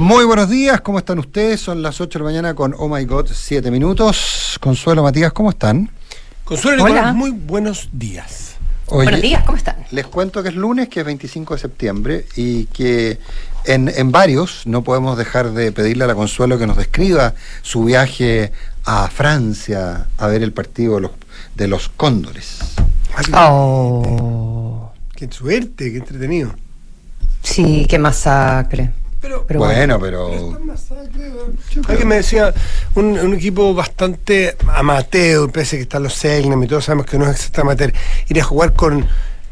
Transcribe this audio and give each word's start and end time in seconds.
Muy 0.00 0.24
buenos 0.24 0.48
días, 0.48 0.80
¿cómo 0.80 0.98
están 0.98 1.18
ustedes? 1.18 1.60
Son 1.60 1.82
las 1.82 2.00
8 2.00 2.18
de 2.18 2.24
la 2.24 2.30
mañana 2.30 2.54
con 2.54 2.74
Oh 2.78 2.88
My 2.88 3.04
God, 3.04 3.26
7 3.30 3.70
minutos. 3.70 4.56
Consuelo, 4.58 5.02
Matías, 5.02 5.30
¿cómo 5.34 5.50
están? 5.50 5.90
Consuelo, 6.44 6.84
Hola. 6.84 6.94
Nicolás, 6.94 7.14
muy 7.14 7.32
buenos 7.32 7.90
días. 7.92 8.54
Oye, 8.86 9.04
Buenos 9.04 9.20
días, 9.20 9.44
¿cómo 9.44 9.58
están? 9.58 9.76
Les 9.90 10.06
cuento 10.06 10.42
que 10.42 10.48
es 10.48 10.54
lunes, 10.54 10.88
que 10.88 11.00
es 11.00 11.06
25 11.06 11.52
de 11.52 11.60
septiembre, 11.60 12.24
y 12.34 12.64
que 12.64 13.18
en, 13.66 13.92
en 13.94 14.10
varios 14.10 14.66
no 14.66 14.82
podemos 14.82 15.18
dejar 15.18 15.52
de 15.52 15.70
pedirle 15.70 16.04
a 16.04 16.06
la 16.06 16.14
Consuelo 16.14 16.58
que 16.58 16.66
nos 16.66 16.78
describa 16.78 17.34
su 17.60 17.84
viaje 17.84 18.52
a 18.86 19.06
Francia 19.08 20.06
a 20.16 20.26
ver 20.28 20.42
el 20.42 20.54
partido 20.54 20.94
de 20.94 21.00
los, 21.02 21.10
de 21.54 21.68
los 21.68 21.90
cóndores. 21.90 22.58
Oh, 23.34 24.92
Qué 25.14 25.30
suerte, 25.30 25.92
qué 25.92 25.98
entretenido. 25.98 26.54
sí, 27.42 27.84
qué 27.86 27.98
masacre. 27.98 28.92
Pero, 29.20 29.44
Pero 29.46 29.60
bueno, 29.60 29.98
pero 30.00 30.54
pero... 31.12 31.82
Alguien 31.88 32.08
me 32.08 32.16
decía, 32.16 32.54
un, 32.94 33.18
un 33.18 33.34
equipo 33.34 33.74
bastante 33.74 34.56
amateur, 34.74 35.50
pese 35.50 35.76
a 35.76 35.78
que 35.78 35.82
están 35.82 36.02
los 36.04 36.14
Selnam 36.14 36.62
y 36.62 36.66
todos 36.66 36.86
sabemos 36.86 37.06
que 37.06 37.18
no 37.18 37.26
es 37.26 37.32
exactamente 37.32 37.84
amateur, 37.84 38.02
ir 38.28 38.40
a 38.40 38.44
jugar 38.44 38.72
con 38.72 39.06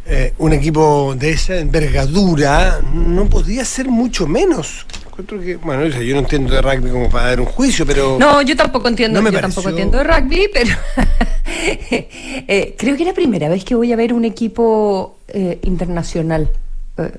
eh, 0.06 0.32
un 0.38 0.54
equipo 0.54 1.14
de 1.18 1.30
esa 1.32 1.58
envergadura 1.58 2.80
no 2.94 3.26
podía 3.26 3.62
ser 3.66 3.88
mucho 3.88 4.26
menos. 4.26 4.86
Encuentro 5.04 5.38
que, 5.40 5.56
bueno, 5.56 5.84
yo 5.86 6.14
no 6.14 6.20
entiendo 6.20 6.54
de 6.54 6.62
rugby 6.62 6.90
como 6.90 7.10
para 7.10 7.26
dar 7.26 7.40
un 7.40 7.46
juicio, 7.46 7.84
pero... 7.84 8.16
No, 8.18 8.40
yo 8.40 8.56
tampoco 8.56 8.88
entiendo, 8.88 9.18
No 9.18 9.22
me 9.22 9.30
yo 9.30 9.38
pareció- 9.38 9.62
tampoco 9.62 9.68
entiendo 9.68 9.98
de 9.98 10.04
rugby, 10.04 10.48
pero 10.52 10.70
eh, 11.46 12.74
creo 12.78 12.96
que 12.96 13.02
es 13.02 13.08
la 13.08 13.14
primera 13.14 13.48
vez 13.48 13.64
que 13.64 13.74
voy 13.74 13.92
a 13.92 13.96
ver 13.96 14.12
un 14.14 14.24
equipo 14.24 15.18
eh, 15.28 15.58
internacional. 15.64 16.50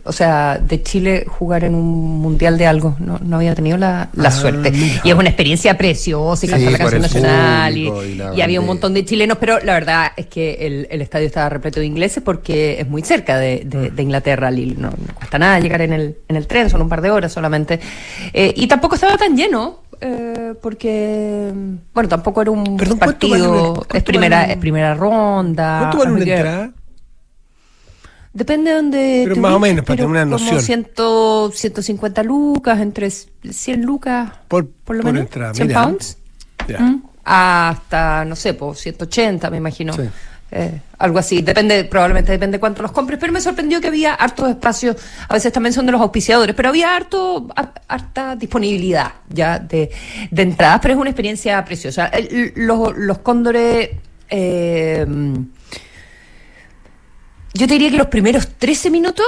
O 0.04 0.12
sea, 0.12 0.58
de 0.60 0.82
Chile 0.84 1.26
jugar 1.28 1.64
en 1.64 1.74
un 1.76 2.20
mundial 2.20 2.58
de 2.58 2.68
algo. 2.68 2.96
No, 3.00 3.20
no 3.24 3.38
había 3.38 3.56
tenido 3.56 3.78
la, 3.78 4.10
la 4.14 4.30
Ah, 4.30 4.32
suerte. 4.32 4.72
Y 5.04 5.10
es 5.10 5.16
una 5.16 5.30
experiencia 5.30 5.78
preciosa, 5.78 6.46
y 6.46 6.50
Sí, 6.50 6.66
la 6.66 6.78
canción 6.78 7.02
nacional. 7.02 7.78
Y, 7.78 7.86
público 7.88 8.06
y 8.06 8.16
la 8.16 8.36
y 8.36 8.42
había 8.42 8.60
un 8.60 8.66
montón 8.68 8.94
de 8.94 9.06
chilenos, 9.06 9.38
pero 9.40 9.60
la 9.60 9.74
verdad 9.74 10.12
es 10.18 10.26
que 10.28 10.54
el, 10.68 10.88
el 10.92 11.02
estadio 11.02 11.28
estaba 11.28 11.50
repleto 11.50 11.80
de 11.80 11.86
ingleses 11.86 12.22
porque 12.24 12.80
es 12.82 12.88
muy 12.90 13.02
cerca 13.02 13.38
de, 13.38 13.64
de- 13.66 13.90
de 13.92 14.04
Inglaterra. 14.04 14.52
Lille. 14.52 14.76
No, 14.78 14.90
no 14.90 15.14
cuesta 15.16 15.38
nada 15.40 15.60
llegar 15.60 15.82
en 15.82 15.94
el, 15.94 16.18
en 16.28 16.36
el 16.36 16.46
tren, 16.48 16.70
son 16.70 16.82
un 16.82 16.90
par 16.90 17.02
de 17.02 17.12
horas 17.12 17.32
solamente. 17.32 17.80
Eh, 18.34 18.54
y 18.56 18.68
tampoco 18.68 18.96
estaba 18.96 19.18
tan 19.18 19.36
lleno. 19.38 19.80
eh, 20.02 20.54
porque 20.62 21.52
bueno 21.94 22.08
tampoco 22.10 22.42
era 22.42 22.52
un 22.52 22.78
Perdón, 22.78 22.98
¿cuánto 23.00 23.28
vale 23.30 23.44
partido 23.44 23.72
una- 23.74 23.98
es 23.98 24.04
primera 24.04 24.36
vale 24.38 24.46
un- 24.46 24.52
es 24.52 24.58
primera 24.58 24.94
ronda 24.96 25.80
¿Cuánto 25.80 25.98
vale 25.98 26.12
una 26.12 26.24
entrada? 26.24 26.72
Depende 28.40 28.70
de 28.72 28.76
donde. 28.78 29.22
Pero 29.28 29.42
más 29.42 29.54
o 29.54 29.60
menos, 29.60 29.84
para 29.86 29.98
tener 29.98 30.10
una 30.10 30.24
como 30.24 30.32
noción. 30.38 30.62
100, 30.62 30.88
150 31.54 32.24
lucas, 32.24 32.80
entre 32.80 33.10
100 33.12 33.82
lucas. 33.82 34.32
Por- 34.48 34.68
por 34.70 34.96
lo 34.96 35.02
por 35.04 35.12
menos. 35.12 35.28
entrada, 35.28 35.54
100 35.54 35.68
mira. 35.68 35.84
pounds. 35.84 36.18
¿Mm? 36.80 36.96
Hasta, 37.26 38.24
no 38.26 38.36
sé, 38.38 38.54
pues 38.54 38.80
180, 38.80 39.50
me 39.50 39.58
imagino. 39.58 39.92
Sí. 39.94 40.04
Eh, 40.52 40.82
algo 40.98 41.20
así. 41.20 41.42
Depende, 41.42 41.84
probablemente 41.84 42.32
depende 42.32 42.60
cuánto 42.60 42.82
los 42.82 42.92
compres. 42.92 43.20
Pero 43.20 43.32
me 43.34 43.42
sorprendió 43.42 43.82
que 43.82 43.88
había 43.90 44.14
hartos 44.16 44.50
espacios. 44.50 44.96
A 45.28 45.34
veces 45.34 45.52
también 45.52 45.74
son 45.74 45.86
de 45.86 45.92
los 45.92 46.00
auspiciadores, 46.02 46.56
pero 46.56 46.70
había 46.70 46.96
harto, 46.96 47.48
har- 47.56 47.74
harta 47.88 48.36
disponibilidad 48.38 49.12
ya 49.30 49.60
de, 49.60 49.92
de 50.32 50.42
entradas. 50.42 50.80
Pero 50.82 50.94
es 50.96 51.00
una 51.00 51.10
experiencia 51.10 51.64
preciosa. 51.66 52.10
Los, 52.56 52.98
los 52.98 53.18
cóndores. 53.20 53.90
eh, 54.30 55.06
yo 57.54 57.68
te 57.68 57.74
diría 57.74 57.92
que 57.92 57.98
los 57.98 58.08
primeros 58.08 58.48
13 58.58 58.90
minutos, 58.90 59.26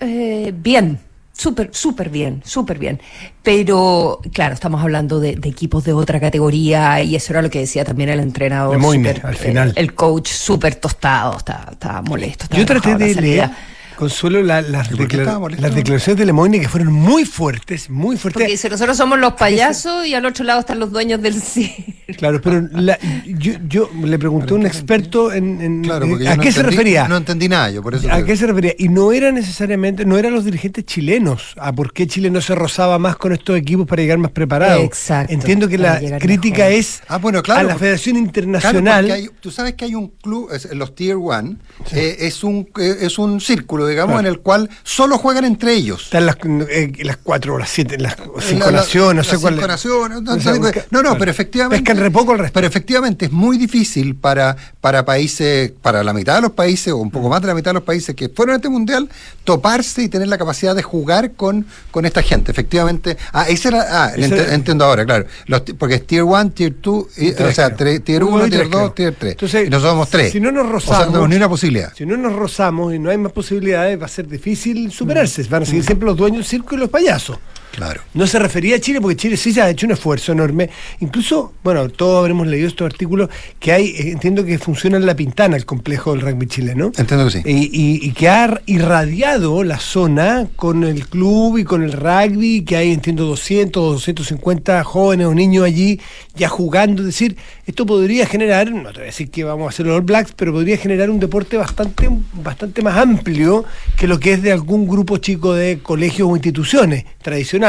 eh, 0.00 0.52
bien, 0.54 0.98
súper, 1.32 1.70
súper 1.72 2.10
bien, 2.10 2.42
súper 2.44 2.78
bien. 2.78 3.00
Pero, 3.42 4.20
claro, 4.32 4.54
estamos 4.54 4.82
hablando 4.82 5.20
de, 5.20 5.36
de 5.36 5.48
equipos 5.48 5.84
de 5.84 5.92
otra 5.92 6.20
categoría 6.20 7.02
y 7.02 7.16
eso 7.16 7.32
era 7.32 7.42
lo 7.42 7.50
que 7.50 7.60
decía 7.60 7.84
también 7.84 8.08
el 8.10 8.20
entrenador. 8.20 8.74
Lemoyne, 8.74 9.14
súper, 9.14 9.26
al 9.26 9.36
final. 9.36 9.72
el 9.76 9.94
coach 9.94 10.28
súper 10.28 10.74
tostado, 10.76 11.36
estaba, 11.36 12.02
molesto. 12.02 12.44
estaba 12.44 12.60
Yo 12.60 12.66
traté 12.66 12.94
de 12.96 13.14
salida. 13.14 13.56
Consuelo, 13.96 14.42
la- 14.42 14.62
las, 14.62 14.86
¿Y 14.90 14.96
por 14.96 14.98
qué 15.08 15.16
declara- 15.16 15.22
estaba 15.22 15.38
molesto? 15.40 15.62
las 15.62 15.74
declaraciones 15.74 16.18
de 16.18 16.26
Lemoyne 16.26 16.60
que 16.60 16.68
fueron 16.68 16.92
muy 16.92 17.24
fuertes, 17.24 17.88
muy 17.90 18.16
fuertes. 18.16 18.42
Porque 18.42 18.52
dice, 18.52 18.68
nosotros 18.68 18.96
somos 18.96 19.18
los 19.18 19.32
payasos 19.34 20.06
y 20.06 20.14
al 20.14 20.24
otro 20.26 20.44
lado 20.44 20.60
están 20.60 20.78
los 20.78 20.90
dueños 20.92 21.20
del 21.22 21.34
circo. 21.40 21.82
Claro, 22.18 22.40
pero 22.40 22.68
la- 22.72 22.98
yo, 23.26 23.54
yo 23.68 23.90
le 24.04 24.18
pregunté 24.18 24.52
a 24.52 24.56
un 24.56 24.66
experto 24.66 25.32
en, 25.32 25.60
en- 25.60 25.82
Claro, 25.82 26.06
porque 26.08 26.28
a 26.28 26.36
no 26.36 26.42
qué 26.42 26.52
se 26.52 26.62
refería. 26.62 27.08
No 27.08 27.16
entendí 27.16 27.48
nada, 27.48 27.70
yo 27.70 27.82
por 27.82 27.94
eso... 27.94 28.10
¿A 28.12 28.24
qué 28.24 28.36
se 28.36 28.46
refería? 28.46 28.74
Y 28.78 28.88
no 28.88 29.12
era 29.12 29.32
necesariamente, 29.32 30.04
no 30.04 30.16
eran 30.16 30.32
los 30.32 30.44
dirigentes 30.44 30.84
chilenos, 30.84 31.54
a 31.58 31.72
por 31.72 31.92
qué 31.92 32.06
Chile 32.06 32.30
no 32.30 32.40
se 32.40 32.54
rozaba 32.54 32.98
más 32.98 33.16
con 33.16 33.32
estos 33.32 33.56
equipos 33.56 33.86
para 33.86 34.02
llegar 34.02 34.18
más 34.18 34.30
preparado. 34.30 34.80
Exacto, 34.82 35.32
Entiendo 35.32 35.68
que 35.68 35.78
la 35.78 35.98
crítica 36.20 36.64
mejor. 36.64 36.72
es 36.72 37.02
Ah, 37.08 37.18
bueno, 37.18 37.42
claro, 37.42 37.60
a 37.60 37.62
la 37.64 37.68
porque- 37.70 37.80
Federación 37.86 38.14
Claro, 38.16 38.26
Internacional. 38.26 39.04
porque 39.06 39.12
hay- 39.22 39.30
tú 39.40 39.50
sabes 39.50 39.74
que 39.74 39.84
hay 39.86 39.94
un 39.94 40.08
club, 40.08 40.50
es- 40.52 40.72
los 40.74 40.94
Tier 40.94 41.16
1, 41.16 41.56
es, 41.92 42.44
un, 42.44 42.68
eh, 42.78 42.96
es 43.00 43.18
un 43.18 43.40
círculo, 43.40 43.85
digamos, 43.86 44.14
Claro. 44.14 44.28
en 44.28 44.34
el 44.34 44.40
cual 44.40 44.70
solo 44.82 45.18
juegan 45.18 45.44
entre 45.44 45.74
ellos. 45.74 46.04
Están 46.04 46.26
las, 46.26 46.36
eh, 46.70 46.92
las 47.04 47.16
cuatro 47.18 47.54
o 47.54 47.58
las 47.58 47.68
siete, 47.70 47.98
las 47.98 48.16
cinco 48.40 48.66
La- 48.66 48.70
la- 48.72 48.78
naciones, 48.78 49.26
no 49.26 49.30
sé 49.32 49.38
cuál. 49.40 49.54
cinco 49.54 49.66
naciones, 49.68 50.22
no, 50.22 50.36
no, 50.36 50.36
no, 50.36 50.54
no, 50.58 50.70
claro. 51.02 51.16
pero 51.18 51.30
efectivamente. 51.30 51.84
Pescan 51.84 52.02
re 52.02 52.10
poco 52.10 52.32
el 52.32 52.38
resto. 52.40 52.54
Pero 52.54 52.66
efectivamente 52.66 53.26
es 53.26 53.32
muy 53.32 53.58
difícil 53.58 54.14
para, 54.16 54.56
para 54.80 55.04
países, 55.04 55.72
para 55.82 56.02
la 56.04 56.12
mitad 56.12 56.34
de 56.36 56.42
los 56.42 56.52
países, 56.52 56.92
o 56.92 56.96
un 56.98 57.08
Mm. 57.08 57.10
poco 57.10 57.28
más 57.28 57.40
de 57.40 57.46
la 57.48 57.54
mitad 57.54 57.70
de 57.70 57.74
los 57.74 57.82
países 57.84 58.14
que 58.14 58.28
fueron 58.28 58.54
a 58.54 58.56
este 58.56 58.68
mundial, 58.68 59.08
toparse 59.44 60.02
y 60.02 60.08
tener 60.08 60.28
la 60.28 60.38
capacidad 60.38 60.74
de 60.74 60.82
jugar 60.82 61.32
con, 61.32 61.66
con 61.90 62.04
esta 62.06 62.22
gente. 62.22 62.50
Efectivamente. 62.50 63.16
Ah, 63.32 63.46
ese 63.48 63.68
era. 63.68 63.86
Ah, 64.04 64.12
Ese 64.16 64.28
ent- 64.28 64.32
era- 64.40 64.54
entiendo 64.54 64.84
ahora, 64.84 65.04
claro. 65.04 65.26
Los 65.46 65.62
porque 65.78 65.96
es 65.96 66.06
Tier 66.06 66.22
1, 66.24 66.50
Tier 66.50 66.74
2, 66.80 67.06
y- 67.18 67.32
Tres, 67.32 67.50
o 67.50 67.54
sea, 67.54 67.76
tre- 67.76 68.02
Tier 68.02 68.22
Uno 68.24 68.36
1, 68.36 68.46
y 68.46 68.50
Tier 68.50 68.60
tres, 68.62 68.70
2, 68.72 68.80
creo. 68.80 68.92
Tier 68.94 69.14
3. 69.18 69.32
Entonces, 69.32 69.66
y 69.66 69.70
nosotros 69.70 69.92
somos 69.92 70.10
tres. 70.10 70.32
si 70.32 70.40
no 70.40 70.50
nos 70.52 70.64
O 70.66 70.68
sea, 70.68 70.72
rozamos- 70.72 71.06
no 71.06 71.12
tenemos 71.12 71.28
ni 71.30 71.36
una 71.36 71.48
posibilidad. 71.48 71.92
Si 71.94 72.06
no 72.06 72.16
nos 72.16 72.32
rozamos 72.34 72.94
y 72.94 72.98
no 72.98 73.10
hay 73.10 73.18
más 73.18 73.32
va 73.76 74.06
a 74.06 74.08
ser 74.08 74.26
difícil 74.26 74.90
superarse. 74.90 75.42
Van 75.44 75.62
a 75.62 75.66
seguir 75.66 75.84
siempre 75.84 76.06
los 76.06 76.16
dueños 76.16 76.38
del 76.38 76.46
circo 76.46 76.74
y 76.74 76.78
los 76.78 76.88
payasos. 76.90 77.38
Claro. 77.76 78.00
No 78.14 78.26
se 78.26 78.38
refería 78.38 78.76
a 78.76 78.80
Chile 78.80 79.00
porque 79.02 79.16
Chile 79.16 79.36
sí 79.36 79.52
se 79.52 79.60
ha 79.60 79.68
hecho 79.68 79.84
un 79.84 79.92
esfuerzo 79.92 80.32
enorme. 80.32 80.70
Incluso, 81.00 81.52
bueno, 81.62 81.90
todos 81.90 82.18
habremos 82.20 82.46
leído 82.46 82.66
estos 82.68 82.86
artículos 82.86 83.28
que 83.60 83.70
hay, 83.70 83.88
eh, 83.88 84.10
entiendo 84.12 84.46
que 84.46 84.58
funciona 84.58 84.96
en 84.96 85.04
La 85.04 85.14
Pintana, 85.14 85.56
el 85.56 85.66
complejo 85.66 86.12
del 86.12 86.22
rugby 86.22 86.46
chileno. 86.46 86.90
Entiendo 86.96 87.26
que 87.26 87.32
sí. 87.32 87.42
Y, 87.44 87.64
y- 87.66 88.06
y 88.06 88.12
que 88.12 88.30
ha 88.30 88.62
irradiado 88.64 89.62
la 89.62 89.78
zona 89.78 90.48
con 90.56 90.84
el 90.84 91.06
club 91.06 91.58
y 91.58 91.64
con 91.64 91.82
el 91.82 91.92
rugby, 91.92 92.62
que 92.64 92.76
hay, 92.76 92.92
entiendo, 92.92 93.26
200 93.26 93.82
o 93.82 93.92
250 93.92 94.82
jóvenes 94.82 95.26
o 95.26 95.34
niños 95.34 95.64
allí 95.64 96.00
ya 96.34 96.48
jugando. 96.48 97.02
Es 97.02 97.06
decir, 97.08 97.36
esto 97.66 97.84
podría 97.84 98.24
generar, 98.24 98.70
no 98.72 98.88
te 98.88 98.94
voy 98.94 99.02
a 99.02 99.06
decir 99.06 99.30
que 99.30 99.44
vamos 99.44 99.66
a 99.66 99.68
hacer 99.68 99.84
los 99.84 99.96
All 99.96 100.02
Blacks, 100.02 100.32
pero 100.34 100.52
podría 100.52 100.78
generar 100.78 101.10
un 101.10 101.20
deporte 101.20 101.58
bastante, 101.58 102.08
bastante 102.42 102.80
más 102.80 102.96
amplio 102.96 103.64
que 103.98 104.06
lo 104.06 104.18
que 104.18 104.32
es 104.32 104.40
de 104.42 104.52
algún 104.52 104.88
grupo 104.88 105.18
chico 105.18 105.52
de 105.52 105.80
colegios 105.80 106.26
o 106.30 106.34
instituciones 106.36 107.04
tradicionales. 107.20 107.65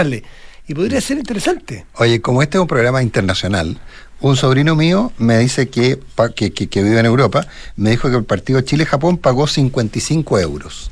Y 0.67 0.73
podría 0.73 0.99
ser 1.01 1.17
interesante. 1.17 1.85
Oye, 1.95 2.21
como 2.21 2.41
este 2.43 2.57
es 2.57 2.61
un 2.61 2.67
programa 2.67 3.01
internacional, 3.01 3.79
un 4.19 4.35
sobrino 4.35 4.75
mío 4.75 5.11
me 5.17 5.37
dice 5.39 5.69
que, 5.69 5.99
que, 6.35 6.51
que- 6.51 6.67
que 6.67 6.83
vive 6.83 6.99
en 6.99 7.05
Europa, 7.05 7.47
me 7.77 7.91
dijo 7.91 8.09
que 8.09 8.17
el 8.17 8.23
partido 8.25 8.59
Chile-Japón 8.61 9.17
pagó 9.17 9.47
55 9.47 10.39
euros. 10.39 10.91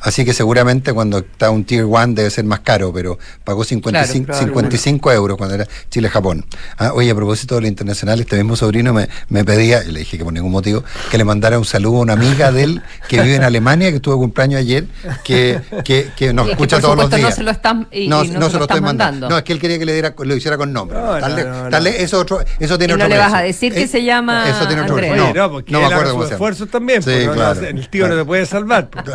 Así 0.00 0.24
que 0.24 0.32
seguramente 0.32 0.92
cuando 0.92 1.18
está 1.18 1.50
un 1.50 1.64
Tier 1.64 1.84
1 1.84 2.08
debe 2.14 2.30
ser 2.30 2.44
más 2.44 2.60
caro, 2.60 2.92
pero 2.92 3.18
pagó 3.44 3.64
55, 3.64 4.26
Claro, 4.26 4.38
55 4.46 5.12
euros 5.12 5.36
cuando 5.36 5.54
era 5.56 5.66
Chile-Japón. 5.90 6.44
Ah, 6.78 6.92
oye, 6.94 7.10
a 7.10 7.14
propósito 7.14 7.56
de 7.56 7.62
lo 7.62 7.66
internacional, 7.66 8.20
este 8.20 8.36
mismo 8.36 8.56
sobrino 8.56 8.92
me, 8.92 9.08
me 9.28 9.44
pedía, 9.44 9.82
y 9.84 9.92
le 9.92 10.00
dije 10.00 10.18
que 10.18 10.24
por 10.24 10.32
ningún 10.32 10.52
motivo, 10.52 10.84
que 11.10 11.18
le 11.18 11.24
mandara 11.24 11.58
un 11.58 11.64
saludo 11.64 11.98
a 11.98 12.00
una 12.02 12.12
amiga 12.12 12.52
de 12.52 12.62
él 12.62 12.82
que 13.08 13.20
vive 13.22 13.36
en 13.36 13.42
Alemania, 13.44 13.90
que 13.90 13.98
tuvo 14.00 14.18
cumpleaños 14.18 14.60
ayer, 14.60 14.84
que, 15.24 15.60
que, 15.84 16.10
que 16.16 16.32
nos 16.32 16.46
Y 16.46 16.50
es 16.50 16.56
que, 16.56 16.62
escucha 16.64 16.76
por 16.76 16.82
todos 16.82 16.96
los 16.98 17.10
días. 17.10 17.30
no 17.30 17.36
se 17.36 17.42
lo 17.42 17.50
están- 17.50 17.88
y- 17.90 18.02
y 18.02 18.08
no, 18.08 18.22
no 18.22 18.24
no 18.24 18.24
se 18.24 18.28
se 18.28 18.34
lo 18.34 18.40
lo 18.40 18.46
estoy 18.46 18.62
están 18.62 18.82
mandando. 18.82 19.04
mandando. 19.12 19.28
No, 19.30 19.38
es 19.38 19.44
que 19.44 19.52
él 19.54 19.60
quería 19.60 19.78
que 19.78 19.86
le 19.86 19.92
diera, 19.94 20.14
lo 20.16 20.36
hiciera 20.36 20.56
con 20.56 20.72
nombre. 20.72 20.98
No, 20.98 21.18
Tal 21.18 21.36
no, 21.36 21.64
no, 21.64 21.70
tal 21.70 21.84
no. 21.84 21.90
eso, 21.90 22.18
otro, 22.20 22.40
eso 22.60 22.78
tiene 22.78 22.92
Y 22.94 22.96
no 22.96 23.04
otro 23.04 23.08
le 23.16 23.18
vas 23.18 23.32
a 23.34 23.40
decir 23.40 23.72
que 23.72 23.82
Eh, 23.82 23.88
se 23.88 24.04
llama 24.04 24.48
Eso 24.48 24.66
tiene 24.66 24.82
otro 24.82 24.94
Andrés. 24.94 25.16
No, 25.16 25.32
no, 25.32 25.50
porque 25.50 25.72
no 25.72 25.80
me 25.80 25.86
acuerdo 25.86 26.12
cómo 26.12 26.22
se 26.24 26.28
llama. 26.30 26.34
esfuerzos 26.36 26.68
también. 26.70 27.02
Sí, 27.02 27.10
no, 27.26 27.32
claro. 27.32 27.60
no, 27.60 27.66
el 27.66 27.88
tío 27.88 28.08
no 28.08 28.16
te 28.16 28.24
puede 28.24 28.46
salvar. 28.46 28.88
pues. 28.90 29.06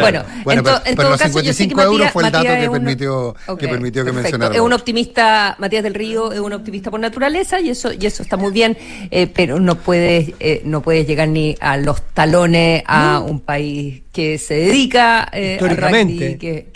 Bueno, 0.00 0.24
Bueno, 0.44 0.60
en, 0.60 0.64
to- 0.64 0.70
pero- 0.70 0.76
en 0.78 0.82
pero 0.84 0.96
todo 0.96 1.10
los 1.10 1.20
caso, 1.20 1.40
yo 1.40 1.52
sé 1.52 1.64
que 1.64 1.70
55 1.70 1.82
euros 1.82 1.98
Matías, 1.98 2.12
fue 2.12 2.22
el 2.24 2.32
dato 2.32 2.38
Matías 2.44 2.54
que 2.56 2.62
es 2.62 2.68
un- 2.68 2.74
permitió- 2.74 3.34
que 3.58 3.68
permitió 3.68 4.04
que 4.04 4.12
perfecto. 4.12 4.12
mencionara 4.38 4.54
Es 4.54 4.60
un 4.60 4.72
optimista, 4.72 5.56
Matías 5.58 5.82
del 5.82 5.94
Río 5.94 6.32
es 6.32 6.40
un 6.40 6.52
optimista 6.52 6.90
por 6.90 7.00
naturaleza 7.00 7.60
y 7.60 7.70
eso 7.70 7.90
y 7.92 8.06
eso 8.06 8.22
está 8.22 8.36
muy 8.36 8.52
bien, 8.52 8.76
eh, 9.10 9.26
pero 9.26 9.58
no 9.60 9.74
puedes 9.76 10.32
eh, 10.40 10.62
no 10.64 10.82
puedes 10.82 11.06
llegar 11.06 11.28
ni 11.28 11.56
a 11.60 11.76
los 11.76 12.02
talones 12.14 12.82
a 12.86 13.20
un 13.20 13.40
país 13.40 14.02
que 14.12 14.38
se 14.38 14.54
dedica 14.54 15.28
eh, 15.32 15.58
rugby, 15.60 16.36
que, 16.38 16.66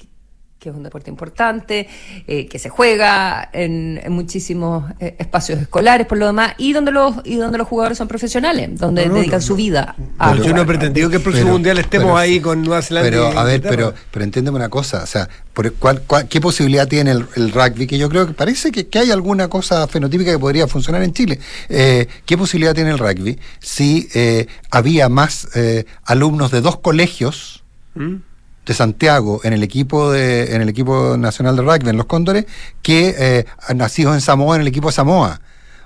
que 0.62 0.68
es 0.68 0.74
un 0.76 0.84
deporte 0.84 1.10
importante, 1.10 1.88
eh, 2.28 2.46
que 2.46 2.58
se 2.60 2.68
juega 2.68 3.50
en, 3.52 4.00
en 4.02 4.12
muchísimos 4.12 4.84
eh, 5.00 5.16
espacios 5.18 5.60
escolares 5.60 6.06
por 6.06 6.18
lo 6.18 6.26
demás, 6.26 6.54
y 6.56 6.72
donde 6.72 6.92
los, 6.92 7.16
y 7.24 7.34
donde 7.34 7.58
los 7.58 7.66
jugadores 7.66 7.98
son 7.98 8.06
profesionales, 8.06 8.78
donde 8.78 9.02
No, 9.06 9.08
no, 9.14 9.14
dedican 9.18 9.40
no, 9.40 9.46
su 9.46 9.54
no. 9.54 9.56
vida 9.56 9.96
a 10.18 10.32
Pero 10.32 10.44
yo 10.44 10.54
no 10.54 10.62
he 10.62 10.64
pretendido 10.66 11.10
que 11.10 11.16
el 11.16 11.22
próximo 11.22 11.46
Pero- 11.46 11.52
mundial 11.54 11.78
estemos 11.78 12.06
pero- 12.06 12.16
ahí 12.16 12.38
con 12.40 12.62
Nueva 12.62 12.80
Zelanda. 12.80 13.10
Pero, 13.10 13.32
y 13.32 13.36
a 13.36 13.42
ver, 13.42 13.60
pero, 13.62 13.92
pero 14.12 14.24
entiéndeme 14.24 14.56
una 14.56 14.68
cosa, 14.68 15.02
o 15.02 15.06
sea, 15.06 15.28
por 15.52 15.72
cuál- 15.74 16.02
cuál- 16.06 16.28
¿qué 16.28 16.40
posibilidad 16.40 16.86
tiene 16.86 17.10
el, 17.10 17.26
el 17.34 17.50
rugby? 17.50 17.88
Que 17.88 17.98
yo 17.98 18.08
creo 18.08 18.26
que 18.28 18.32
parece 18.32 18.70
que, 18.70 18.86
que 18.86 19.00
hay 19.00 19.10
alguna 19.10 19.48
cosa 19.48 19.86
fenotípica 19.88 20.30
que 20.30 20.38
podría 20.38 20.68
funcionar 20.68 21.02
en 21.02 21.12
Chile. 21.12 21.40
Eh, 21.68 22.06
¿Qué 22.24 22.38
posibilidad 22.38 22.72
tiene 22.74 22.90
el 22.90 22.98
rugby 22.98 23.36
si 23.58 24.08
eh, 24.14 24.46
había 24.70 25.08
más 25.08 25.48
eh, 25.56 25.84
alumnos 26.04 26.52
de 26.52 26.60
dos 26.60 26.78
colegios 26.78 27.64
¿Mm? 27.94 28.14
De 28.66 28.74
Santiago 28.74 29.40
en 29.44 29.52
el 29.52 29.62
equipo 29.62 30.10
de, 30.12 30.54
en 30.54 30.62
el 30.62 30.68
equipo 30.68 31.16
nacional 31.16 31.56
de 31.56 31.62
rugby, 31.62 31.90
en 31.90 31.96
los 31.96 32.06
Cóndores, 32.06 32.46
que 32.82 33.14
eh, 33.18 33.46
nacidos 33.74 34.14
en 34.14 34.20
Samoa 34.20 34.56
en 34.56 34.62
el 34.62 34.68
equipo 34.68 34.88
de 34.88 34.92
Samoa? 34.92 35.40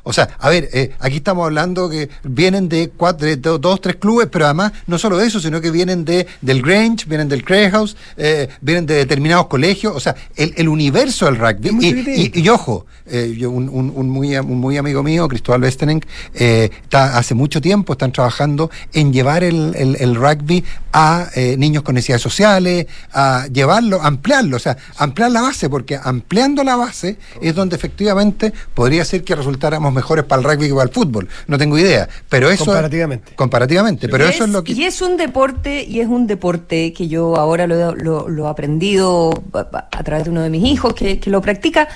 O 0.08 0.12
sea, 0.12 0.28
a 0.38 0.48
ver, 0.50 0.68
eh, 0.72 0.92
aquí 1.00 1.16
estamos 1.16 1.44
hablando 1.44 1.90
que 1.90 2.08
vienen 2.22 2.68
de, 2.68 2.90
cuatro, 2.96 3.26
de 3.26 3.34
do- 3.36 3.58
dos, 3.58 3.80
tres 3.80 3.96
clubes, 3.96 4.28
pero 4.30 4.44
además 4.44 4.70
no 4.86 4.98
solo 4.98 5.20
eso, 5.20 5.40
sino 5.40 5.60
que 5.60 5.72
vienen 5.72 6.04
de 6.04 6.28
del 6.40 6.62
Grange, 6.62 7.06
vienen 7.08 7.28
del 7.28 7.42
Cray 7.44 7.68
House, 7.72 7.96
eh, 8.16 8.48
vienen 8.60 8.86
de 8.86 8.94
determinados 8.94 9.48
colegios, 9.48 9.96
o 9.96 9.98
sea, 10.00 10.14
el, 10.36 10.54
el 10.56 10.68
universo 10.68 11.24
del 11.26 11.36
rugby. 11.36 11.70
Y, 11.70 11.80
chiquitito. 11.80 12.38
y- 12.38 12.42
y 12.44 12.48
ojo, 12.50 12.86
eh, 13.06 13.34
yo, 13.36 13.50
un, 13.50 13.68
un- 13.68 13.92
un 13.94 14.08
muy, 14.08 14.36
un 14.36 14.60
muy 14.60 14.76
amigo 14.76 15.02
mío, 15.02 15.26
Cristóbal 15.26 15.62
Westeneng, 15.62 16.00
eh, 16.34 16.70
está, 16.84 17.18
hace 17.18 17.34
mucho 17.34 17.60
tiempo 17.60 17.94
están 17.94 18.12
trabajando 18.12 18.70
en 18.92 19.12
llevar 19.12 19.42
el, 19.42 19.74
el- 19.74 19.96
el 19.96 20.14
rugby 20.14 20.62
a 20.92 21.26
eh, 21.34 21.56
niños 21.58 21.82
con 21.82 21.96
necesidades 21.96 22.22
sociales, 22.22 22.86
a 23.12 23.48
llevarlo, 23.52 24.00
ampliarlo, 24.00 24.56
o 24.56 24.60
sea, 24.60 24.76
ampliar 24.98 25.32
la 25.32 25.42
base, 25.42 25.68
porque 25.68 25.98
ampliando 26.00 26.62
la 26.62 26.76
base 26.76 27.18
es 27.42 27.54
donde 27.56 27.74
efectivamente 27.74 28.52
podría 28.72 29.04
ser 29.04 29.24
que 29.24 29.34
resultáramos 29.34 29.95
mejores 29.96 30.24
para 30.24 30.40
el 30.42 30.44
rugby 30.48 30.68
que 30.68 30.74
para 30.74 30.84
el 30.84 30.90
fútbol. 30.94 31.28
No 31.48 31.58
tengo 31.58 31.76
idea, 31.78 32.08
pero 32.28 32.48
eso... 32.50 32.64
Comparativamente. 32.66 33.32
Comparativamente, 33.34 34.08
pero 34.08 34.26
Y 34.26 34.28
eso 34.30 34.44
es 34.44 34.50
lo 34.50 34.62
que... 34.62 34.72
Y 34.72 34.84
es 34.84 35.02
un 35.02 35.16
deporte, 35.16 35.82
y 35.84 35.98
es 36.00 36.06
un 36.06 36.26
deporte 36.28 36.92
que 36.92 37.08
yo 37.08 37.36
ahora 37.36 37.66
lo, 37.66 37.94
lo- 37.96 38.28
lo 38.28 38.46
he 38.46 38.48
aprendido 38.48 39.32
a, 39.52 39.88
a 39.90 40.02
través 40.04 40.24
de 40.24 40.30
uno 40.30 40.42
de 40.42 40.50
mis 40.50 40.64
hijos 40.64 40.94
que, 40.94 41.18
que 41.18 41.30
lo 41.30 41.40
practica, 41.40 41.88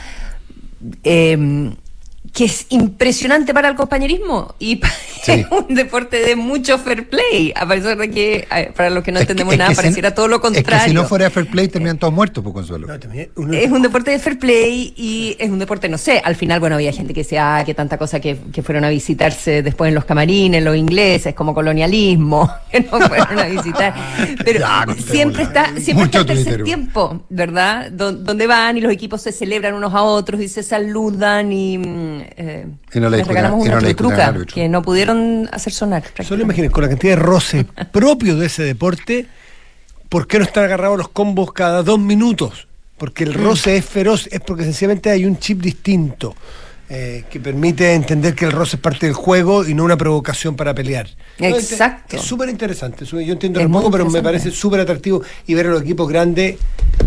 eh, 1.04 1.70
que 2.32 2.44
es 2.44 2.66
impresionante 2.68 3.52
para 3.54 3.68
el 3.68 3.74
compañerismo 3.74 4.54
y 4.58 4.80
Sí. 5.22 5.32
es 5.32 5.46
un 5.50 5.74
deporte 5.74 6.18
de 6.20 6.34
mucho 6.34 6.78
fair 6.78 7.06
play, 7.10 7.52
a 7.54 7.66
pesar 7.68 7.98
de 7.98 8.10
que, 8.10 8.48
para 8.74 8.88
los 8.88 9.04
que 9.04 9.12
no 9.12 9.18
es 9.18 9.22
entendemos 9.24 9.52
es 9.52 9.58
nada, 9.58 9.70
si- 9.70 9.76
pareciera 9.76 10.14
todo 10.14 10.28
lo 10.28 10.36
Es 10.36 10.40
contrario. 10.42 10.84
que 10.84 10.88
si 10.90 10.94
no 10.94 11.04
fuera 11.04 11.28
fair 11.28 11.46
play, 11.46 11.68
terminan 11.68 11.98
todos 11.98 12.12
muertos, 12.14 12.42
por 12.42 12.54
consuelo. 12.54 12.86
No, 12.86 12.98
también 12.98 13.30
uno- 13.36 13.52
Es 13.52 13.70
un 13.70 13.82
deporte 13.82 14.12
de 14.12 14.18
fair 14.18 14.38
play 14.38 14.94
y 14.96 15.36
es 15.38 15.50
un 15.50 15.58
deporte, 15.58 15.90
no 15.90 15.98
sé, 15.98 16.22
al 16.24 16.36
final, 16.36 16.58
bueno, 16.58 16.76
había 16.76 16.90
gente 16.92 17.12
que 17.12 17.20
decía, 17.20 17.58
ah, 17.58 17.64
que 17.66 17.74
tanta 17.74 17.98
cosa 17.98 18.18
que, 18.18 18.38
que 18.50 18.62
fueron 18.62 18.84
a 18.84 18.88
visitarse 18.88 19.62
después 19.62 19.88
en 19.90 19.94
los 19.94 20.06
camarines, 20.06 20.62
los 20.62 20.74
ingleses, 20.74 21.34
como 21.34 21.52
colonialismo, 21.52 22.50
que 22.72 22.80
no 22.80 22.98
fueron 23.00 23.38
a 23.40 23.44
visitar. 23.44 23.94
Pero 24.44 24.60
Ya, 24.60 24.86
siempre 25.06 25.42
está, 25.42 25.66
siempre 25.78 26.06
Mucho 26.06 26.20
está 26.20 26.32
el 26.32 26.44
tercer 26.44 26.64
tiempo, 26.64 27.24
¿verdad? 27.28 27.90
Don- 27.90 28.24
donde 28.24 28.46
van 28.46 28.78
y 28.78 28.80
los 28.80 28.90
equipos 28.92 29.20
se 29.20 29.32
celebran 29.32 29.74
unos 29.74 29.92
a 29.92 30.02
otros 30.02 30.40
y 30.40 30.48
se 30.48 30.62
saludan 30.62 31.52
y, 31.52 31.76
mm, 32.18 32.22
eh, 32.36 32.66
Y 32.94 33.00
no 33.00 33.08
le 33.10 33.16
les 33.18 33.26
discutan- 33.26 33.28
regalamos 33.28 33.66
y 33.66 33.68
no 33.68 33.74
una 33.76 33.80
le 33.82 33.88
discutan 33.88 34.12
al 34.12 34.16
truca 34.16 34.26
árbitro. 34.28 34.54
que 34.54 34.68
no 34.68 34.82
pudieron 34.82 35.48
hacer 35.52 35.72
sonar. 35.72 36.02
Solo 36.22 36.42
imaginen, 36.42 36.70
con 36.70 36.82
la 36.82 36.88
cantidad 36.88 37.16
de 37.16 37.22
roce 37.22 37.64
propio 37.92 38.36
de 38.36 38.46
ese 38.46 38.62
deporte, 38.62 39.26
¿por 40.08 40.26
qué 40.26 40.38
no 40.38 40.44
están 40.44 40.64
agarrados 40.64 40.98
los 40.98 41.08
combos 41.08 41.52
cada 41.52 41.82
dos 41.82 41.98
minutos? 41.98 42.66
Porque 42.98 43.24
el 43.24 43.32
roce 43.34 43.76
es 43.76 43.84
feroz, 43.86 44.28
es 44.30 44.40
porque 44.40 44.64
sencillamente 44.64 45.08
hay 45.10 45.24
un 45.24 45.38
chip 45.38 45.60
distinto 45.62 46.34
eh, 46.92 47.24
que 47.30 47.38
permite 47.38 47.94
entender 47.94 48.34
que 48.34 48.44
el 48.44 48.52
roce 48.52 48.74
es 48.76 48.82
parte 48.82 49.06
del 49.06 49.14
juego 49.14 49.64
y 49.64 49.74
no 49.74 49.84
una 49.84 49.96
provocación 49.96 50.56
para 50.56 50.74
pelear. 50.74 51.08
Entonces, 51.38 51.72
Exacto. 51.72 52.16
Es 52.16 52.22
súper 52.22 52.48
interesante. 52.48 53.04
Yo 53.04 53.18
entiendo 53.20 53.60
muy 53.60 53.70
poco, 53.80 53.90
pero 53.92 54.10
me 54.10 54.20
parece 54.22 54.50
súper 54.50 54.80
atractivo 54.80 55.22
y 55.46 55.54
ver 55.54 55.66
a 55.66 55.70
los 55.70 55.82
equipos 55.82 56.08
grandes. 56.08 56.56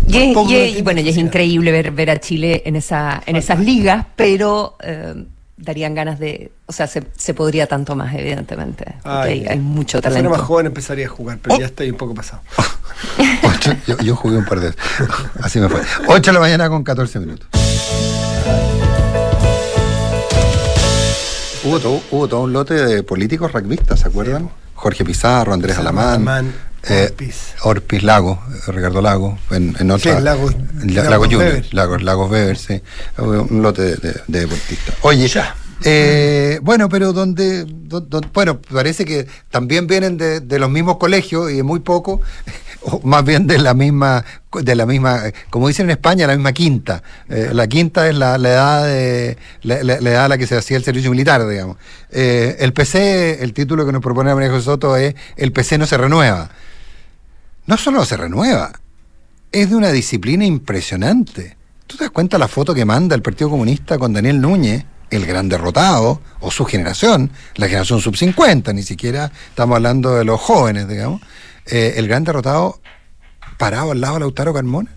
Y, 0.08 0.16
es- 0.16 0.24
y 0.28 0.32
lo 0.34 0.50
y 0.78 0.82
bueno, 0.82 1.00
y 1.02 1.08
es 1.10 1.16
increíble 1.18 1.70
ver, 1.70 1.90
ver 1.92 2.10
a 2.10 2.18
Chile 2.18 2.62
en 2.64 2.76
esa 2.76 3.22
en 3.26 3.36
esas 3.36 3.60
ligas, 3.60 4.06
pero 4.16 4.76
eh, 4.82 5.14
darían 5.56 5.94
ganas 5.94 6.18
de, 6.18 6.50
o 6.66 6.72
sea, 6.72 6.86
se, 6.86 7.02
se 7.16 7.32
podría 7.34 7.66
tanto 7.66 7.94
más, 7.94 8.12
evidentemente. 8.14 8.86
Ay, 9.04 9.40
hay, 9.42 9.46
hay 9.46 9.58
mucho 9.58 10.00
talento. 10.00 10.28
era 10.28 10.36
más 10.38 10.46
joven 10.46 10.66
empezaría 10.66 11.06
a 11.06 11.10
jugar, 11.10 11.38
pero 11.42 11.54
Oh. 11.56 11.60
ya 11.60 11.66
estoy 11.66 11.90
un 11.90 11.96
poco 11.96 12.14
pasado. 12.14 12.42
Ocho- 13.44 13.76
yo, 13.86 13.98
yo 13.98 14.16
jugué 14.16 14.36
un 14.38 14.44
par 14.46 14.60
de 14.60 14.66
veces. 14.68 14.82
Así 15.42 15.60
me 15.60 15.68
fue. 15.68 15.80
8 16.08 16.30
de 16.30 16.32
la 16.32 16.40
mañana 16.40 16.68
con 16.70 16.82
14 16.82 17.20
minutos. 17.20 17.48
Hubo 21.64 21.80
todo, 21.80 22.00
hubo 22.10 22.28
todo 22.28 22.40
un 22.42 22.52
lote 22.52 22.74
de 22.74 23.02
políticos 23.02 23.52
rugbyistas, 23.52 24.00
¿se 24.00 24.08
acuerdan? 24.08 24.50
Jorge 24.74 25.04
Pizarro, 25.04 25.54
Andrés 25.54 25.78
Alamán, 25.78 26.06
Alamán, 26.28 26.54
eh, 26.88 27.06
Orpiz. 27.10 27.54
Orpiz 27.62 28.02
Lago, 28.02 28.42
Ricardo 28.66 29.00
Lago, 29.00 29.38
en, 29.50 29.74
en 29.78 29.90
otra. 29.90 30.18
Sí, 30.18 30.22
Lagos- 30.22 30.54
en 30.82 30.94
La- 30.94 31.04
Lagos 31.04 31.10
Lago 31.10 31.24
Junior, 31.24 31.40
Weber. 31.42 31.74
Lagos, 31.74 32.02
Lagos 32.02 32.30
Weber, 32.30 32.56
sí. 32.58 32.82
Hubo 33.16 33.42
Un 33.48 33.62
lote 33.62 33.82
de, 33.82 33.96
de- 33.96 34.20
de 34.26 34.40
deportistas. 34.40 34.94
Oye, 35.02 35.26
Ya. 35.26 35.54
eh, 35.84 36.58
bueno, 36.62 36.88
pero 36.90 37.12
donde, 37.14 37.64
don- 37.66 38.08
don- 38.10 38.30
bueno, 38.34 38.60
parece 38.60 39.06
que 39.06 39.26
también 39.50 39.86
vienen 39.86 40.18
de, 40.18 40.40
de 40.40 40.58
los 40.58 40.68
mismos 40.70 40.98
colegios 40.98 41.50
y 41.50 41.62
muy 41.62 41.80
poco, 41.80 42.20
o 42.84 43.00
más 43.04 43.24
bien 43.24 43.46
de 43.46 43.58
la 43.58 43.74
misma, 43.74 44.24
de 44.52 44.74
la 44.74 44.86
misma, 44.86 45.22
como 45.50 45.68
dicen 45.68 45.86
en 45.86 45.92
España, 45.92 46.26
la 46.26 46.34
misma 46.34 46.52
quinta. 46.52 47.02
Eh, 47.28 47.50
la 47.52 47.66
quinta 47.66 48.08
es 48.08 48.14
la, 48.14 48.36
la 48.38 48.48
edad 48.50 48.84
de, 48.84 49.38
la 49.62 49.76
edad 49.94 50.24
a 50.26 50.28
la 50.28 50.38
que 50.38 50.46
se 50.46 50.56
hacía 50.56 50.76
el 50.76 50.84
servicio 50.84 51.10
militar, 51.10 51.46
digamos. 51.48 51.78
Eh, 52.10 52.56
el 52.60 52.72
PC, 52.72 53.42
el 53.42 53.52
título 53.52 53.86
que 53.86 53.92
nos 53.92 54.02
propone 54.02 54.34
María 54.34 54.50
José 54.50 54.64
Soto 54.64 54.96
es 54.96 55.14
El 55.36 55.52
PC 55.52 55.78
no 55.78 55.86
se 55.86 55.96
renueva. 55.96 56.50
No 57.66 57.78
solo 57.78 58.04
se 58.04 58.18
renueva, 58.18 58.72
es 59.50 59.70
de 59.70 59.76
una 59.76 59.90
disciplina 59.90 60.44
impresionante. 60.44 61.56
¿Tú 61.86 61.96
te 61.96 62.04
das 62.04 62.10
cuenta 62.10 62.36
la 62.36 62.48
foto 62.48 62.74
que 62.74 62.84
manda 62.84 63.14
el 63.14 63.22
Partido 63.22 63.48
Comunista 63.48 63.98
con 63.98 64.12
Daniel 64.12 64.40
Núñez, 64.40 64.84
el 65.10 65.24
gran 65.24 65.48
derrotado, 65.48 66.20
o 66.40 66.50
su 66.50 66.66
generación, 66.66 67.30
la 67.54 67.66
generación 67.66 68.00
sub-50, 68.00 68.74
ni 68.74 68.82
siquiera 68.82 69.32
estamos 69.48 69.76
hablando 69.76 70.14
de 70.14 70.24
los 70.24 70.40
jóvenes, 70.40 70.88
digamos, 70.88 71.22
eh, 71.66 71.94
el 71.96 72.08
gran 72.08 72.24
derrotado 72.24 72.80
parado 73.58 73.92
al 73.92 74.00
lado 74.00 74.14
de 74.14 74.20
Lautaro 74.20 74.52
Carmona? 74.52 74.90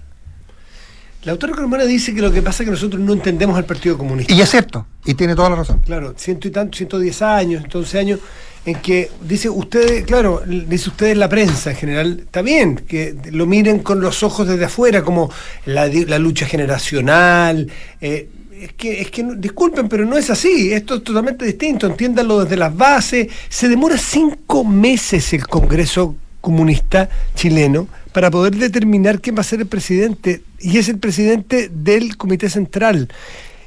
Lautaro 1.23 1.53
Carmona 1.53 1.83
dice 1.83 2.13
que 2.13 2.21
lo 2.21 2.31
que 2.31 2.41
pasa 2.41 2.63
es 2.63 2.67
que 2.67 2.71
nosotros 2.71 3.01
no 3.01 3.13
entendemos 3.13 3.57
al 3.57 3.65
Partido 3.65 3.97
Comunista. 3.97 4.33
Y 4.33 4.39
es 4.39 4.49
cierto, 4.49 4.85
y 5.05 5.13
tiene 5.13 5.35
toda 5.35 5.49
la 5.49 5.57
razón. 5.57 5.81
Claro, 5.85 6.13
ciento 6.15 6.47
y 6.47 6.51
tanto, 6.51 6.77
110 6.77 7.21
años, 7.21 7.61
111 7.63 7.99
años, 7.99 8.19
en 8.65 8.75
que 8.75 9.09
dice 9.21 9.49
ustedes, 9.49 10.05
claro, 10.05 10.41
dice 10.45 10.89
ustedes 10.89 11.17
la 11.17 11.27
prensa 11.27 11.71
en 11.71 11.75
general, 11.75 12.19
está 12.21 12.41
bien, 12.41 12.77
que 12.77 13.15
lo 13.31 13.45
miren 13.45 13.79
con 13.79 13.99
los 13.99 14.23
ojos 14.23 14.47
desde 14.47 14.65
afuera, 14.65 15.03
como 15.03 15.29
la, 15.65 15.87
lucha 16.17 16.45
generacional. 16.45 17.69
eh, 17.99 18.29
es 18.61 18.73
que, 18.73 19.01
es 19.01 19.11
que, 19.11 19.23
disculpen, 19.37 19.87
pero 19.87 20.05
no 20.05 20.17
es 20.17 20.29
así, 20.29 20.73
esto 20.73 20.95
es 20.95 21.03
totalmente 21.03 21.45
distinto, 21.45 21.85
entiéndanlo 21.85 22.43
desde 22.43 22.57
las 22.57 22.75
bases. 22.75 23.27
Se 23.49 23.69
demora 23.69 23.97
cinco 23.97 24.63
meses 24.63 25.31
el 25.33 25.45
Congreso 25.47 26.15
Comunista 26.41 27.09
chileno 27.35 27.87
para 28.13 28.31
poder 28.31 28.55
determinar 28.55 29.21
quién 29.21 29.35
va 29.35 29.41
a 29.41 29.43
ser 29.43 29.59
el 29.59 29.67
presidente, 29.67 30.41
y 30.59 30.77
es 30.77 30.89
el 30.89 30.97
presidente 30.97 31.69
del 31.71 32.17
Comité 32.17 32.49
Central. 32.49 33.09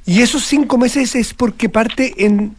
Y 0.07 0.23
esos 0.23 0.45
cinco 0.45 0.79
meses 0.79 1.15
es 1.15 1.35
porque 1.35 1.69
parte 1.69 2.15
en, 2.25 2.57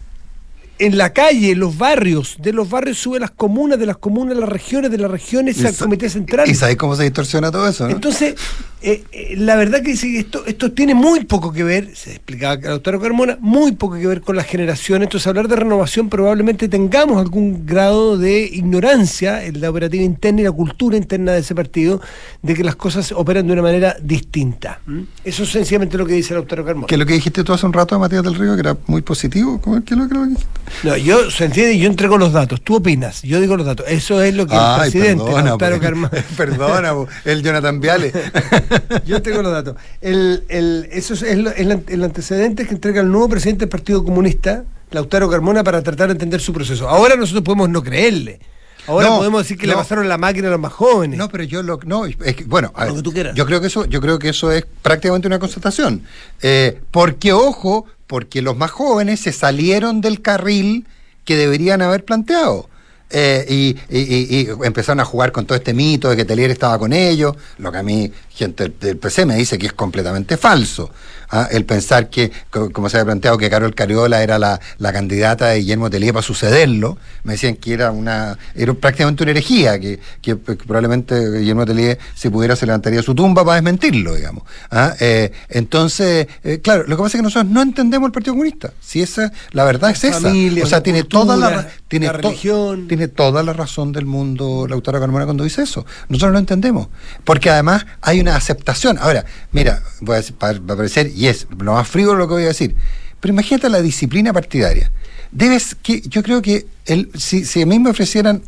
en 0.79 0.97
la 0.97 1.11
calle, 1.11 1.51
en 1.51 1.59
los 1.59 1.77
barrios, 1.77 2.37
de 2.39 2.53
los 2.53 2.69
barrios 2.69 2.97
sube 2.97 3.19
las 3.19 3.31
comunas, 3.31 3.77
de 3.79 3.85
las 3.85 3.97
comunas 3.97 4.37
a 4.37 4.39
las 4.39 4.49
regiones, 4.49 4.91
de 4.91 4.97
las 4.97 5.11
regiones 5.11 5.63
al 5.65 5.75
Comité 5.75 6.09
Central. 6.09 6.49
¿Y 6.49 6.55
sabéis 6.55 6.77
cómo 6.77 6.95
se 6.95 7.03
distorsiona 7.03 7.51
todo 7.51 7.67
eso? 7.67 7.87
no? 7.87 7.95
Entonces, 7.95 8.35
eh, 8.83 9.03
eh, 9.11 9.35
la 9.37 9.55
verdad 9.55 9.81
que 9.83 9.95
sí, 9.95 10.17
esto, 10.17 10.43
esto 10.45 10.71
tiene 10.71 10.95
muy 10.95 11.25
poco 11.25 11.53
que 11.53 11.63
ver, 11.63 11.95
se 11.95 12.11
explicaba 12.11 12.55
Lautaro 12.55 12.99
Carmona, 12.99 13.37
muy 13.39 13.73
poco 13.73 13.95
que 13.95 14.07
ver 14.07 14.21
con 14.21 14.35
las 14.35 14.47
generaciones. 14.47 15.05
Entonces, 15.05 15.27
hablar 15.27 15.47
de 15.47 15.55
renovación 15.55 16.09
probablemente 16.09 16.67
tengamos 16.67 17.19
algún 17.19 17.65
grado 17.65 18.17
de 18.17 18.41
ignorancia 18.43 19.43
en 19.45 19.61
la 19.61 19.69
operativa 19.69 20.03
interna 20.03 20.41
y 20.41 20.43
la 20.45 20.51
cultura 20.51 20.97
interna 20.97 21.33
de 21.33 21.39
ese 21.39 21.53
partido, 21.53 22.01
de 22.41 22.53
que 22.55 22.63
las 22.63 22.75
cosas 22.75 23.11
operan 23.11 23.45
de 23.45 23.53
una 23.53 23.61
manera 23.61 23.95
distinta. 24.01 24.79
¿Mm? 24.85 25.01
Eso 25.23 25.43
es 25.43 25.49
sencillamente 25.49 25.97
lo 25.97 26.05
que 26.05 26.13
dice 26.13 26.33
Lautaro 26.33 26.65
Carmona. 26.65 26.87
que 26.87 26.97
lo 26.97 27.05
que 27.05 27.13
dijiste 27.13 27.43
tú 27.43 27.53
hace 27.53 27.65
un 27.67 27.73
rato, 27.73 27.99
Matías 27.99 28.23
del 28.23 28.35
Río, 28.35 28.55
que 28.55 28.61
era 28.61 28.75
muy 28.87 29.03
positivo. 29.03 29.61
¿Cómo 29.61 29.77
es 29.77 29.83
que 29.83 29.95
lo 29.95 30.07
que 30.07 30.17
dijiste? 30.17 30.45
No, 30.83 30.97
yo 30.97 31.29
se 31.29 31.45
entiende, 31.45 31.77
yo 31.77 31.87
entrego 31.87 32.17
los 32.17 32.33
datos. 32.33 32.61
Tú 32.61 32.77
opinas, 32.77 33.21
yo 33.21 33.39
digo 33.39 33.55
los 33.57 33.65
datos. 33.65 33.85
Eso 33.87 34.21
es 34.23 34.33
lo 34.33 34.47
que 34.47 34.55
el 34.55 34.59
Ay, 34.59 34.79
presidente 34.89 35.23
perdona, 35.23 35.43
Lautaro 35.43 35.75
po. 35.75 35.81
Carmona. 35.81 36.09
perdona, 36.37 36.93
po, 36.93 37.07
el 37.25 37.43
Jonathan 37.43 37.79
Viale. 37.79 38.11
Yo 39.05 39.21
tengo 39.21 39.41
los 39.41 39.51
datos. 39.51 39.75
El, 40.01 40.43
el- 40.49 40.87
eso 40.91 41.13
es 41.13 41.23
el, 41.23 41.47
el- 41.47 41.83
el 41.87 42.03
antecedente 42.03 42.65
que 42.65 42.73
entrega 42.73 43.01
el 43.01 43.11
nuevo 43.11 43.29
presidente 43.29 43.61
del 43.61 43.69
Partido 43.69 44.03
Comunista, 44.03 44.63
Lautaro 44.91 45.29
Carmona, 45.29 45.63
para 45.63 45.81
tratar 45.81 46.07
de 46.07 46.13
entender 46.13 46.41
su 46.41 46.53
proceso. 46.53 46.89
Ahora 46.89 47.15
nosotros 47.15 47.43
podemos 47.43 47.69
no 47.69 47.81
creerle. 47.83 48.39
Ahora 48.87 49.09
No, 49.09 49.17
podemos 49.17 49.43
decir 49.43 49.57
que 49.59 49.67
le 49.67 49.75
pasaron 49.75 50.09
la 50.09 50.17
máquina 50.17 50.47
a 50.47 50.51
los 50.51 50.59
más 50.59 50.73
jóvenes. 50.73 51.17
No, 51.17 51.29
pero 51.29 51.43
yo 51.43 51.61
lo 51.61 51.79
no, 51.85 52.05
es 52.07 52.15
que, 52.17 52.43
bueno, 52.45 52.71
a 52.75 52.85
Lo 52.85 52.93
ver, 52.93 52.95
que 52.97 53.03
tú 53.03 53.13
quieras. 53.13 53.35
yo 53.35 53.45
creo 53.45 53.61
que 53.61 53.67
eso, 53.67 53.85
yo 53.85 54.01
creo 54.01 54.17
que 54.17 54.29
eso 54.29 54.51
es 54.51 54.65
prácticamente 54.81 55.27
una 55.27 55.37
constatación. 55.37 56.01
Eh, 56.41 56.81
porque 56.89 57.31
ojo, 57.31 57.85
porque 58.07 58.41
los 58.41 58.57
más 58.57 58.71
jóvenes 58.71 59.19
se 59.19 59.33
salieron 59.33 60.01
del 60.01 60.21
carril 60.23 60.87
que 61.25 61.37
deberían 61.37 61.83
haber 61.83 62.03
planteado. 62.03 62.69
Eh, 63.11 63.45
y, 63.49 63.75
y- 63.89 63.99
y- 63.99 64.41
y 64.41 64.47
empezaron 64.63 64.99
a 64.99 65.05
jugar 65.05 65.31
con 65.31 65.45
todo 65.45 65.57
este 65.57 65.73
mito 65.73 66.09
de 66.09 66.15
que 66.15 66.25
Telier 66.25 66.51
estaba 66.51 66.77
con 66.79 66.93
ellos, 66.93 67.35
lo 67.57 67.71
que 67.71 67.77
a 67.77 67.83
mí 67.83 68.11
gente 68.29 68.71
del- 68.79 68.97
PC 68.97 69.25
me 69.25 69.35
dice 69.35 69.57
que 69.57 69.67
es 69.67 69.73
completamente 69.73 70.37
falso. 70.37 70.89
¿ah? 71.29 71.47
El 71.51 71.65
pensar 71.65 72.09
que, 72.09 72.31
co- 72.49 72.71
como 72.71 72.89
se 72.89 72.97
había 72.97 73.05
planteado, 73.05 73.37
que 73.37 73.49
Carol 73.49 73.73
Cariola 73.75 74.23
era 74.23 74.39
la, 74.39 74.59
la 74.79 74.91
candidata 74.93 75.47
de 75.47 75.59
Guillermo 75.59 75.89
Telier 75.89 76.13
para 76.13 76.23
sucederlo, 76.23 76.97
me 77.23 77.33
decían 77.33 77.55
que 77.55 77.73
era 77.73 77.91
una 77.91 78.37
era 78.55 78.73
prácticamente 78.73 79.23
una 79.23 79.31
herejía, 79.31 79.79
que, 79.79 79.99
que 80.21 80.35
p- 80.35 80.57
que 80.57 80.63
probablemente 80.65 81.15
Guillermo 81.39 81.65
Telier, 81.65 81.99
si 82.15 82.29
pudiera, 82.29 82.55
se 82.55 82.65
levantaría 82.65 83.01
su 83.03 83.13
tumba 83.15 83.43
para 83.43 83.55
desmentirlo, 83.55 84.15
digamos. 84.15 84.43
¿ah? 84.71 84.93
Eh, 84.99 85.31
entonces, 85.49 86.27
eh, 86.43 86.59
claro, 86.63 86.83
lo 86.87 86.95
que 86.97 87.03
pasa 87.03 87.17
es 87.17 87.19
que 87.21 87.23
nosotros 87.23 87.51
no 87.51 87.61
entendemos 87.61 88.07
el 88.07 88.11
Partido 88.11 88.33
Comunista. 88.33 88.73
Si 88.81 89.01
esa, 89.01 89.31
la 89.51 89.63
verdad 89.65 89.91
es 89.91 90.03
esa. 90.03 90.17
o 90.63 90.67
sea, 90.67 90.81
tiene 90.83 91.01
cultura, 91.01 91.21
toda 91.23 91.37
la, 91.37 91.69
tiene 91.87 92.07
la 92.07 92.13
religión. 92.13 92.87
tiene 92.87 93.00
toda 93.07 93.43
la 93.43 93.53
razón 93.53 93.91
del 93.91 94.05
mundo 94.05 94.67
Lautaro 94.67 94.99
Carmona 94.99 95.25
cuando 95.25 95.43
dice 95.43 95.63
eso. 95.63 95.85
Nosotros 96.09 96.33
no 96.33 96.39
entendemos. 96.39 96.87
Porque 97.23 97.49
además 97.49 97.85
hay 98.01 98.19
una 98.19 98.35
aceptación. 98.35 98.97
Ahora, 98.99 99.25
mira, 99.51 99.81
voy 100.01 100.15
a 100.15 100.17
decir, 100.17 100.35
para, 100.35 100.59
va 100.59 100.73
a 100.73 100.77
parecer, 100.77 101.11
y 101.15 101.27
es 101.27 101.47
lo 101.57 101.73
más 101.73 101.87
frío 101.87 102.13
lo 102.15 102.27
que 102.27 102.33
voy 102.33 102.43
a 102.43 102.47
decir. 102.47 102.75
Pero 103.19 103.33
imagínate 103.33 103.69
la 103.69 103.81
disciplina 103.81 104.33
partidaria. 104.33 104.91
Debes 105.31 105.75
que, 105.75 106.01
yo 106.01 106.23
creo 106.23 106.41
que 106.41 106.65
el, 106.85 107.09
si, 107.17 107.45
si 107.45 107.61
a 107.61 107.65
mí 107.65 107.79
me 107.79 107.91
ofrecieran 107.91 108.41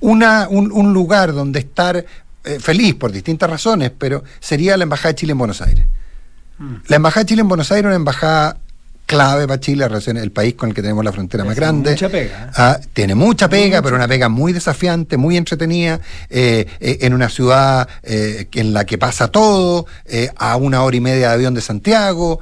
una, 0.00 0.48
un, 0.48 0.72
un 0.72 0.92
lugar 0.92 1.32
donde 1.32 1.60
estar 1.60 2.04
eh, 2.44 2.58
feliz 2.60 2.94
por 2.94 3.10
distintas 3.10 3.48
razones, 3.48 3.90
pero 3.96 4.22
sería 4.38 4.76
la 4.76 4.82
Embajada 4.82 5.10
de 5.10 5.14
Chile 5.14 5.32
en 5.32 5.38
Buenos 5.38 5.62
Aires. 5.62 5.86
La 6.88 6.96
Embajada 6.96 7.24
de 7.24 7.28
Chile 7.28 7.40
en 7.40 7.48
Buenos 7.48 7.72
Aires 7.72 7.84
es 7.84 7.86
una 7.86 7.96
embajada 7.96 8.58
clave 9.14 9.46
para 9.46 9.60
Chile, 9.60 9.86
el 10.06 10.32
país 10.32 10.54
con 10.54 10.70
el 10.70 10.74
que 10.74 10.82
tenemos 10.82 11.04
la 11.04 11.12
frontera 11.12 11.44
más 11.44 11.54
grande. 11.54 11.92
mucha 11.92 12.08
pega. 12.08 12.50
Ah, 12.56 12.80
tiene 12.92 13.14
mucha 13.14 13.48
pega, 13.48 13.80
pero 13.80 13.94
una 13.94 14.08
pega 14.08 14.28
muy 14.28 14.52
desafiante, 14.52 15.16
muy 15.16 15.36
entretenida, 15.36 16.00
eh, 16.30 16.66
eh, 16.80 16.98
en 17.02 17.14
una 17.14 17.28
ciudad 17.28 17.88
eh, 18.02 18.48
en 18.52 18.74
la 18.74 18.84
que 18.84 18.98
pasa 18.98 19.28
todo, 19.28 19.86
a 20.36 20.56
una 20.56 20.82
hora 20.82 20.96
y 20.96 21.00
media 21.00 21.28
de 21.28 21.34
avión 21.34 21.54
de 21.54 21.60
Santiago, 21.60 22.40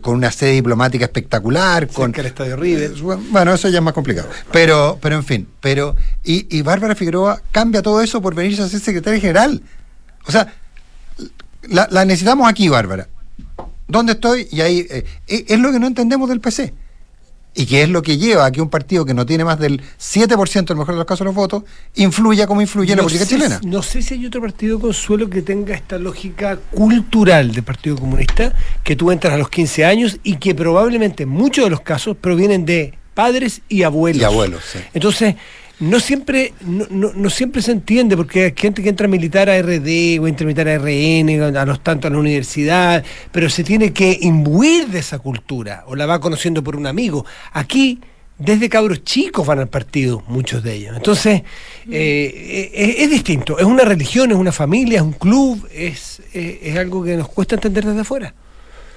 con 0.00 0.14
una 0.14 0.30
sede 0.32 0.52
diplomática 0.52 1.04
espectacular, 1.04 1.86
con 1.88 2.06
Cerca 2.06 2.22
del 2.22 2.26
Estadio 2.26 2.56
River. 2.56 2.90
Bueno, 3.30 3.54
eso 3.54 3.68
ya 3.68 3.78
es 3.78 3.84
más 3.84 3.94
complicado. 3.94 4.28
Pero, 4.50 4.98
pero 5.00 5.16
en 5.16 5.24
fin, 5.24 5.48
pero 5.60 5.94
y, 6.24 6.46
y 6.56 6.62
Bárbara 6.62 6.94
Figueroa 6.94 7.40
cambia 7.52 7.82
todo 7.82 8.02
eso 8.02 8.20
por 8.20 8.34
venirse 8.34 8.62
a 8.62 8.68
ser 8.68 8.80
secretaria 8.80 9.20
general. 9.20 9.62
O 10.26 10.32
sea, 10.32 10.52
la, 11.62 11.88
la 11.90 12.04
necesitamos 12.04 12.48
aquí, 12.48 12.68
Bárbara. 12.68 13.06
¿Dónde 13.90 14.12
estoy? 14.12 14.48
Y 14.50 14.60
ahí 14.60 14.86
eh, 14.90 15.04
eh, 15.26 15.44
es 15.48 15.58
lo 15.58 15.72
que 15.72 15.78
no 15.78 15.86
entendemos 15.86 16.28
del 16.28 16.40
PC. 16.40 16.72
Y 17.52 17.66
que 17.66 17.82
es 17.82 17.88
lo 17.88 18.00
que 18.00 18.16
lleva 18.16 18.46
a 18.46 18.52
que 18.52 18.62
un 18.62 18.70
partido 18.70 19.04
que 19.04 19.12
no 19.12 19.26
tiene 19.26 19.44
más 19.44 19.58
del 19.58 19.82
7% 19.98 20.56
en 20.56 20.66
el 20.68 20.76
mejor 20.76 20.94
de 20.94 20.98
los 20.98 21.04
casos 21.04 21.20
de 21.20 21.24
los 21.24 21.34
votos, 21.34 21.64
influya 21.96 22.46
como 22.46 22.62
influye 22.62 22.92
en 22.92 22.98
la 22.98 23.02
política 23.02 23.26
sé 23.26 23.34
chilena. 23.34 23.60
No 23.64 23.82
sé 23.82 24.02
si 24.02 24.14
hay 24.14 24.26
otro 24.26 24.40
partido 24.40 24.78
consuelo 24.78 25.28
que 25.28 25.42
tenga 25.42 25.74
esta 25.74 25.98
lógica 25.98 26.56
cultural 26.70 27.52
del 27.52 27.64
Partido 27.64 27.96
Comunista, 27.96 28.54
que 28.84 28.94
tú 28.94 29.10
entras 29.10 29.34
a 29.34 29.36
los 29.36 29.48
15 29.48 29.84
años 29.84 30.18
y 30.22 30.36
que 30.36 30.54
probablemente 30.54 31.24
en 31.24 31.30
muchos 31.30 31.64
de 31.64 31.70
los 31.70 31.80
casos 31.80 32.16
provienen 32.16 32.64
de 32.64 32.94
padres 33.14 33.62
y 33.68 33.82
abuelos. 33.82 34.22
Y 34.22 34.24
abuelos, 34.24 34.62
sí. 34.72 34.78
Entonces, 34.94 35.34
no 35.80 35.98
siempre, 35.98 36.52
no, 36.60 36.86
no- 36.90 37.12
no 37.14 37.30
siempre 37.30 37.62
se 37.62 37.72
entiende, 37.72 38.16
porque 38.16 38.44
hay 38.44 38.52
gente 38.56 38.82
que 38.82 38.88
entra 38.88 39.06
a 39.06 39.08
militar 39.08 39.48
a 39.50 39.58
RD 39.60 40.18
o 40.20 40.28
entra 40.28 40.44
a 40.44 40.46
militar 40.46 40.68
a 40.68 40.74
RN, 40.78 41.56
a 41.58 41.64
los 41.66 41.82
tantos 41.82 42.10
a 42.10 42.14
la 42.14 42.20
universidad, 42.20 43.04
pero 43.32 43.48
se 43.50 43.64
tiene 43.64 43.92
que 43.92 44.18
imbuir 44.20 44.88
de 44.88 44.98
esa 44.98 45.18
cultura, 45.18 45.84
o 45.86 45.96
la 45.96 46.06
va 46.06 46.20
conociendo 46.20 46.62
por 46.62 46.76
un 46.76 46.86
amigo. 46.86 47.24
Aquí, 47.52 47.98
desde 48.38 48.68
cabros 48.70 49.04
chicos 49.04 49.46
van 49.46 49.58
al 49.58 49.68
partido, 49.68 50.22
muchos 50.28 50.62
de 50.62 50.74
ellos. 50.74 50.96
Entonces, 50.96 51.42
eh, 51.90 52.70
eh, 52.74 52.94
es, 52.98 53.10
distinto, 53.10 53.58
es 53.58 53.64
una 53.64 53.84
religión, 53.84 54.30
es 54.30 54.36
una 54.36 54.52
familia, 54.52 54.96
es 54.96 55.02
un 55.02 55.12
club, 55.12 55.66
es, 55.74 56.22
eh, 56.34 56.60
es 56.62 56.76
algo 56.76 57.02
que 57.04 57.16
nos 57.16 57.28
cuesta 57.28 57.56
entender 57.56 57.84
desde 57.84 58.00
afuera. 58.00 58.34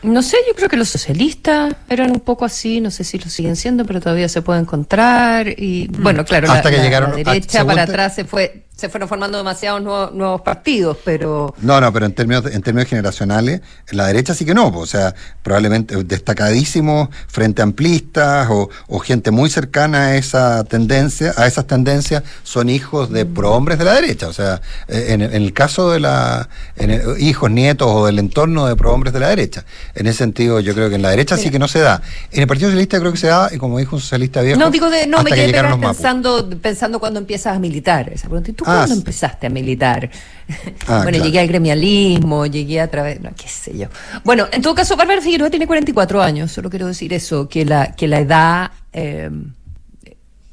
No 0.03 0.21
sé, 0.21 0.37
yo 0.47 0.53
creo 0.55 0.69
que 0.69 0.77
los 0.77 0.89
socialistas 0.89 1.75
eran 1.89 2.11
un 2.11 2.19
poco 2.19 2.45
así, 2.45 2.81
no 2.81 2.91
sé 2.91 3.03
si 3.03 3.17
lo 3.19 3.29
siguen 3.29 3.55
siendo, 3.55 3.85
pero 3.85 4.01
todavía 4.01 4.27
se 4.29 4.41
puede 4.41 4.59
encontrar. 4.59 5.47
Y 5.47 5.87
bueno, 5.87 6.25
claro, 6.25 6.51
Hasta 6.51 6.65
la, 6.65 6.71
que 6.71 6.77
la- 6.77 6.83
llegaron 6.83 7.11
la 7.11 7.15
derecha 7.17 7.65
para 7.65 7.83
atrás 7.83 8.15
se 8.15 8.25
fue 8.25 8.62
se 8.75 8.89
fueron 8.89 9.07
formando 9.07 9.37
demasiados 9.37 9.81
nuevos, 9.81 10.13
nuevos 10.13 10.41
partidos, 10.41 10.97
pero 11.05 11.53
No, 11.61 11.79
no, 11.79 11.93
pero 11.93 12.05
en 12.07 12.13
términos, 12.13 12.43
en 12.51 12.61
términos 12.61 12.89
generacionales, 12.89 13.61
en 13.89 13.97
la 13.97 14.07
derecha 14.07 14.33
sí 14.33 14.45
que 14.45 14.53
no, 14.53 14.67
o 14.69 14.85
sea, 14.85 15.13
probablemente 15.43 15.95
destacadísimos 16.03 17.09
frente 17.27 17.61
amplistas 17.61 18.47
o, 18.49 18.69
o 18.87 18.99
gente 18.99 19.31
muy 19.31 19.49
cercana 19.49 20.07
a 20.07 20.15
esa 20.15 20.63
tendencia, 20.63 21.33
a 21.37 21.45
esas 21.47 21.67
tendencias, 21.67 22.23
son 22.43 22.69
hijos 22.69 23.09
de 23.11 23.25
prohombres 23.25 23.77
de 23.77 23.85
la 23.85 23.93
derecha. 23.93 24.27
O 24.27 24.33
sea, 24.33 24.61
eh, 24.87 25.07
en, 25.09 25.21
en 25.21 25.33
el 25.33 25.53
caso 25.53 25.91
de 25.91 25.99
la 25.99 26.49
en 26.75 26.89
el- 26.91 27.21
hijos, 27.21 27.51
nietos 27.51 27.87
o 27.89 28.05
del 28.07 28.19
entorno 28.19 28.65
de 28.65 28.75
prohombres 28.75 29.13
de 29.13 29.19
la 29.19 29.29
derecha. 29.29 29.65
En 29.95 30.07
ese 30.07 30.17
sentido, 30.19 30.59
yo 30.59 30.73
creo 30.73 30.89
que 30.89 30.95
en 30.95 31.01
la 31.03 31.09
derecha 31.11 31.37
sí 31.37 31.51
que 31.51 31.59
no 31.59 31.67
se 31.67 31.79
da. 31.79 32.01
En 32.31 32.41
el 32.41 32.47
Partido 32.47 32.69
Socialista 32.69 32.99
creo 32.99 33.11
que 33.11 33.17
se 33.19 33.27
da, 33.27 33.49
y 33.53 33.57
como 33.57 33.77
dijo 33.77 33.95
un 33.95 34.01
socialista 34.01 34.41
viejo, 34.41 34.59
no 34.59 34.71
digo 34.71 34.89
de 34.89 35.05
no 35.07 35.21
me 35.23 35.29
que 35.31 35.35
quedé 35.51 35.63
pensando 35.79 36.49
pensando 36.61 36.99
cuando 36.99 37.19
empiezas 37.19 37.55
a 37.55 37.59
militar. 37.59 38.09
Esa 38.11 38.27
pregunta, 38.27 38.51
¿y 38.51 38.53
tú 38.63 38.69
Ah, 38.71 38.75
cuándo 38.77 38.95
sí. 38.95 38.99
empezaste 38.99 39.47
a 39.47 39.49
militar? 39.49 40.09
Ah, 40.09 40.53
bueno, 41.03 41.09
claro. 41.11 41.25
llegué 41.25 41.39
al 41.39 41.47
gremialismo, 41.47 42.45
llegué 42.45 42.81
a 42.81 42.89
través, 42.89 43.21
no, 43.21 43.29
qué 43.35 43.47
sé 43.47 43.77
yo. 43.77 43.87
Bueno, 44.23 44.47
en 44.51 44.61
todo 44.61 44.73
caso, 44.75 44.95
Bárbara 44.95 45.21
Figueroa 45.21 45.49
tiene 45.49 45.67
44 45.67 46.21
años, 46.21 46.51
solo 46.51 46.69
quiero 46.69 46.87
decir 46.87 47.13
eso, 47.13 47.47
que 47.47 47.65
la 47.65 47.93
que 47.95 48.07
la 48.07 48.19
edad 48.19 48.71
eh, 48.91 49.29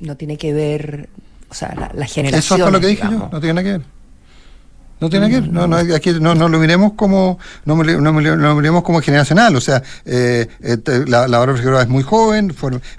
no 0.01 0.17
tiene 0.17 0.37
que 0.37 0.53
ver, 0.53 1.09
o 1.49 1.55
sea, 1.55 1.75
la, 1.75 1.91
la 1.95 2.07
generación. 2.07 2.59
Eso 2.61 2.65
fue 2.65 2.73
lo 2.73 2.81
que 2.81 2.87
dije 2.87 3.03
yo, 3.03 3.29
no 3.33 3.41
tiene 3.41 3.55
nada 3.55 3.63
que 3.65 3.73
ver. 3.79 3.83
No 5.01 5.09
tiene 5.09 5.31
que 5.31 5.41
ver, 5.41 5.51
no, 5.51 5.67
no, 5.67 5.77
aquí 5.77 6.13
no, 6.21 6.35
no 6.35 6.49
lo 6.49 6.59
miremos 6.59 6.93
como, 6.93 7.39
no, 7.65 7.75
no, 7.75 8.21
lo 8.21 8.55
miremos 8.55 8.83
como 8.83 9.01
generacional, 9.01 9.57
o 9.57 9.61
sea, 9.61 9.83
eh, 10.05 10.47
eh, 10.61 10.77
la, 11.07 11.27
la 11.27 11.81
es 11.81 11.89
muy 11.89 12.03
joven, 12.03 12.55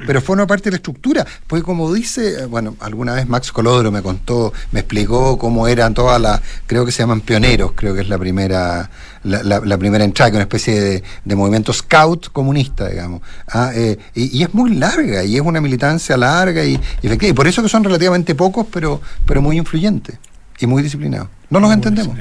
pero 0.08 0.22
forma 0.22 0.48
parte 0.48 0.66
de 0.66 0.72
la 0.72 0.76
estructura, 0.78 1.28
porque 1.46 1.64
como 1.64 1.94
dice, 1.94 2.42
eh, 2.42 2.46
bueno, 2.46 2.76
alguna 2.80 3.14
vez 3.14 3.28
Max 3.28 3.52
Colodro 3.52 3.92
me 3.92 4.02
contó, 4.02 4.52
me 4.72 4.80
explicó 4.80 5.38
cómo 5.38 5.68
eran 5.68 5.94
todas 5.94 6.20
las, 6.20 6.42
creo 6.66 6.86
que 6.86 6.92
se 6.92 7.04
llaman 7.04 7.22
pioneros, 7.22 7.74
creo 7.76 7.94
que 7.94 8.02
es 8.02 8.10
la 8.10 8.18
primera, 8.18 8.90
la, 9.24 9.78
primera 9.78 10.04
entrada, 10.04 10.32
que 10.32 10.38
una 10.38 10.44
especie 10.44 11.04
de, 11.24 11.36
movimiento 11.36 11.72
scout 11.72 12.30
comunista, 12.32 12.90
digamos, 12.90 13.22
Ah, 13.48 13.72
eh, 13.76 14.00
y, 14.16 14.40
y 14.40 14.44
es 14.44 14.54
muy 14.56 14.74
larga, 14.74 15.24
y 15.24 15.36
es 15.36 15.42
una 15.42 15.62
militancia 15.62 16.18
larga, 16.18 16.64
y, 16.66 16.80
y 17.02 17.06
efectiva, 17.08 17.30
y 17.30 17.34
por 17.34 17.48
eso 17.48 17.62
que 17.62 17.70
son 17.70 17.84
relativamente 17.84 18.34
pocos, 18.34 18.66
pero, 18.72 19.02
pero 19.26 19.42
muy 19.42 19.58
influyentes 19.58 20.18
y 20.62 20.68
muy 20.68 20.82
disciplinados. 20.84 21.28
No 21.50 21.60
los 21.60 21.68
Muy 21.70 21.76
entendemos. 21.76 22.18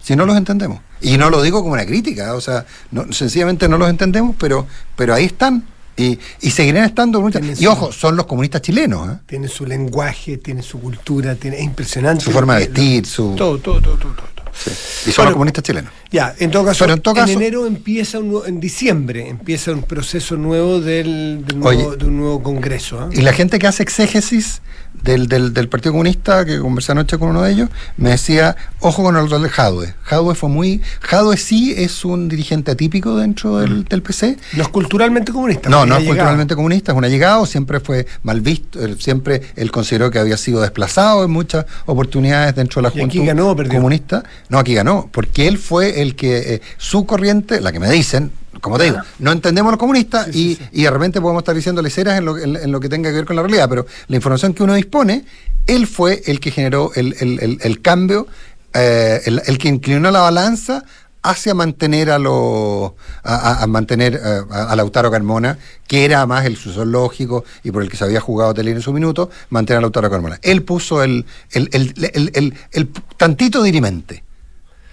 Si 0.00 0.16
no 0.16 0.26
los 0.26 0.36
entendemos. 0.36 0.80
Y 1.00 1.16
no 1.16 1.30
lo 1.30 1.40
digo 1.42 1.62
como 1.62 1.74
una 1.74 1.86
crítica, 1.86 2.34
o 2.34 2.40
sea, 2.40 2.66
no- 2.90 3.12
sencillamente 3.12 3.68
no 3.68 3.78
los 3.78 3.88
entendemos, 3.88 4.34
pero, 4.38 4.66
pero 4.96 5.14
ahí 5.14 5.26
están. 5.26 5.64
Y, 5.96 6.18
y 6.40 6.50
seguirán 6.50 6.84
estando. 6.84 7.20
muchas- 7.20 7.42
Tienen 7.42 7.62
Y 7.62 7.66
ojo, 7.66 7.92
son 7.92 8.16
los 8.16 8.26
comunistas 8.26 8.62
chilenos, 8.62 9.08
¿eh? 9.10 9.18
Tiene 9.26 9.46
su 9.46 9.66
lenguaje, 9.66 10.38
tiene 10.38 10.62
su 10.62 10.80
cultura, 10.80 11.34
tiene, 11.36 11.58
es 11.58 11.64
impresionante. 11.64 12.24
su 12.24 12.30
forma 12.32 12.54
de 12.56 12.66
vestir, 12.66 13.06
su. 13.06 13.34
Todo, 13.36 13.58
todo, 13.58 13.80
todo, 13.80 13.96
todo. 13.98 14.12
todo. 14.14 14.26
Sí. 14.54 14.70
Y 14.70 15.12
son 15.12 15.14
Bueno, 15.16 15.30
los 15.30 15.32
comunistas 15.34 15.64
chilenos. 15.64 15.92
Ya, 16.10 16.34
en 16.38 16.50
todo 16.50 16.64
caso, 16.66 16.84
en 16.84 17.00
todo 17.00 17.14
caso- 17.14 17.32
enero 17.32 17.66
empieza 17.66 18.18
un 18.18 18.42
en 18.46 18.60
diciembre 18.60 19.28
empieza 19.28 19.72
un 19.72 19.82
proceso 19.82 20.36
nuevo 20.36 20.80
del, 20.80 21.44
del 21.46 21.58
nuevo, 21.58 21.88
Oye. 21.88 21.96
de 21.96 22.04
un 22.04 22.16
nuevo 22.18 22.42
congreso. 22.42 23.00
¿ah? 23.00 23.08
Y 23.12 23.22
la 23.22 23.32
gente 23.32 23.58
que 23.58 23.66
hace 23.66 23.82
exégesis 23.82 24.60
del, 25.02 25.26
del, 25.26 25.54
del 25.54 25.68
Partido 25.70 25.92
Comunista, 25.92 26.44
que 26.44 26.58
conversé 26.60 26.92
anoche 26.92 27.18
con 27.18 27.30
uno 27.30 27.42
de 27.42 27.52
ellos, 27.52 27.70
me 27.96 28.10
decía, 28.10 28.54
ojo 28.80 29.02
con 29.02 29.16
el 29.16 29.28
rol 29.28 29.42
de 29.42 29.48
Jadwe. 29.48 29.94
Jadwe 30.02 30.34
fue 30.34 30.50
muy... 30.50 30.82
Jadwe 31.00 31.36
sí 31.38 31.74
es 31.76 32.04
un 32.04 32.28
dirigente 32.28 32.70
atípico 32.72 33.16
dentro 33.16 33.56
del, 33.58 33.84
del 33.84 34.02
PC. 34.02 34.36
No 34.52 34.62
es 34.62 34.68
culturalmente 34.68 35.32
comunista. 35.32 35.70
No, 35.70 35.86
no 35.86 35.94
es 35.96 36.00
llegado. 36.02 36.06
culturalmente 36.08 36.54
comunista, 36.54 36.92
es 36.92 36.98
un 36.98 37.04
allegado, 37.06 37.46
siempre 37.46 37.80
fue 37.80 38.06
mal 38.22 38.42
visto, 38.42 38.78
siempre 38.98 39.40
él 39.56 39.70
consideró 39.70 40.10
que 40.10 40.18
había 40.18 40.36
sido 40.36 40.60
desplazado 40.60 41.24
en 41.24 41.30
muchas 41.30 41.64
oportunidades 41.86 42.54
dentro 42.54 42.82
de 42.82 42.88
la 42.88 42.94
¿Y 42.94 43.00
aquí 43.00 43.18
juventud 43.18 43.26
ganó 43.26 43.50
o 43.50 43.56
perdió? 43.56 43.74
comunista. 43.78 44.22
No, 44.52 44.58
aquí 44.58 44.74
ganó, 44.74 45.08
porque 45.10 45.48
él 45.48 45.56
fue 45.56 46.02
el 46.02 46.14
que, 46.14 46.54
eh, 46.56 46.62
su 46.76 47.06
corriente, 47.06 47.58
la 47.62 47.72
que 47.72 47.80
me 47.80 47.90
dicen, 47.90 48.30
como 48.60 48.76
te 48.76 48.84
digo, 48.84 48.98
no 49.18 49.32
entendemos 49.32 49.72
los 49.72 49.78
comunistas 49.78 50.26
Sí, 50.30 50.50
y, 50.50 50.54
sí. 50.56 50.68
y 50.72 50.82
de 50.82 50.90
repente 50.90 51.22
podemos 51.22 51.40
estar 51.40 51.54
diciendo 51.56 51.80
leceras 51.80 52.18
en 52.18 52.26
lo, 52.26 52.36
en, 52.36 52.56
en 52.56 52.70
lo 52.70 52.78
que 52.78 52.90
tenga 52.90 53.08
que 53.08 53.16
ver 53.16 53.24
con 53.24 53.34
la 53.36 53.40
realidad, 53.42 53.66
pero 53.70 53.86
la 54.08 54.16
información 54.16 54.52
que 54.52 54.62
uno 54.62 54.74
dispone, 54.74 55.24
él 55.66 55.86
fue 55.86 56.22
el 56.26 56.38
que 56.38 56.50
generó 56.50 56.90
el, 56.94 57.16
el- 57.20 57.38
el- 57.40 57.58
el 57.62 57.80
cambio, 57.80 58.26
eh, 58.74 59.22
el, 59.24 59.56
que 59.56 59.68
inclinó 59.68 60.10
la 60.10 60.20
balanza 60.20 60.84
hacia 61.22 61.54
mantener 61.54 62.10
a 62.10 62.18
los 62.18 62.92
a, 63.24 63.64
mantener 63.68 64.20
eh, 64.22 64.40
a, 64.50 64.76
Lautaro 64.76 65.10
Carmona, 65.10 65.56
que 65.86 66.04
era 66.04 66.26
más 66.26 66.44
el 66.44 66.56
sucesor 66.56 66.88
lógico 66.88 67.44
y 67.64 67.70
por 67.70 67.82
el 67.82 67.88
que 67.88 67.96
se 67.96 68.04
había 68.04 68.20
jugado 68.20 68.52
Telín 68.52 68.74
en 68.76 68.82
su 68.82 68.92
minuto, 68.92 69.30
mantener 69.48 69.78
a 69.78 69.80
Lautaro 69.80 70.10
Carmona. 70.10 70.38
Él 70.42 70.62
puso 70.62 71.02
el, 71.02 71.24
el, 71.52 71.70
el, 71.72 72.54
el 72.72 72.88
tantito 73.16 73.62
dirimente. 73.62 74.24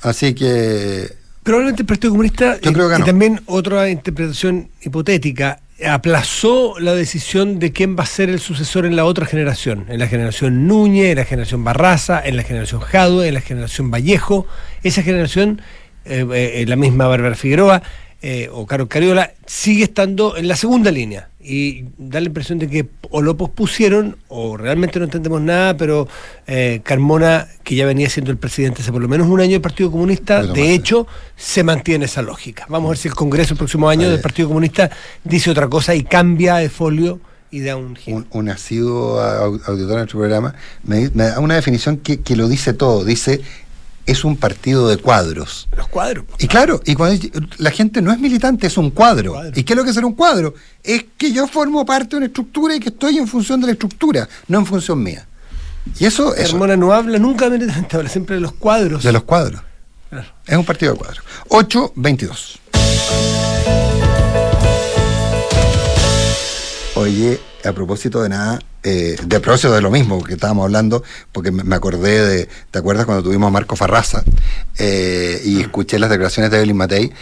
Así 0.02 0.34
que 0.34 1.12
probablemente 1.44 1.82
el 1.82 1.88
Partido 1.88 2.12
Comunista 2.12 2.60
Yo 2.62 2.72
creo 2.74 2.90
que 2.90 3.02
y 3.02 3.04
también 3.04 3.42
otra 3.46 3.90
interpretación 3.90 4.70
hipotética 4.82 5.60
aplazó 5.88 6.78
la 6.80 6.94
decisión 6.94 7.60
de 7.60 7.72
quién 7.72 7.98
va 7.98 8.04
a 8.04 8.08
ser 8.08 8.30
el 8.30 8.40
sucesor 8.40 8.86
en 8.86 8.96
la 8.96 9.06
otra 9.06 9.26
generación, 9.26 9.86
en 9.90 10.00
la 10.00 10.08
generación 10.08 10.68
Núñez, 10.68 11.12
en 11.12 11.18
la 11.18 11.26
generación 11.26 11.64
Barraza, 11.64 12.22
en 12.24 12.36
la 12.36 12.44
generación 12.44 12.82
Jadue, 12.82 13.28
en 13.28 13.34
la 13.34 13.42
generación 13.42 13.90
Vallejo, 13.90 14.46
esa 14.84 15.02
generación, 15.02 15.62
eh, 16.06 16.26
eh, 16.32 16.66
la 16.68 16.76
misma 16.76 17.08
Bárbara 17.08 17.36
Figueroa 17.36 17.82
eh, 18.22 18.50
o 18.52 18.66
Carlos 18.66 18.90
Cariola, 18.90 19.32
sigue 19.46 19.84
estando 19.84 20.36
en 20.36 20.48
la 20.48 20.56
segunda 20.56 20.92
línea 20.92 21.29
y 21.42 21.86
da 21.98 22.20
la 22.20 22.28
impresión 22.28 22.60
de 22.60 22.68
que 22.68 22.90
o 23.10 23.22
lo 23.22 23.38
pospusieron 23.38 24.18
o 24.28 24.58
realmente 24.58 25.00
no 25.00 25.06
entendemos 25.06 25.42
nada, 25.42 25.78
pero 25.78 26.08
eh, 26.48 26.82
Carmona, 26.84 27.48
que 27.64 27.76
ya 27.76 27.86
venía 27.86 28.10
siendo 28.10 28.32
el 28.32 28.38
presidente 28.38 28.82
hace 28.82 28.92
por 28.92 29.02
lo 29.02 29.08
menos 29.08 29.28
un 29.28 29.40
año 29.40 29.54
del 29.54 29.62
Partido 29.62 29.90
Comunista, 29.90 30.44
de 30.44 30.74
hecho, 30.74 31.08
se 31.38 31.64
mantiene 31.64 32.06
esa 32.06 32.22
lógica. 32.22 32.66
Vamos 32.68 32.88
a 32.88 32.90
ver 32.90 32.98
si 32.98 33.08
el 33.08 33.16
Congreso 33.16 33.54
el 33.54 33.58
próximo 33.58 33.90
año 33.90 34.10
del 34.10 34.20
Partido 34.20 34.50
Comunista 34.50 34.90
dice 35.24 35.50
otra 35.50 35.70
cosa 35.70 35.96
y 35.96 36.04
cambia 36.04 36.56
de 36.56 36.70
folio 36.70 37.20
y 37.52 37.62
da 37.62 37.78
un 37.78 37.98
Un, 38.08 38.28
un 38.32 38.50
asiduo 38.50 39.20
auditor 39.20 39.92
en 39.92 39.98
nuestro 39.98 40.20
programa 40.20 40.54
me, 40.84 41.10
da 41.10 41.40
una 41.40 41.56
definición 41.56 41.98
que, 41.98 42.22
que 42.22 42.36
lo 42.36 42.48
dice 42.48 42.74
todo. 42.74 43.04
Dice 43.06 43.42
es 44.10 44.24
un 44.24 44.36
partido 44.38 44.88
de 44.88 44.98
cuadros. 44.98 45.68
Los 45.76 45.88
cuadros. 45.88 46.26
Y 46.40 46.48
claro, 46.48 46.82
y 46.86 46.96
cuando 46.96 47.28
la 47.58 47.72
gente 47.72 48.02
no 48.02 48.12
es 48.12 48.20
militante, 48.20 48.68
es 48.68 48.78
un 48.78 48.92
cuadro. 48.92 49.36
¿Y 49.56 49.64
qué 49.64 49.74
es 49.74 49.78
lo 49.78 49.84
que 49.84 49.90
es 49.90 49.96
ser 49.96 50.06
un 50.06 50.14
cuadro? 50.14 50.56
Es 50.84 51.06
que 51.18 51.32
yo 51.32 51.48
formo 51.48 51.86
parte 51.86 52.12
de 52.12 52.18
una 52.18 52.26
estructura 52.28 52.76
y 52.76 52.80
que 52.80 52.90
estoy 52.90 53.18
en 53.18 53.28
función 53.28 53.60
de 53.62 53.68
la 53.68 53.74
estructura, 53.74 54.28
no 54.48 54.60
en 54.60 54.66
función 54.66 55.02
mía. 55.04 55.28
Y 56.00 56.06
eso 56.06 56.36
es. 56.36 56.50
Hermona 56.50 56.76
no 56.76 56.94
habla 56.94 57.18
nunca 57.20 57.50
de 57.50 57.60
militante, 57.60 57.96
habla 57.98 58.10
siempre 58.10 58.36
de 58.36 58.42
los 58.42 58.54
cuadros. 58.54 59.04
De 59.04 59.12
los 59.12 59.24
cuadros. 59.24 59.62
Es 60.48 60.58
un 60.58 60.66
partido 60.66 60.94
de 60.94 60.98
cuadros. 60.98 61.24
8-22. 61.50 62.59
Oye, 67.00 67.40
a 67.64 67.72
propósito 67.72 68.22
de 68.22 68.28
nada, 68.28 68.60
eh, 68.84 69.16
de 69.24 69.40
propósito 69.40 69.72
de 69.74 69.80
lo 69.80 69.90
mismo 69.90 70.22
que 70.22 70.34
estábamos 70.34 70.66
hablando, 70.66 71.02
porque 71.32 71.50
me 71.50 71.74
acordé 71.74 72.28
de, 72.28 72.50
¿te 72.72 72.80
acuerdas 72.80 73.06
cuando 73.06 73.24
tuvimos 73.24 73.48
a 73.48 73.52
Marco 73.52 73.78
Farraza? 73.78 74.22
Eh, 74.78 75.42
y 75.46 75.62
escuché 75.62 75.98
las 75.98 76.10
declaraciones 76.10 76.52
de 76.52 76.58
Evelyn 76.58 76.76
Matei. 76.76 77.14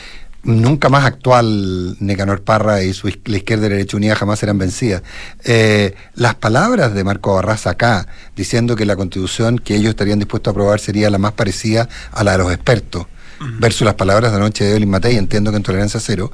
Nunca 0.41 0.89
más 0.89 1.05
actual 1.05 1.95
Necanor 1.99 2.41
Parra 2.41 2.81
y 2.81 2.91
su 2.91 3.07
la 3.25 3.37
izquierda 3.37 3.67
y 3.67 3.69
la 3.69 3.75
derecha 3.75 3.97
unida 3.97 4.15
jamás 4.15 4.39
serán 4.39 4.57
vencidas. 4.57 5.03
Eh, 5.43 5.93
las 6.15 6.33
palabras 6.33 6.95
de 6.95 7.03
Marco 7.03 7.35
Barraza 7.35 7.69
acá, 7.69 8.07
diciendo 8.35 8.75
que 8.75 8.87
la 8.87 8.95
constitución 8.95 9.59
que 9.59 9.75
ellos 9.75 9.91
estarían 9.91 10.17
dispuestos 10.17 10.49
a 10.49 10.53
aprobar 10.53 10.79
sería 10.79 11.11
la 11.11 11.19
más 11.19 11.33
parecida 11.33 11.87
a 12.11 12.23
la 12.23 12.31
de 12.31 12.37
los 12.39 12.51
expertos, 12.51 13.05
versus 13.59 13.85
las 13.85 13.93
palabras 13.93 14.31
de 14.31 14.37
anoche 14.37 14.63
de 14.63 14.71
Evelyn 14.71 14.89
Matei, 14.89 15.17
entiendo 15.17 15.51
que 15.51 15.57
en 15.57 15.63
tolerancia 15.63 15.99
cero, 15.99 16.31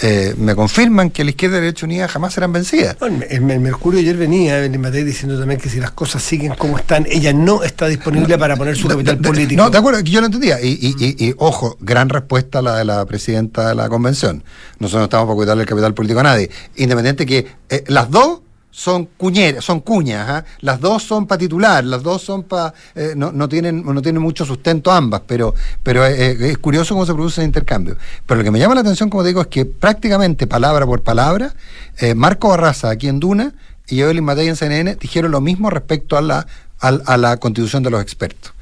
eh, 0.00 0.34
me 0.38 0.54
confirman 0.54 1.10
que 1.10 1.24
la 1.24 1.30
izquierda 1.30 1.56
y 1.56 1.58
la 1.58 1.64
derecha 1.64 1.86
unida 1.86 2.06
jamás 2.06 2.32
serán 2.32 2.52
vencidas. 2.52 2.96
el, 3.28 3.40
Mercurio 3.40 3.98
ayer 3.98 4.16
venía, 4.16 4.58
Evelyn 4.58 4.80
Matei, 4.80 5.02
diciendo 5.02 5.38
también 5.38 5.60
que 5.60 5.68
si 5.68 5.80
las 5.80 5.90
cosas 5.90 6.22
siguen 6.22 6.54
como 6.54 6.78
están, 6.78 7.06
ella 7.10 7.32
no 7.32 7.64
está 7.64 7.88
disponible 7.88 8.38
para 8.38 8.56
poner 8.56 8.76
su 8.76 8.86
capital 8.86 9.18
político. 9.18 9.60
No, 9.60 9.70
de 9.70 9.78
acuerdo, 9.78 10.00
yo 10.00 10.20
lo 10.20 10.26
entendía. 10.26 10.60
Y, 10.60 10.94
y, 10.98 11.34
ojo, 11.38 11.76
gran 11.80 12.08
respuesta 12.08 12.62
la 12.62 12.76
de 12.76 12.84
la 12.84 13.04
presidenta 13.06 13.68
de 13.68 13.74
la 13.74 13.88
convención. 13.88 14.44
Nosotros 14.78 15.00
no 15.00 15.04
estamos 15.04 15.26
para 15.26 15.40
quitarle 15.40 15.62
el 15.62 15.68
capital 15.68 15.94
político 15.94 16.20
a 16.20 16.24
nadie. 16.24 16.50
Independiente 16.76 17.26
que 17.26 17.46
eh, 17.68 17.84
las 17.88 18.10
dos 18.10 18.40
son 18.70 19.06
cuñeras, 19.16 19.64
son 19.64 19.80
cuñas, 19.80 20.28
¿ah? 20.28 20.44
las 20.60 20.80
dos 20.80 21.02
son 21.02 21.26
para 21.26 21.38
titular, 21.38 21.82
las 21.84 22.02
dos 22.02 22.22
son 22.22 22.44
para 22.44 22.74
eh, 22.94 23.14
no, 23.16 23.32
no, 23.32 23.48
tienen 23.48 23.84
no 23.84 24.00
tienen 24.02 24.22
mucho 24.22 24.44
sustento 24.44 24.92
ambas, 24.92 25.22
pero 25.26 25.54
pero 25.82 26.04
es 26.04 26.58
curioso 26.58 26.94
cómo 26.94 27.06
se 27.06 27.14
produce 27.14 27.40
el 27.40 27.46
intercambio. 27.46 27.96
Pero 28.26 28.38
lo 28.38 28.44
que 28.44 28.50
me 28.50 28.58
llama 28.58 28.74
la 28.74 28.82
atención, 28.82 29.10
como 29.10 29.24
digo, 29.24 29.40
es 29.40 29.46
que 29.48 29.64
prácticamente 29.64 30.46
palabra 30.46 30.86
por 30.86 31.02
palabra, 31.02 31.54
eh, 31.98 32.14
Marco 32.14 32.50
Barraza 32.50 32.90
aquí 32.90 33.08
en 33.08 33.20
Duna 33.20 33.52
y 33.88 34.00
Evelyn 34.00 34.24
Matei 34.24 34.48
en 34.48 34.56
CNN 34.56 34.96
dijeron 34.96 35.30
lo 35.30 35.40
mismo 35.40 35.70
respecto 35.70 36.16
a 36.16 36.22
la 36.22 36.46
a, 36.78 37.16
la 37.16 37.36
constitución 37.38 37.82
de 37.82 37.90
los 37.90 38.00
expertos. 38.00 38.52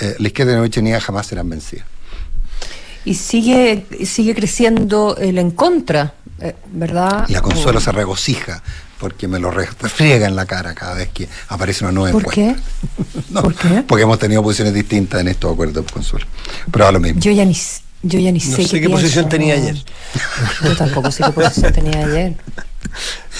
Eh, 0.00 0.14
la 0.18 0.28
izquierda 0.28 0.60
de 0.60 0.84
la 0.92 1.00
jamás 1.00 1.26
serán 1.26 1.48
vencidas. 1.48 1.86
Y 3.04 3.14
sigue 3.14 3.86
sigue 4.06 4.34
creciendo 4.34 5.16
el 5.16 5.38
en 5.38 5.50
contra, 5.50 6.14
¿verdad? 6.72 7.26
La 7.28 7.42
Consuelo 7.42 7.80
se 7.80 7.92
regocija 7.92 8.62
porque 8.98 9.28
me 9.28 9.38
lo 9.38 9.50
refriega 9.50 10.26
en 10.26 10.36
la 10.36 10.46
cara 10.46 10.74
cada 10.74 10.94
vez 10.94 11.08
que 11.08 11.28
aparece 11.48 11.84
una 11.84 11.92
nueva 11.92 12.12
¿Por 12.18 12.32
Qué? 12.32 12.56
¿Por 13.32 13.54
qué? 13.54 13.84
Porque 13.86 14.02
hemos 14.02 14.18
tenido 14.18 14.42
posiciones 14.42 14.74
distintas 14.74 15.20
en 15.20 15.28
estos 15.28 15.52
acuerdos 15.52 15.90
consuelo. 15.90 16.26
Pero 16.70 16.86
a 16.86 16.92
lo 16.92 17.00
mismo. 17.00 17.20
Yo 17.20 17.32
ya 17.32 17.44
ni, 17.44 17.56
yo 18.02 18.18
ya 18.18 18.32
ni 18.32 18.38
no 18.38 18.56
sé, 18.56 18.80
qué, 18.80 18.88
posición 18.88 19.28
tenía 19.28 19.54
ayer. 19.54 19.76
Yo 20.62 20.76
tampoco 20.76 21.10
sé 21.10 21.24
qué 21.24 21.32
posición 21.32 21.72
tenía 21.72 22.06
ayer. 22.06 22.36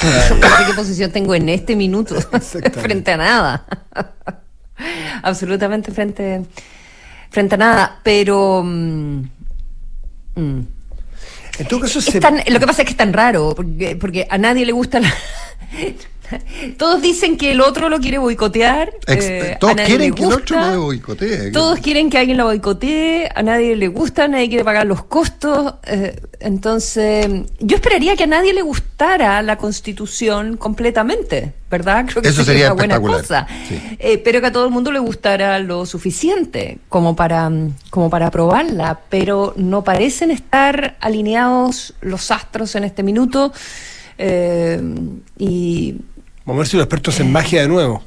No 0.03 0.59
sé 0.59 0.67
qué 0.67 0.75
posición 0.75 1.12
tengo 1.12 1.35
en 1.35 1.49
este 1.49 1.77
minuto. 1.77 2.17
frente 2.73 3.12
a 3.12 3.17
nada. 3.17 3.67
Absolutamente 5.23 5.93
frente, 5.93 6.43
frente 7.31 7.55
a 7.55 7.59
nada. 7.59 8.01
Pero. 8.03 8.62
Mm, 8.64 9.29
mm. 10.35 10.67
En 11.59 11.67
todo 11.67 11.81
caso, 11.81 12.01
lo 12.01 12.61
que 12.61 12.67
pasa 12.67 12.83
es 12.83 12.87
que 12.87 12.93
es 12.93 12.97
tan 12.97 13.12
raro, 13.12 13.55
porque, 13.55 13.97
porque 13.97 14.27
a 14.29 14.38
nadie 14.38 14.67
le 14.67 14.73
gusta 14.73 15.01
la, 15.01 15.12
Todos 16.79 17.03
dicen 17.03 17.37
que 17.37 17.53
el 17.53 17.61
otro 17.61 17.89
lo 17.89 18.01
quiere 18.01 18.19
boicotear. 18.19 18.93
Eh, 19.07 19.57
todos 19.61 19.75
quieren 19.75 20.15
que 20.15 20.23
el 20.23 20.33
otro 20.33 20.73
lo 20.73 20.83
boicotee. 20.83 21.53
Todos 21.53 21.79
quieren 21.81 22.11
que 22.11 22.19
alguien 22.19 22.37
lo 22.37 22.45
boicotee. 22.45 23.29
A 23.35 23.43
nadie 23.43 23.77
le 23.77 23.89
gusta, 23.89 24.29
nadie 24.29 24.49
quiere 24.49 24.65
pagar 24.65 24.87
los 24.87 25.05
costos. 25.05 25.75
Eh, 25.87 26.21
entonces, 26.41 27.29
yo 27.61 27.77
esperaría 27.77 28.17
que 28.17 28.25
a 28.25 28.27
nadie 28.27 28.53
le 28.53 28.63
gustara 28.63 29.43
la 29.43 29.57
constitución 29.57 30.57
completamente, 30.57 31.55
¿verdad? 31.71 32.05
Creo 32.09 32.23
que 32.23 32.29
Eso 32.29 32.45
sería, 32.45 32.73
una 32.73 32.99
buena 32.99 33.01
cosa. 33.01 33.47
Eh, 33.99 34.19
pero 34.19 34.41
que 34.41 34.49
a 34.49 34.53
todo 34.53 34.67
el 34.67 34.71
mundo 34.71 34.93
le 34.93 34.99
gustara 34.99 35.59
lo 35.59 35.87
suficiente 35.87 36.79
como 36.89 37.17
para, 37.17 37.51
como 37.91 38.11
para 38.11 38.29
aprobarla. 38.29 39.01
Pero 39.09 39.55
no 39.57 39.85
parecen 39.85 40.31
estar 40.31 40.97
alineados 41.01 41.95
los 42.01 42.31
astros 42.31 42.75
en 42.75 42.85
este 42.85 43.03
minuto. 43.03 43.53
Y 45.37 45.97
Vamos 46.45 46.59
a 46.59 46.63
ver 46.63 46.67
si 46.69 46.77
los 46.77 46.85
expertos 46.85 47.15
hacen 47.15 47.33
magia 47.33 47.63
de 47.63 47.69
nuevo. 47.69 48.03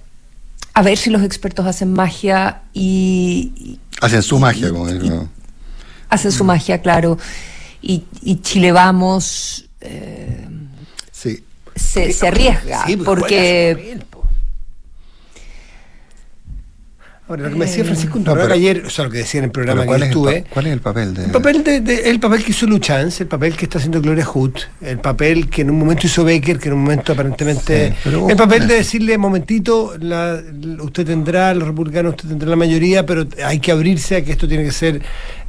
A 0.74 0.82
ver 0.84 0.98
si 0.98 1.10
los 1.10 1.24
expertos 1.24 1.66
hacen 1.66 1.92
magia 1.92 2.62
y... 2.74 3.80
hacen 4.00 4.22
su 4.22 4.38
magia, 4.38 4.70
como 4.70 4.88
digo. 4.88 5.28
Hacen 6.10 6.32
su 6.32 6.44
magia, 6.44 6.82
claro. 6.82 7.18
Y, 7.82 8.04
Chile 8.42 8.72
Vamos... 8.72 9.66
Eh, 9.82 10.48
sí. 11.12 11.44
Se, 11.76 12.12
se 12.14 12.28
arriesga, 12.28 12.84
pues, 12.86 12.98
porque 13.04 14.00
Ahora, 17.30 17.44
lo 17.44 17.50
que 17.50 17.56
me 17.56 17.66
decía 17.66 17.84
Francisco 17.84 18.20
ayer, 18.54 18.84
o 18.86 18.90
sea, 18.90 19.04
lo 19.04 19.12
que 19.12 19.18
decía 19.18 19.40
en 19.40 19.46
el 19.46 19.52
programa 19.52 19.86
que 19.86 20.06
estuve. 20.06 20.46
¿Cuál 20.50 20.68
es 20.68 20.74
el 20.74 20.80
papel 20.80 21.14
de.? 21.14 21.26
El 21.26 21.32
papel, 21.32 21.64
de, 21.64 22.10
el 22.10 22.20
papel 22.22 22.42
que 22.42 22.52
hizo 22.52 22.66
Luchans, 22.68 23.20
el 23.20 23.28
papel 23.28 23.58
que 23.58 23.66
está 23.66 23.80
haciendo 23.80 24.02
Gloria 24.02 24.24
Hood, 24.24 24.54
el 24.80 25.00
papel 25.00 25.50
que 25.50 25.64
en 25.64 25.72
un 25.72 25.78
momento 25.78 26.08
hizo 26.08 26.24
Baker, 26.24 26.58
que 26.58 26.70
en 26.70 26.76
un 26.76 26.84
momento 26.84 27.12
aparentemente. 27.12 27.94
el 28.06 28.38
papel 28.38 28.66
de 28.66 28.76
decirle, 28.76 29.18
momentito, 29.18 29.96
la, 30.00 30.42
usted 30.80 31.06
tendrá, 31.06 31.54
los 31.54 31.68
republicanos, 31.68 32.12
usted 32.12 32.30
tendrá 32.30 32.50
la 32.50 32.56
mayoría, 32.56 33.06
pero 33.06 33.28
hay 33.44 33.60
que 33.60 33.74
abrirse 33.74 34.16
a 34.16 34.24
que 34.24 34.32
esto 34.32 34.48
tiene 34.48 34.64
que 34.64 34.72
ser 34.72 35.02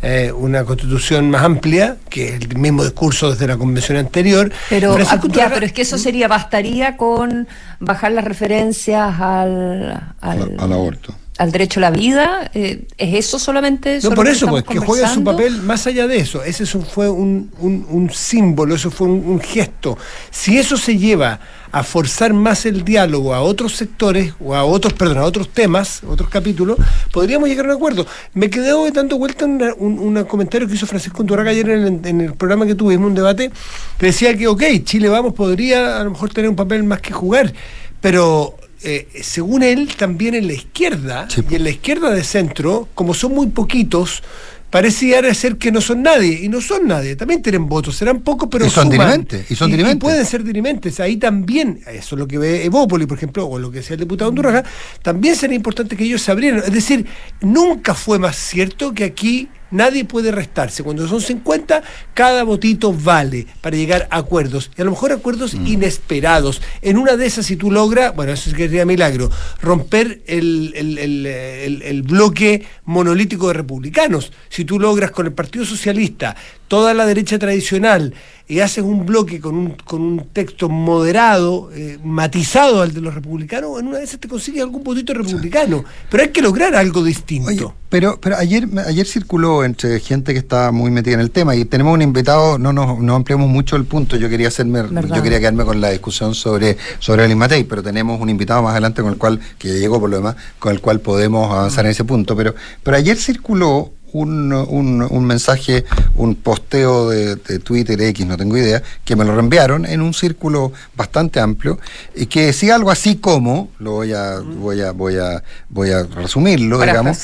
eh, 0.02 0.32
una 0.36 0.64
constitución 0.64 1.30
más 1.30 1.44
amplia, 1.44 1.96
que 2.08 2.30
es 2.34 2.40
el 2.40 2.58
mismo 2.58 2.82
discurso 2.82 3.30
desde 3.30 3.46
la 3.46 3.56
convención 3.56 3.98
anterior. 3.98 4.50
Pero, 4.68 4.96
pero 4.96 5.64
es 5.64 5.72
que 5.72 5.82
eso 5.82 5.96
sería, 5.96 6.26
bastaría 6.26 6.96
con 6.96 7.46
bajar 7.78 8.10
las 8.10 8.24
referencias 8.24 9.20
al, 9.20 10.14
al 10.20 10.72
aborto 10.72 11.14
al 11.38 11.52
derecho 11.52 11.78
a 11.78 11.82
la 11.82 11.90
vida, 11.92 12.50
eh, 12.52 12.84
¿es 12.98 13.14
eso 13.14 13.38
solamente? 13.38 14.00
No, 14.02 14.10
por 14.10 14.26
eso, 14.26 14.48
pues, 14.48 14.64
que 14.64 14.80
juegue 14.80 15.06
su 15.06 15.22
papel 15.22 15.62
más 15.62 15.86
allá 15.86 16.08
de 16.08 16.18
eso. 16.18 16.42
Ese 16.42 16.66
fue 16.66 17.08
un, 17.08 17.50
un, 17.60 18.10
símbolo, 18.10 18.74
eso 18.74 18.90
fue 18.90 19.06
un, 19.06 19.40
gesto. 19.40 19.96
Si 20.32 20.58
eso 20.58 20.76
se 20.76 20.98
lleva 20.98 21.38
a 21.70 21.84
forzar 21.84 22.32
más 22.32 22.66
el 22.66 22.84
diálogo 22.84 23.34
a 23.34 23.40
otros 23.40 23.76
sectores, 23.76 24.34
o 24.40 24.52
a 24.56 24.64
otros, 24.64 24.94
perdón, 24.94 25.18
a 25.18 25.24
otros 25.24 25.48
temas, 25.50 26.02
otros 26.02 26.28
capítulos, 26.28 26.76
podríamos 27.12 27.48
llegar 27.48 27.66
a 27.66 27.68
un 27.68 27.76
acuerdo. 27.76 28.04
Me 28.34 28.50
quedé 28.50 28.72
dando 28.90 29.16
vuelta 29.16 29.44
un, 29.44 30.24
comentario 30.24 30.66
que 30.66 30.74
hizo 30.74 30.88
Francisco 30.88 31.20
Unduraga 31.20 31.52
ayer 31.52 31.70
en 31.70 31.82
el, 31.82 32.06
en 32.06 32.20
el 32.20 32.32
programa 32.34 32.66
que 32.66 32.74
tuvimos, 32.74 33.06
un 33.06 33.14
debate, 33.14 33.52
que 33.96 34.06
decía 34.06 34.36
que, 34.36 34.48
ok, 34.48 34.64
Chile 34.82 35.08
Vamos 35.08 35.34
podría 35.34 36.00
a 36.00 36.04
lo 36.04 36.10
mejor 36.10 36.30
tener 36.30 36.50
un 36.50 36.56
papel 36.56 36.82
más 36.82 37.00
que 37.00 37.12
jugar, 37.12 37.52
pero 38.00 38.57
eh, 38.82 39.08
según 39.22 39.62
él, 39.62 39.88
también 39.96 40.34
en 40.34 40.46
la 40.46 40.52
izquierda, 40.52 41.26
y 41.50 41.54
en 41.54 41.64
la 41.64 41.70
izquierda 41.70 42.10
de 42.10 42.22
centro, 42.22 42.88
como 42.94 43.12
son 43.14 43.34
muy 43.34 43.48
poquitos, 43.48 44.22
pareciera 44.70 45.32
ser 45.34 45.56
que 45.56 45.72
no 45.72 45.80
son 45.80 46.02
nadie, 46.02 46.40
y 46.42 46.48
no 46.48 46.60
son 46.60 46.86
nadie, 46.86 47.16
también 47.16 47.42
tienen 47.42 47.68
votos, 47.68 47.96
serán 47.96 48.20
pocos, 48.20 48.48
pero 48.50 48.66
Y 48.66 48.70
son 48.70 48.90
suman. 48.90 49.26
y 49.48 49.54
son 49.54 49.98
pueden 49.98 50.24
ser 50.26 50.44
dirimentes, 50.44 51.00
ahí 51.00 51.16
también, 51.16 51.80
eso 51.90 52.14
es 52.14 52.18
lo 52.18 52.28
que 52.28 52.38
ve 52.38 52.64
Evópoli, 52.64 53.06
por 53.06 53.16
ejemplo, 53.16 53.46
o 53.46 53.58
lo 53.58 53.70
que 53.70 53.78
decía 53.78 53.94
el 53.94 54.00
diputado 54.00 54.28
Andurraga, 54.28 54.62
también 55.02 55.34
será 55.34 55.54
importante 55.54 55.96
que 55.96 56.04
ellos 56.04 56.22
se 56.22 56.30
abrieran, 56.30 56.62
es 56.64 56.72
decir, 56.72 57.06
nunca 57.40 57.94
fue 57.94 58.18
más 58.18 58.36
cierto 58.36 58.92
que 58.92 59.04
aquí 59.04 59.48
nadie 59.70 60.04
puede 60.04 60.30
restarse, 60.32 60.82
cuando 60.82 61.06
son 61.08 61.20
50, 61.20 61.82
cada 62.14 62.42
votito 62.42 62.92
vale 62.92 63.46
para 63.60 63.76
llegar 63.76 64.08
a 64.10 64.18
acuerdos, 64.18 64.70
y 64.76 64.82
a 64.82 64.84
lo 64.84 64.90
mejor 64.92 65.12
acuerdos 65.12 65.54
Mm. 65.54 65.66
inesperados, 65.66 66.62
en 66.82 66.98
una 66.98 67.16
de 67.16 67.26
esas 67.26 67.46
si 67.46 67.56
tú 67.56 67.70
logras, 67.70 68.14
bueno, 68.14 68.32
eso 68.32 68.50
sería 68.50 68.84
milagro, 68.84 69.30
romper 69.60 70.22
el, 70.26 70.72
el- 70.76 70.98
el- 70.98 71.26
el- 71.26 71.82
el 71.82 72.02
bloque 72.02 72.64
monolítico 72.84 73.48
de 73.48 73.54
republicanos. 73.54 74.32
Si 74.48 74.64
tú 74.64 74.78
logras 74.78 75.10
con 75.10 75.26
el 75.26 75.32
Partido 75.32 75.64
Socialista, 75.64 76.36
toda 76.68 76.94
la 76.94 77.06
derecha 77.06 77.38
tradicional, 77.38 78.14
y 78.48 78.60
haces 78.60 78.82
un 78.82 79.04
bloque 79.04 79.40
con 79.40 79.54
un, 79.54 79.70
con 79.84 80.00
un 80.00 80.26
texto 80.32 80.70
moderado, 80.70 81.70
eh, 81.74 81.98
matizado 82.02 82.80
al 82.80 82.94
de 82.94 83.02
los 83.02 83.14
republicanos, 83.14 83.78
en 83.78 83.88
una 83.88 84.00
esas 84.00 84.18
te 84.18 84.26
consigues 84.26 84.62
algún 84.62 84.82
votito 84.82 85.12
republicano. 85.12 85.84
Pero 86.10 86.22
hay 86.22 86.30
que 86.30 86.40
lograr 86.40 86.74
algo 86.74 87.04
distinto. 87.04 87.50
Oye, 87.50 87.66
pero, 87.90 88.18
pero 88.20 88.36
ayer, 88.36 88.66
ayer 88.86 89.06
circuló 89.06 89.64
entre 89.64 90.00
gente 90.00 90.32
que 90.32 90.38
está 90.38 90.72
muy 90.72 90.90
metida 90.90 91.14
en 91.14 91.20
el 91.20 91.30
tema 91.30 91.56
y 91.56 91.66
tenemos 91.66 91.92
un 91.92 92.00
invitado, 92.00 92.58
no 92.58 92.72
nos 92.72 92.98
no 92.98 93.14
ampliamos 93.14 93.48
mucho 93.48 93.76
el 93.76 93.84
punto, 93.84 94.16
yo 94.16 94.30
quería 94.30 94.48
hacerme, 94.48 94.82
¿Verdad? 94.82 95.16
yo 95.16 95.22
quería 95.22 95.40
quedarme 95.40 95.64
con 95.64 95.80
la 95.80 95.90
discusión 95.90 96.34
sobre, 96.34 96.78
sobre 97.00 97.26
el 97.26 97.36
Matei, 97.36 97.64
pero 97.64 97.82
tenemos 97.82 98.18
un 98.18 98.30
invitado 98.30 98.62
más 98.62 98.72
adelante 98.72 99.02
con 99.02 99.12
el 99.12 99.18
cual, 99.18 99.40
que 99.58 99.68
ya 99.68 99.74
llegó 99.74 100.00
por 100.00 100.08
lo 100.08 100.16
demás, 100.16 100.36
con 100.58 100.72
el 100.72 100.80
cual 100.80 101.00
podemos 101.00 101.50
avanzar 101.50 101.84
en 101.84 101.90
ese 101.90 102.04
punto. 102.04 102.34
Pero, 102.34 102.54
pero 102.82 102.96
ayer 102.96 103.16
circuló 103.18 103.92
un, 104.12 104.52
un, 104.52 105.02
un 105.02 105.24
mensaje, 105.24 105.84
un 106.16 106.34
posteo 106.34 107.10
de, 107.10 107.36
de 107.36 107.58
Twitter 107.58 108.00
X, 108.00 108.26
no 108.26 108.36
tengo 108.36 108.56
idea, 108.56 108.82
que 109.04 109.16
me 109.16 109.24
lo 109.24 109.34
reenviaron 109.34 109.84
en 109.86 110.00
un 110.00 110.14
círculo 110.14 110.72
bastante 110.96 111.40
amplio 111.40 111.78
y 112.14 112.26
que 112.26 112.46
decía 112.46 112.74
algo 112.74 112.90
así 112.90 113.16
como, 113.16 113.70
lo 113.78 113.92
voy 113.92 114.12
a, 114.12 114.38
voy 114.40 114.80
a, 114.80 114.92
voy 114.92 115.16
a, 115.16 115.42
voy 115.68 115.90
a 115.90 116.02
resumirlo, 116.04 116.78
digamos, 116.92 117.18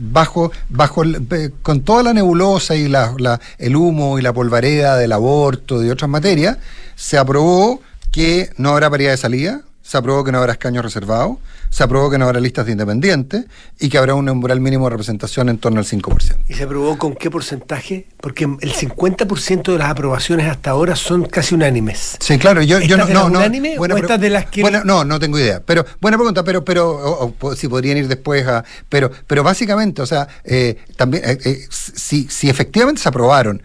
bajo, 0.00 0.52
bajo 0.68 1.02
el- 1.02 1.52
con 1.62 1.80
toda 1.82 2.02
la 2.02 2.12
nebulosa 2.14 2.74
y 2.76 2.88
la, 2.88 3.14
la- 3.18 3.40
el 3.58 3.76
humo 3.76 4.18
y 4.18 4.22
la 4.22 4.32
polvareda 4.32 4.96
del 4.96 5.12
aborto 5.12 5.82
y 5.82 5.86
de 5.86 5.92
otras 5.92 6.10
materias, 6.10 6.58
se 6.96 7.18
aprobó 7.18 7.80
que 8.12 8.50
no 8.58 8.70
habrá 8.70 8.88
paridad 8.90 9.10
de 9.10 9.16
salida, 9.16 9.62
se 9.86 9.98
aprobó 9.98 10.24
que 10.24 10.32
no 10.32 10.38
habrá 10.38 10.52
escaños 10.52 10.82
reservados, 10.82 11.36
se 11.68 11.82
aprobó 11.82 12.08
que 12.10 12.16
no 12.16 12.24
habrá 12.24 12.40
listas 12.40 12.64
de 12.64 12.72
independientes 12.72 13.44
y 13.78 13.90
que 13.90 13.98
habrá 13.98 14.14
un 14.14 14.26
umbral 14.30 14.58
mínimo 14.60 14.86
de 14.86 14.90
representación 14.90 15.50
en 15.50 15.58
torno 15.58 15.78
al 15.78 15.84
5%. 15.84 16.36
¿Y 16.48 16.54
se 16.54 16.62
aprobó 16.62 16.96
con 16.96 17.14
qué 17.14 17.30
porcentaje? 17.30 18.06
Porque 18.20 18.44
el 18.44 18.72
50% 18.72 19.72
de 19.72 19.78
las 19.78 19.90
aprobaciones 19.90 20.48
hasta 20.48 20.70
ahora 20.70 20.96
son 20.96 21.24
casi 21.26 21.54
unánimes. 21.54 22.16
Sí, 22.20 22.38
claro, 22.38 22.62
yo, 22.62 22.80
yo 22.80 22.96
no, 22.96 23.02
¿Estas 23.04 23.08
de 23.08 23.14
no, 23.14 23.22
las 23.24 23.32
no, 23.32 23.38
unánime 23.40 23.78
o 23.78 23.84
estas 23.96 24.20
de 24.20 24.30
las 24.30 24.46
que- 24.46 24.62
Bueno, 24.62 24.82
no, 24.84 25.04
no 25.04 25.18
tengo 25.20 25.38
idea. 25.38 25.60
Pero, 25.66 25.84
buena 26.00 26.16
pregunta, 26.16 26.42
pero, 26.44 26.64
pero, 26.64 26.88
o- 26.90 27.24
o 27.26 27.30
po- 27.32 27.54
si 27.54 27.68
podrían 27.68 27.98
ir 27.98 28.08
después 28.08 28.46
a, 28.46 28.64
pero, 28.88 29.10
pero 29.26 29.42
básicamente, 29.42 30.00
o 30.00 30.06
sea, 30.06 30.26
eh, 30.44 30.78
también, 30.96 31.24
eh, 31.26 31.38
eh, 31.44 31.66
si, 31.70 32.26
si 32.30 32.48
efectivamente 32.48 33.02
se 33.02 33.08
aprobaron, 33.10 33.60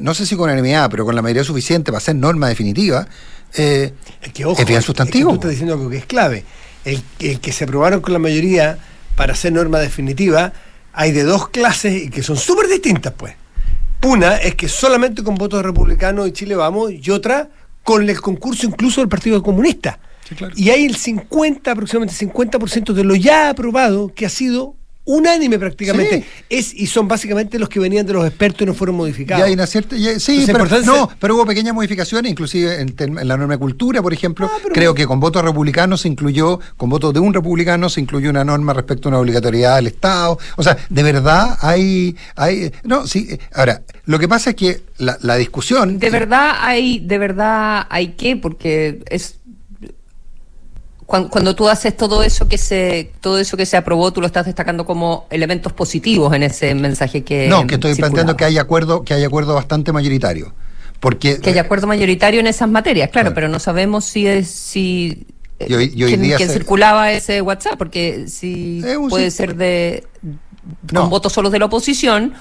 no 0.00 0.12
sé 0.14 0.26
si 0.26 0.34
con 0.34 0.44
unanimidad, 0.46 0.90
pero 0.90 1.04
con 1.04 1.14
la 1.14 1.22
mayoría 1.22 1.44
suficiente 1.44 1.92
para 1.92 2.00
ser 2.00 2.16
norma 2.16 2.48
definitiva, 2.48 3.06
eh, 3.54 3.92
Es 4.22 4.32
que, 4.32 4.44
ojo, 4.44 4.60
es 4.60 4.66
que 4.66 4.80
sustantivo. 4.82 5.30
tú 5.30 5.34
estás 5.36 5.50
diciendo 5.50 5.74
algo 5.74 5.90
que 5.90 5.98
es 5.98 6.06
clave. 6.06 6.44
El, 6.84 7.02
el 7.18 7.40
que 7.40 7.52
se 7.52 7.64
aprobaron 7.64 8.00
con 8.00 8.12
la 8.12 8.18
mayoría 8.18 8.78
para 9.16 9.32
hacer 9.32 9.52
norma 9.52 9.78
definitiva, 9.78 10.52
hay 10.92 11.12
de 11.12 11.24
dos 11.24 11.48
clases 11.48 12.04
y 12.04 12.10
que 12.10 12.22
son 12.22 12.36
súper 12.36 12.68
distintas, 12.68 13.12
pues. 13.16 13.34
Una 14.04 14.36
es 14.36 14.54
que 14.54 14.68
solamente 14.68 15.22
con 15.24 15.34
votos 15.34 15.62
republicanos 15.62 16.28
y 16.28 16.32
Chile 16.32 16.54
vamos, 16.54 16.92
y 16.92 17.10
otra 17.10 17.48
con 17.82 18.08
el 18.08 18.20
concurso 18.20 18.66
incluso 18.66 19.00
del 19.00 19.08
Partido 19.08 19.42
Comunista. 19.42 19.98
Sí, 20.28 20.34
claro. 20.34 20.52
Y 20.56 20.70
hay 20.70 20.84
el 20.84 20.94
50, 20.94 21.72
aproximadamente 21.72 22.26
50% 22.26 22.92
de 22.92 23.02
lo 23.02 23.16
ya 23.16 23.50
aprobado 23.50 24.12
que 24.14 24.26
ha 24.26 24.28
sido 24.28 24.76
unánime 25.10 25.58
prácticamente. 25.58 26.20
Sí. 26.20 26.24
Es, 26.50 26.74
y 26.74 26.86
son 26.86 27.08
básicamente 27.08 27.58
los 27.58 27.70
que 27.70 27.80
venían 27.80 28.04
de 28.06 28.12
los 28.12 28.26
expertos 28.26 28.60
y 28.62 28.66
no 28.66 28.74
fueron 28.74 28.96
modificados. 28.96 29.40
Ya 29.40 29.46
hay 29.46 29.54
una 29.54 29.66
cierta, 29.66 29.96
ya- 29.96 30.20
sí, 30.20 30.44
Entonces, 30.46 30.80
pero, 30.82 30.96
no, 30.96 31.10
pero 31.18 31.34
hubo 31.36 31.46
pequeñas 31.46 31.74
modificaciones, 31.74 32.30
inclusive 32.30 32.80
en, 32.82 32.94
en 32.98 33.26
la 33.26 33.36
norma 33.38 33.54
de 33.54 33.58
cultura, 33.58 34.02
por 34.02 34.12
ejemplo, 34.12 34.50
Ah, 34.52 34.58
pero 34.62 34.74
creo 34.74 34.94
que 34.94 35.06
con 35.06 35.18
votos 35.18 35.42
republicanos 35.42 36.02
se 36.02 36.08
incluyó, 36.08 36.60
con 36.76 36.90
votos 36.90 37.14
de 37.14 37.20
un 37.20 37.32
republicano 37.32 37.88
se 37.88 38.00
incluyó 38.02 38.28
una 38.28 38.44
norma 38.44 38.74
respecto 38.74 39.08
a 39.08 39.10
una 39.10 39.18
obligatoriedad 39.20 39.76
del 39.76 39.86
Estado. 39.86 40.38
O 40.56 40.62
sea, 40.62 40.76
de 40.90 41.02
verdad 41.02 41.56
hay, 41.62 42.14
hay, 42.36 42.70
no, 42.84 43.06
sí, 43.06 43.28
eh, 43.30 43.38
ahora, 43.54 43.80
lo 44.04 44.18
que 44.18 44.28
pasa 44.28 44.50
es 44.50 44.56
que 44.56 44.82
la, 44.98 45.16
la 45.22 45.36
discusión... 45.36 45.98
De 45.98 46.10
verdad 46.10 46.56
hay, 46.60 46.98
de 47.00 47.16
verdad 47.18 47.86
hay 47.88 48.08
que, 48.08 48.36
porque 48.36 49.02
es 49.08 49.37
cuando, 51.08 51.30
cuando 51.30 51.56
tú 51.56 51.70
haces 51.70 51.96
todo 51.96 52.22
eso 52.22 52.48
que 52.48 52.58
se, 52.58 53.12
todo 53.22 53.38
eso 53.38 53.56
que 53.56 53.64
se 53.64 53.78
aprobó, 53.78 54.12
tú 54.12 54.20
lo 54.20 54.26
estás 54.26 54.44
destacando 54.44 54.84
como 54.84 55.26
elementos 55.30 55.72
positivos 55.72 56.34
en 56.34 56.42
ese 56.42 56.74
mensaje 56.74 57.24
que 57.24 57.48
No, 57.48 57.66
que 57.66 57.76
estoy 57.76 57.92
circulaba. 57.94 58.10
planteando 58.12 58.36
que 58.36 58.44
hay 58.44 58.58
acuerdo, 58.58 59.02
que 59.04 59.14
hay 59.14 59.24
acuerdo 59.24 59.54
bastante 59.54 59.90
mayoritario. 59.90 60.52
Porque 61.00 61.38
que 61.40 61.48
hay 61.48 61.58
acuerdo 61.58 61.86
mayoritario 61.86 62.40
en 62.40 62.46
esas 62.46 62.68
materias, 62.68 63.08
claro, 63.08 63.28
Claro. 63.28 63.34
pero 63.36 63.48
no 63.48 63.58
sabemos 63.58 64.04
si 64.04 64.26
es 64.26 64.48
si 64.50 65.26
Y 65.66 65.72
hoy- 65.72 65.92
y 65.96 66.02
hoy 66.04 66.10
quién, 66.10 66.22
día 66.22 66.36
quién 66.36 66.50
se- 66.50 66.54
circulaba 66.56 67.10
ese 67.10 67.40
WhatsApp, 67.40 67.78
porque 67.78 68.26
si 68.28 68.84
puede 69.08 69.30
ser 69.30 69.56
de 69.56 70.04
No. 70.92 71.00
con 71.00 71.08
votos 71.10 71.32
solos 71.32 71.50
de 71.52 71.58
la 71.58 71.64
oposición 71.64 72.34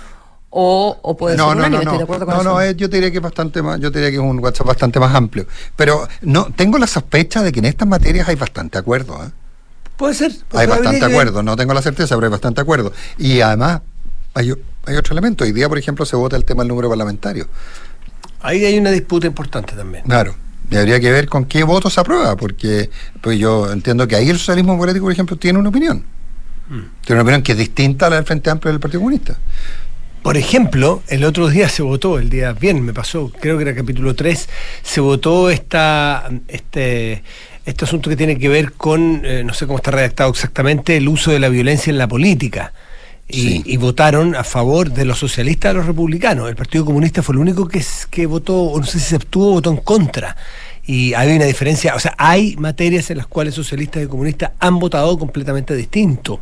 o, 0.50 0.98
o 1.02 1.18
puede 1.18 1.38
no, 1.38 1.50
ser 1.50 1.58
no, 1.58 1.60
unánime, 1.60 1.84
no, 1.84 1.92
estoy 1.92 1.98
de 1.98 2.04
acuerdo 2.04 2.26
con 2.26 2.36
no, 2.36 2.42
eso. 2.42 2.50
no, 2.50 2.62
eh, 2.62 2.76
yo 2.76 2.90
te 2.90 2.98
diría 2.98 3.12
que 3.12 3.18
es 3.18 3.24
bastante 3.24 3.62
más, 3.62 3.80
yo 3.80 3.92
te 3.92 4.00
diría 4.00 4.12
que 4.12 4.18
es 4.18 4.24
un 4.24 4.40
WhatsApp 4.40 4.68
bastante 4.68 5.00
más 5.00 5.14
amplio. 5.14 5.46
Pero 5.76 6.08
no, 6.22 6.46
tengo 6.56 6.78
la 6.78 6.88
sospecha 6.88 7.44
de 7.44 7.52
que 7.52 7.60
en 7.60 7.66
estas 7.66 7.88
materias 7.88 8.28
hay 8.28 8.36
bastante 8.36 8.78
acuerdo, 8.78 9.24
¿eh? 9.24 9.30
Puede 9.98 10.14
ser. 10.14 10.32
Hay 10.54 10.68
bastante 10.68 11.04
acuerdo, 11.04 11.42
no 11.42 11.56
tengo 11.56 11.74
la 11.74 11.82
certeza, 11.82 12.16
pero 12.16 12.28
hay 12.28 12.32
bastante 12.32 12.62
acuerdo. 12.62 12.94
Y 13.18 13.42
además, 13.42 13.82
hay 14.36 14.52
otro 14.52 15.14
elemento. 15.14 15.44
Hoy 15.44 15.52
día, 15.52 15.68
por 15.68 15.80
ejemplo, 15.80 16.06
se 16.06 16.16
vota 16.16 16.36
el 16.36 16.46
tema 16.46 16.62
del 16.62 16.70
número 16.70 16.88
parlamentario. 16.88 17.48
Ahí 18.42 18.64
hay 18.64 18.78
una 18.78 18.92
disputa 18.92 19.26
importante 19.26 19.74
también. 19.74 20.04
Claro. 20.04 20.36
Y 20.70 20.76
habría 20.76 21.00
que 21.00 21.12
ver 21.12 21.28
con 21.28 21.46
qué 21.46 21.64
votos 21.64 21.94
se 21.94 22.00
aprueba, 22.02 22.36
porque 22.36 22.90
pues 23.22 23.40
yo 23.40 23.72
entiendo 23.72 24.08
que 24.08 24.16
ahí 24.16 24.30
el 24.30 24.38
socialismo 24.38 24.74
democrático, 24.74 25.06
por 25.06 25.14
ejemplo, 25.14 25.36
tiene 25.38 25.58
una 25.58 25.70
opinión. 25.70 26.04
Mm. 26.70 26.80
Tiene 27.02 27.22
una 27.22 27.22
opinión 27.24 27.42
que 27.42 27.54
es 27.54 27.58
distinta 27.58 28.08
a 28.08 28.10
la 28.10 28.18
del 28.18 28.26
Frente 28.26 28.50
Amplio 28.50 28.72
del 28.72 28.80
Partido 28.80 29.00
Comunista. 29.00 29.38
Por 30.28 30.36
ejemplo, 30.36 31.04
el 31.08 31.24
otro 31.24 31.48
día 31.48 31.70
se 31.70 31.84
votó, 31.84 32.20
el 32.20 32.30
día 32.30 32.52
bien 32.52 32.82
me 32.84 32.92
pasó, 32.94 33.32
creo 33.40 33.56
que 33.56 33.62
era 33.64 33.74
capítulo 33.74 34.14
3, 34.14 34.50
se 34.84 35.00
votó 35.00 35.50
esta, 35.50 36.30
este, 36.50 37.24
este 37.66 37.86
asunto 37.86 38.10
que 38.10 38.18
tiene 38.18 38.38
que 38.38 38.50
ver 38.50 38.74
con, 38.74 39.22
eh, 39.24 39.46
no 39.46 39.54
sé 39.54 39.66
cómo 39.68 39.78
está 39.78 39.92
redactado 39.92 40.30
exactamente, 40.30 40.98
el 40.98 41.08
uso 41.08 41.32
de 41.32 41.40
la 41.40 41.48
violencia 41.48 41.92
en 41.92 41.98
la 41.98 42.10
política. 42.10 42.74
Y, 43.30 43.42
Sí. 43.42 43.64
y 43.68 43.78
votaron 43.78 44.36
a 44.36 44.44
favor 44.44 44.92
de 44.92 45.06
los 45.06 45.18
socialistas 45.18 45.72
de 45.72 45.78
los 45.78 45.86
republicanos. 45.86 46.50
El 46.50 46.58
Partido 46.58 46.84
Comunista 46.84 47.24
fue 47.24 47.32
el 47.36 47.40
único 47.40 47.66
que, 47.66 47.78
es- 47.80 48.06
que 48.12 48.26
votó, 48.26 48.64
o 48.64 48.78
no 48.82 48.86
sé 48.86 49.00
si 49.00 49.06
se 49.06 49.16
abstuvo 49.16 49.52
votó 49.52 49.70
en 49.72 49.78
contra. 49.78 50.36
Y 50.86 51.14
hay 51.14 51.38
una 51.38 51.46
diferencia, 51.46 51.96
o 51.96 52.00
sea, 52.02 52.16
hay 52.18 52.58
materias 52.58 53.10
en 53.12 53.18
las 53.20 53.28
cuales 53.28 53.54
socialistas 53.56 54.04
y 54.04 54.08
comunistas 54.08 54.52
han 54.60 54.78
votado 54.78 55.18
completamente 55.18 55.74
distinto. 55.74 56.42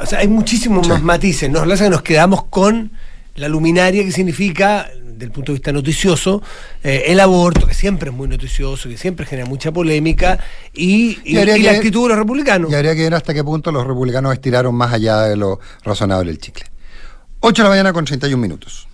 O 0.00 0.06
sea, 0.06 0.20
hay 0.20 0.28
muchísimos 0.28 0.86
Sí. 0.86 0.92
más 0.92 1.02
matices. 1.02 1.50
Nos 1.50 1.66
pasa 1.68 1.84
que 1.84 1.90
nos 1.90 2.02
quedamos 2.02 2.44
con 2.44 2.90
la 3.34 3.48
luminaria 3.48 4.02
que 4.02 4.12
significa, 4.12 4.88
desde 5.02 5.26
el 5.26 5.30
punto 5.30 5.52
de 5.52 5.58
vista 5.58 5.70
noticioso, 5.72 6.42
eh, 6.82 7.04
el 7.08 7.20
aborto, 7.20 7.66
que 7.66 7.74
siempre 7.74 8.08
es 8.10 8.16
muy 8.16 8.26
noticioso, 8.28 8.88
que 8.88 8.96
siempre 8.96 9.26
genera 9.26 9.46
mucha 9.46 9.72
polémica, 9.72 10.38
y, 10.72 11.18
y- 11.24 11.34
Y 11.34 11.38
habría 11.38 11.56
y 11.58 11.60
que 11.60 11.66
la 11.66 11.72
actitud 11.72 12.02
de 12.04 12.08
los 12.10 12.18
republicanos. 12.18 12.70
Y 12.70 12.74
habría 12.74 12.94
que 12.94 13.02
ver 13.02 13.14
hasta 13.14 13.34
qué 13.34 13.44
punto 13.44 13.70
los 13.70 13.86
republicanos 13.86 14.32
estiraron 14.32 14.74
más 14.74 14.92
allá 14.94 15.20
de 15.22 15.36
lo 15.36 15.60
razonable 15.84 16.30
el 16.30 16.38
chicle. 16.38 16.64
8 17.40 17.62
de 17.62 17.64
la 17.64 17.70
mañana 17.70 17.92
con 17.92 18.04
31 18.06 18.40
minutos. 18.40 18.88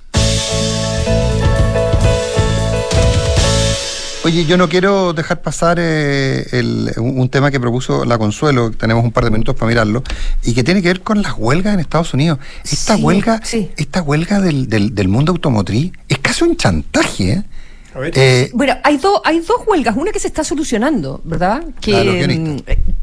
Oye, 4.24 4.44
yo 4.44 4.56
no 4.56 4.68
quiero 4.68 5.12
dejar 5.14 5.42
pasar 5.42 5.78
eh, 5.80 6.46
el- 6.52 6.92
un, 6.98 7.28
tema 7.28 7.50
que 7.50 7.58
propuso 7.58 8.04
la 8.04 8.18
Consuelo, 8.18 8.70
tenemos 8.70 9.02
un 9.02 9.10
par 9.10 9.24
de 9.24 9.30
minutos 9.30 9.56
para 9.56 9.68
mirarlo, 9.68 10.04
y 10.44 10.54
que 10.54 10.62
tiene 10.62 10.80
que 10.80 10.88
ver 10.88 11.00
con 11.00 11.22
las 11.22 11.34
huelgas 11.36 11.74
en 11.74 11.80
Estados 11.80 12.14
Unidos. 12.14 12.38
Esta 12.62 12.96
Sí, 12.96 13.02
huelga, 13.02 13.40
sí. 13.42 13.72
esta 13.76 14.00
huelga 14.02 14.40
del, 14.40 14.68
del- 14.68 14.94
del 14.94 15.08
mundo 15.08 15.32
automotriz 15.32 15.92
es 16.08 16.18
casi 16.18 16.44
un 16.44 16.56
chantaje. 16.56 17.32
¿eh? 17.32 17.42
A 17.94 17.98
ver. 17.98 18.12
Eh, 18.14 18.50
Bueno, 18.54 18.74
hay, 18.84 18.96
dos 18.98 19.20
hay 19.24 19.40
dos 19.40 19.62
huelgas, 19.66 19.96
una 19.96 20.12
que 20.12 20.20
se 20.20 20.28
está 20.28 20.44
solucionando, 20.44 21.20
¿verdad? 21.24 21.64
Que, 21.80 21.92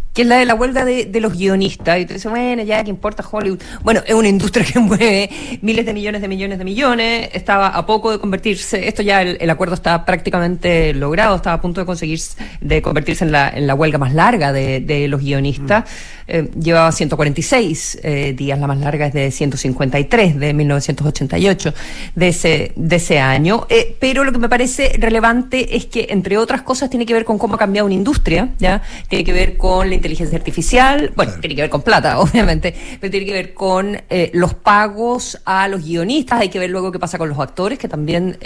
Mm, 0.09 0.13
que 0.13 0.21
es 0.23 0.27
la 0.27 0.37
de 0.37 0.45
la 0.45 0.55
huelga 0.55 0.85
de, 0.85 1.05
de 1.05 1.21
los 1.21 1.33
guionistas. 1.37 1.99
Y 1.99 2.05
tú 2.05 2.13
dices, 2.13 2.29
bueno, 2.29 2.63
ya, 2.63 2.83
¿qué 2.83 2.89
importa 2.89 3.23
Hollywood? 3.29 3.59
Bueno, 3.81 4.01
es 4.05 4.13
una 4.13 4.27
industria 4.27 4.65
que 4.73 4.79
mueve 4.79 5.29
miles 5.61 5.85
de 5.85 5.93
millones 5.93 6.21
de 6.21 6.27
millones 6.27 6.57
de 6.57 6.65
millones, 6.65 7.29
estaba 7.33 7.69
a 7.69 7.85
poco 7.85 8.11
de 8.11 8.19
convertirse, 8.19 8.87
esto 8.87 9.01
ya 9.01 9.21
el, 9.21 9.37
el 9.39 9.49
acuerdo 9.49 9.75
está 9.75 10.05
prácticamente 10.05 10.93
logrado, 10.93 11.35
estaba 11.35 11.55
a 11.55 11.61
punto 11.61 11.81
de 11.81 11.85
conseguir, 11.85 12.19
de 12.61 12.81
convertirse 12.81 13.23
en 13.25 13.31
la, 13.31 13.49
en 13.49 13.67
la 13.67 13.75
huelga 13.75 13.97
más 13.97 14.13
larga 14.13 14.51
de, 14.51 14.79
de 14.79 15.07
los 15.07 15.21
guionistas. 15.21 15.85
Eh, 16.29 16.49
llevaba 16.61 16.91
146 16.91 18.01
eh, 18.03 18.33
días, 18.37 18.59
la 18.59 18.67
más 18.67 18.77
larga 18.77 19.07
es 19.07 19.13
de 19.13 19.31
153 19.31 20.39
de 20.39 20.53
1988 20.53 21.73
de 22.13 22.27
ese, 22.27 22.71
de 22.75 22.95
ese 22.95 23.19
año. 23.19 23.65
Eh, 23.69 23.97
pero 23.99 24.23
lo 24.23 24.31
que 24.31 24.37
me 24.37 24.47
parece 24.47 24.95
relevante 24.99 25.75
es 25.75 25.87
que, 25.87 26.07
entre 26.11 26.37
otras 26.37 26.61
cosas, 26.61 26.89
tiene 26.91 27.07
que 27.07 27.13
ver 27.15 27.25
con 27.25 27.39
cómo 27.39 27.55
ha 27.55 27.57
cambiado 27.57 27.87
una 27.87 27.95
industria, 27.95 28.49
¿ya? 28.59 28.83
Tiene 29.07 29.25
que 29.25 29.33
ver 29.33 29.57
con 29.57 29.89
la 29.89 29.95
inteligencia 29.95 30.37
artificial, 30.37 31.11
bueno, 31.15 31.33
tiene 31.41 31.55
que 31.55 31.61
ver 31.61 31.71
con 31.71 31.81
plata, 31.81 32.19
obviamente, 32.21 32.75
pero 32.99 33.09
tiene 33.09 33.25
que 33.25 33.33
ver 33.33 33.53
con 33.53 33.99
los 34.33 34.53
pagos 34.53 35.39
a 35.45 35.67
los 35.67 35.83
guionistas, 35.83 36.41
hay 36.41 36.49
que 36.49 36.59
ver 36.59 36.69
luego 36.69 36.91
qué 36.91 36.99
pasa 36.99 37.17
con 37.17 37.29
los 37.29 37.39
actores, 37.39 37.79
que 37.79 37.87
también, 37.87 38.37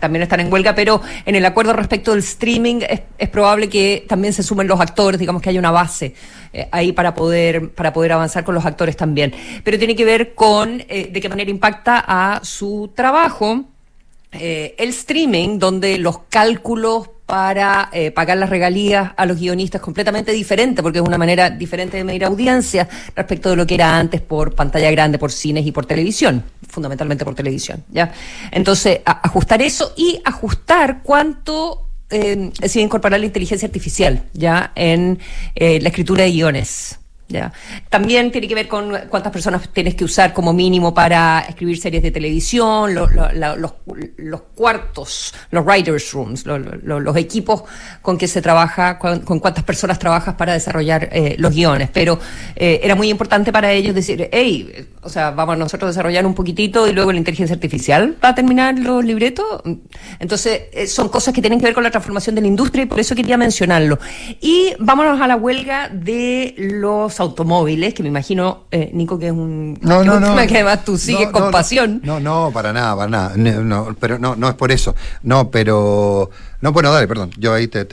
también 0.00 0.22
están 0.22 0.40
en 0.40 0.52
huelga, 0.52 0.74
pero 0.74 1.00
en 1.24 1.34
el 1.34 1.44
acuerdo 1.44 1.72
respecto 1.72 2.10
del 2.10 2.20
streaming 2.20 2.80
es, 2.88 3.00
es 3.16 3.28
probable 3.28 3.68
que 3.68 4.04
también 4.08 4.32
se 4.32 4.42
sumen 4.42 4.66
los 4.66 4.80
actores, 4.80 5.18
digamos 5.18 5.40
que 5.40 5.50
hay 5.50 5.58
una 5.58 5.70
base 5.70 6.14
ahí 6.70 6.92
para 6.92 7.05
poder, 7.14 7.70
para 7.70 7.92
poder 7.92 8.12
avanzar 8.12 8.44
con 8.44 8.54
los 8.54 8.64
actores 8.64 8.96
también. 8.96 9.34
Pero 9.64 9.78
tiene 9.78 9.96
que 9.96 10.04
ver 10.04 10.34
con 10.34 10.82
eh, 10.88 11.10
de 11.12 11.20
qué 11.20 11.28
manera 11.28 11.50
impacta 11.50 12.04
a 12.06 12.44
su 12.44 12.90
trabajo. 12.94 13.64
Eh, 14.32 14.74
el 14.78 14.90
streaming, 14.90 15.58
donde 15.58 15.98
los 15.98 16.18
cálculos 16.28 17.08
para 17.26 17.90
pagar 18.14 18.38
las 18.38 18.50
regalías 18.50 19.10
a 19.16 19.26
los 19.26 19.40
guionistas 19.40 19.80
completamente 19.80 20.30
diferente, 20.30 20.80
porque 20.80 21.00
es 21.00 21.04
una 21.04 21.18
manera 21.18 21.50
diferente 21.50 21.96
de 21.96 22.04
medir 22.04 22.24
audiencia 22.24 22.88
respecto 23.16 23.50
de 23.50 23.56
lo 23.56 23.66
que 23.66 23.74
era 23.74 23.98
antes 23.98 24.20
por 24.20 24.54
pantalla 24.54 24.88
grande, 24.92 25.18
por 25.18 25.32
cines 25.32 25.66
y 25.66 25.72
por 25.72 25.86
televisión, 25.86 26.44
fundamentalmente 26.68 27.24
por 27.24 27.34
televisión. 27.34 27.82
¿ya? 27.90 28.12
Entonces, 28.52 29.00
ajustar 29.04 29.60
eso 29.60 29.92
y 29.96 30.20
ajustar 30.24 31.00
cuánto 31.02 31.85
eh, 32.10 32.50
decide 32.60 32.84
incorporar 32.84 33.20
la 33.20 33.26
inteligencia 33.26 33.66
artificial 33.66 34.22
ya 34.32 34.72
en 34.74 35.18
eh, 35.54 35.80
la 35.80 35.88
escritura 35.88 36.24
de 36.24 36.30
guiones. 36.32 36.98
¿Ya? 37.28 37.52
También 37.88 38.30
tiene 38.30 38.48
que 38.48 38.54
ver 38.54 38.68
con 38.68 38.92
cuántas 39.08 39.32
personas 39.32 39.68
tienes 39.72 39.94
que 39.94 40.04
usar 40.04 40.32
como 40.32 40.52
mínimo 40.52 40.94
para 40.94 41.44
escribir 41.48 41.78
series 41.78 42.02
de 42.02 42.10
televisión, 42.10 42.94
los, 42.94 43.10
los, 43.12 44.40
cuartos, 44.54 45.34
los 45.50 45.64
writers' 45.64 46.12
rooms, 46.12 46.46
los, 46.46 47.16
equipos 47.16 47.62
con 48.02 48.18
que 48.18 48.28
se 48.28 48.42
trabaja, 48.42 48.98
con, 48.98 49.20
cuántas 49.40 49.64
personas 49.64 49.98
trabajas 49.98 50.34
para 50.34 50.52
desarrollar 50.52 51.08
eh, 51.12 51.36
los 51.38 51.54
guiones. 51.54 51.90
Pero 51.92 52.18
eh, 52.54 52.80
era 52.82 52.94
muy 52.94 53.08
importante 53.08 53.52
para 53.52 53.72
ellos 53.72 53.94
decir, 53.94 54.28
hey, 54.32 54.88
o 55.02 55.08
sea, 55.08 55.30
vamos 55.30 55.56
nosotros 55.56 55.88
a 55.88 55.90
desarrollar 55.92 56.26
un 56.26 56.34
poquitito 56.34 56.86
y 56.86 56.92
luego 56.92 57.12
la 57.12 57.18
inteligencia 57.18 57.54
artificial 57.54 58.16
va 58.22 58.30
a 58.30 58.34
terminar 58.34 58.78
los 58.78 59.04
libretos. 59.04 59.46
Entonces, 60.18 60.62
eh, 60.72 60.86
son 60.86 61.08
cosas 61.08 61.32
que 61.32 61.40
tienen 61.40 61.58
que 61.58 61.66
ver 61.66 61.74
con 61.74 61.84
la 61.84 61.90
transformación 61.90 62.34
de 62.34 62.40
la 62.42 62.48
industria 62.48 62.84
y 62.84 62.86
por 62.86 63.00
eso 63.00 63.14
quería 63.14 63.36
mencionarlo. 63.36 63.98
Y 64.40 64.74
vámonos 64.78 65.20
a 65.20 65.26
la 65.26 65.36
huelga 65.36 65.88
de 65.88 66.54
los 66.58 67.15
automóviles, 67.20 67.94
que 67.94 68.02
me 68.02 68.08
imagino, 68.08 68.64
eh, 68.70 68.90
Nico, 68.92 69.18
que 69.18 69.26
es 69.26 69.32
un, 69.32 69.78
no, 69.82 70.04
no, 70.04 70.20
no, 70.20 70.36
que 70.46 70.54
además 70.54 70.84
tú 70.84 70.96
sigues 70.98 71.28
con 71.30 71.50
pasión. 71.50 72.00
No, 72.04 72.20
no, 72.20 72.50
para 72.52 72.72
nada, 72.72 72.96
para 72.96 73.10
nada. 73.10 73.36
No, 73.36 73.94
pero 73.98 74.18
no, 74.18 74.36
no 74.36 74.48
es 74.48 74.54
por 74.54 74.72
eso. 74.72 74.94
No, 75.22 75.50
pero. 75.50 76.30
No, 76.60 76.72
bueno, 76.72 76.92
dale, 76.92 77.06
perdón. 77.06 77.30
Yo 77.38 77.52
ahí 77.54 77.68
te. 77.68 77.86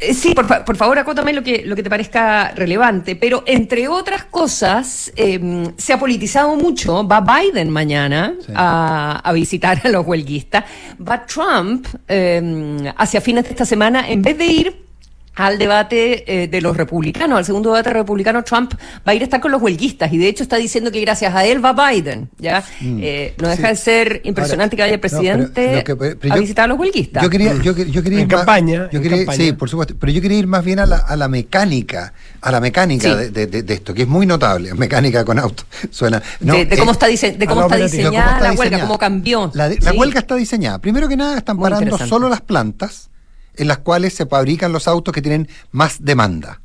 Eh, 0.00 0.14
sí, 0.14 0.32
por, 0.32 0.46
por, 0.64 0.76
favor, 0.76 0.96
acótame 0.98 1.32
lo 1.32 1.42
que, 1.42 1.64
lo 1.66 1.74
que 1.74 1.82
te 1.82 1.90
parezca 1.90 2.52
relevante, 2.52 3.16
pero 3.16 3.42
entre 3.46 3.88
otras 3.88 4.24
cosas, 4.24 5.12
em, 5.16 5.72
se 5.76 5.92
ha 5.92 5.98
politizado 5.98 6.54
mucho. 6.54 7.06
Va 7.06 7.20
Biden 7.20 7.68
mañana 7.68 8.34
a, 8.54 9.20
a, 9.24 9.32
visitar 9.32 9.80
a 9.82 9.88
los 9.88 10.06
huelguistas. 10.06 10.64
Va 11.00 11.26
Trump 11.26 11.86
eh, 12.06 12.92
hacia 12.96 13.20
fines 13.20 13.44
de 13.44 13.50
esta 13.50 13.64
semana, 13.64 14.08
en 14.08 14.22
vez 14.22 14.38
de 14.38 14.46
ir 14.46 14.87
al 15.38 15.56
debate 15.56 16.42
eh, 16.42 16.48
de 16.48 16.60
los 16.60 16.76
republicanos, 16.76 17.38
al 17.38 17.44
segundo 17.44 17.70
debate 17.70 17.90
republicano, 17.90 18.42
Trump 18.42 18.74
va 19.06 19.12
a 19.12 19.14
ir 19.14 19.22
a 19.22 19.24
estar 19.24 19.40
con 19.40 19.52
los 19.52 19.62
huelguistas 19.62 20.12
y 20.12 20.18
de 20.18 20.26
hecho 20.26 20.42
está 20.42 20.56
diciendo 20.56 20.90
que 20.90 21.00
gracias 21.00 21.32
a 21.34 21.44
él 21.44 21.64
va 21.64 21.72
Biden. 21.72 22.28
¿ya? 22.38 22.64
Mm. 22.80 22.98
Eh, 23.00 23.34
no 23.40 23.48
deja 23.48 23.68
de 23.68 23.76
ser 23.76 24.20
impresionante 24.24 24.74
que 24.74 24.82
vaya 24.82 24.94
el 24.94 25.00
presidente 25.00 25.84
a 26.30 26.36
visitar 26.36 26.64
a 26.64 26.68
los 26.68 26.78
huelguistas. 26.78 27.22
Yo 27.22 27.30
quería, 27.30 27.54
yo, 27.62 27.74
quería 27.74 28.20
ir 28.20 28.28
campaña, 28.28 28.88
Sí, 29.32 29.52
por 29.52 29.68
supuesto, 29.70 29.94
pero 29.98 30.12
yo 30.12 30.20
quería 30.20 30.38
ir 30.38 30.48
más 30.48 30.64
bien 30.64 30.80
a 30.80 30.86
la, 30.86 30.96
a 30.96 31.14
la 31.16 31.28
mecánica, 31.28 32.12
a 32.40 32.50
la 32.50 32.60
mecánica 32.60 33.14
de, 33.14 33.64
esto, 33.68 33.94
que 33.94 34.02
es 34.02 34.08
muy 34.08 34.26
notable, 34.26 34.74
mecánica 34.74 35.24
con 35.24 35.38
auto, 35.38 35.62
suena. 35.90 36.20
de, 36.40 36.68
cómo 36.76 36.92
está, 36.92 37.06
de 37.06 37.46
cómo 37.46 37.62
está 37.62 37.76
diseñada 37.76 38.40
la 38.40 38.52
huelga, 38.52 38.80
cómo 38.80 38.98
cambió. 38.98 39.52
La, 39.54 39.70
huelga 39.96 40.18
está 40.18 40.34
diseñada. 40.34 40.80
Primero 40.80 41.08
que 41.08 41.16
nada, 41.16 41.38
están 41.38 41.58
parando 41.58 41.96
solo 41.98 42.28
las 42.28 42.40
plantas 42.40 43.08
en 43.58 43.68
las 43.68 43.78
cuales 43.78 44.14
se 44.14 44.26
fabrican 44.26 44.72
los 44.72 44.88
autos 44.88 45.12
que 45.12 45.22
tienen 45.22 45.48
más 45.70 46.04
demanda. 46.04 46.60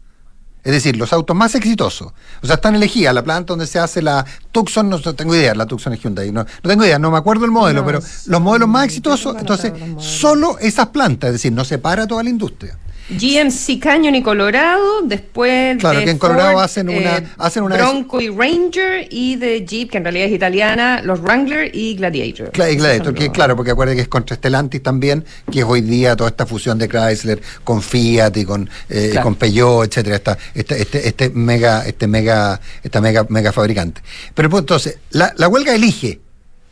Es 0.64 0.72
decir, 0.72 0.96
los 0.96 1.12
autos 1.12 1.36
más 1.36 1.56
exitosos. 1.56 2.14
O 2.42 2.48
sea, 2.48 2.56
están 2.56 2.74
elegidas 2.76 3.14
la 3.14 3.22
planta 3.22 3.52
donde 3.52 3.68
se 3.68 3.80
hace 3.80 4.02
la 4.02 4.26
Tucson, 4.54 4.90
no 4.90 5.00
tengo 5.00 5.36
idea, 5.36 5.54
la 5.54 5.66
Tucson 5.66 5.92
es 5.92 6.00
Hyundai, 6.00 6.32
no, 6.32 6.44
no 6.44 6.70
tengo 6.70 6.86
idea, 6.86 6.98
no 6.98 7.12
me 7.12 7.18
acuerdo 7.18 7.44
el 7.44 7.52
modelo, 7.52 7.86
pero 7.86 8.00
los 8.28 8.42
modelos 8.42 8.70
más 8.70 8.86
exitosos, 8.86 9.36
entonces, 9.38 9.74
solo 9.98 10.58
esas 10.60 10.88
plantas, 10.88 11.30
es 11.30 11.34
decir, 11.34 11.52
no 11.52 11.66
se 11.66 11.80
para 11.80 12.08
toda 12.08 12.24
la 12.24 12.30
industria. 12.30 12.78
GMC 13.10 13.80
Canyon 13.80 14.16
y 14.16 14.24
Colorado, 14.24 15.02
después 15.04 15.78
claro, 15.78 16.04
que 16.04 16.12
en 16.12 16.18
Colorado 16.18 16.60
hacen 16.60 16.90
una, 16.90 17.18
eh, 17.18 17.28
hacen 17.38 17.64
una 17.64 17.76
Bronco 17.76 18.22
y 18.22 18.30
Ranger 18.30 19.08
y 19.10 19.36
de 19.36 19.66
Jeep, 19.66 19.92
que 19.92 19.98
en 19.98 20.04
realidad 20.06 20.28
es 20.28 20.34
italiana, 20.34 21.02
los 21.04 21.22
Wrangler 21.22 21.76
y 21.76 21.96
Gladiator. 21.96 22.52
Gladiator, 22.52 23.14
que 23.14 23.30
claro, 23.30 23.56
porque 23.56 23.72
acuérdate 23.72 23.98
que 23.98 24.02
es 24.04 24.08
contra 24.08 24.36
Stellantis 24.36 24.82
también, 24.82 25.26
que 25.52 25.60
es 25.60 25.66
hoy 25.66 25.82
día 25.82 26.16
toda 26.16 26.30
esta 26.30 26.46
fusión 26.46 26.78
de 26.78 26.88
Chrysler 26.88 27.42
con 27.64 27.82
Fiat 27.82 28.36
y 28.38 28.46
con, 28.46 28.70
eh, 28.90 29.16
con 29.22 29.36
Peugeot, 29.36 29.86
etcétera, 29.88 30.16
esta, 30.16 30.38
este, 30.54 30.82
este, 30.82 31.08
este 31.08 31.30
mega, 31.30 31.86
este 31.86 32.08
mega, 32.08 32.60
esta 32.84 33.02
mega, 33.02 33.26
mega 33.30 33.52
fabricante. 33.52 34.02
Pero 34.34 34.50
pues, 34.50 34.62
entonces, 34.62 34.98
la, 35.12 35.34
la 35.38 35.48
huelga 35.48 35.76
elige 35.76 36.22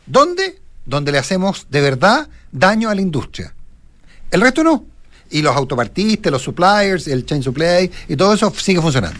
¿dónde? 0.06 0.60
Donde 0.84 1.12
le 1.12 1.18
hacemos 1.18 1.66
de 1.70 1.80
verdad 1.80 2.28
daño 2.50 2.90
a 2.90 2.94
la 2.94 3.00
industria. 3.00 3.54
El 4.30 4.40
resto 4.40 4.64
no 4.64 4.84
y 5.32 5.42
los 5.42 5.56
autopartistas, 5.56 6.30
los 6.30 6.42
suppliers, 6.42 7.08
el 7.08 7.26
chain 7.26 7.42
supply 7.42 7.90
y 8.08 8.16
todo 8.16 8.34
eso 8.34 8.52
sigue 8.56 8.80
funcionando. 8.80 9.18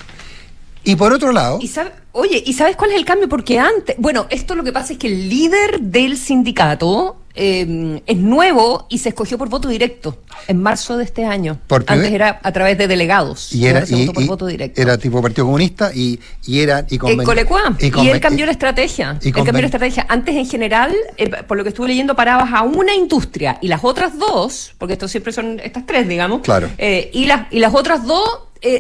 Y 0.84 0.96
por 0.96 1.12
otro 1.12 1.32
lado... 1.32 1.58
¿Y 1.60 1.70
oye, 2.12 2.42
¿y 2.44 2.52
sabes 2.52 2.76
cuál 2.76 2.90
es 2.90 2.96
el 2.96 3.04
cambio? 3.04 3.28
Porque 3.28 3.58
antes, 3.58 3.96
bueno, 3.98 4.26
esto 4.30 4.54
lo 4.54 4.64
que 4.64 4.72
pasa 4.72 4.92
es 4.92 4.98
que 4.98 5.06
el 5.06 5.28
líder 5.28 5.80
del 5.80 6.16
sindicato 6.16 7.16
eh, 7.34 8.02
es 8.06 8.16
nuevo 8.18 8.86
y 8.90 8.98
se 8.98 9.10
escogió 9.10 9.38
por 9.38 9.48
voto 9.48 9.68
directo 9.68 10.18
en 10.48 10.62
marzo 10.62 10.96
de 10.96 11.04
este 11.04 11.24
año. 11.24 11.58
Antes 11.68 12.12
era 12.12 12.40
a 12.42 12.52
través 12.52 12.76
de 12.78 12.86
delegados. 12.86 13.52
Y 13.52 13.66
era, 13.66 13.80
era 13.80 14.98
tipo 14.98 15.22
Partido 15.22 15.46
Comunista 15.46 15.92
y, 15.94 16.20
y 16.46 16.60
era... 16.60 16.86
Y, 16.90 16.98
con, 16.98 17.10
y, 17.10 18.08
él 18.08 18.20
cambió 18.20 18.46
la 18.46 18.52
estrategia. 18.52 19.18
él 19.22 19.32
cambió 19.32 19.60
la 19.60 19.66
estrategia. 19.66 20.06
Antes 20.08 20.36
en 20.36 20.46
general, 20.46 20.94
eh, 21.16 21.30
por 21.46 21.56
lo 21.56 21.62
que 21.62 21.70
estuve 21.70 21.88
leyendo, 21.88 22.14
parabas 22.14 22.52
a 22.52 22.62
una 22.62 22.94
industria 22.94 23.58
y 23.60 23.68
las 23.68 23.82
otras 23.82 24.18
dos, 24.18 24.74
porque 24.78 24.94
estos 24.94 25.10
siempre 25.10 25.32
son 25.32 25.60
estas 25.60 25.86
tres, 25.86 26.08
digamos. 26.08 26.42
Claro. 26.42 26.70
Eh, 26.78 27.10
y, 27.12 27.26
las, 27.26 27.52
y 27.52 27.58
las 27.60 27.74
otras 27.74 28.06
dos 28.06 28.22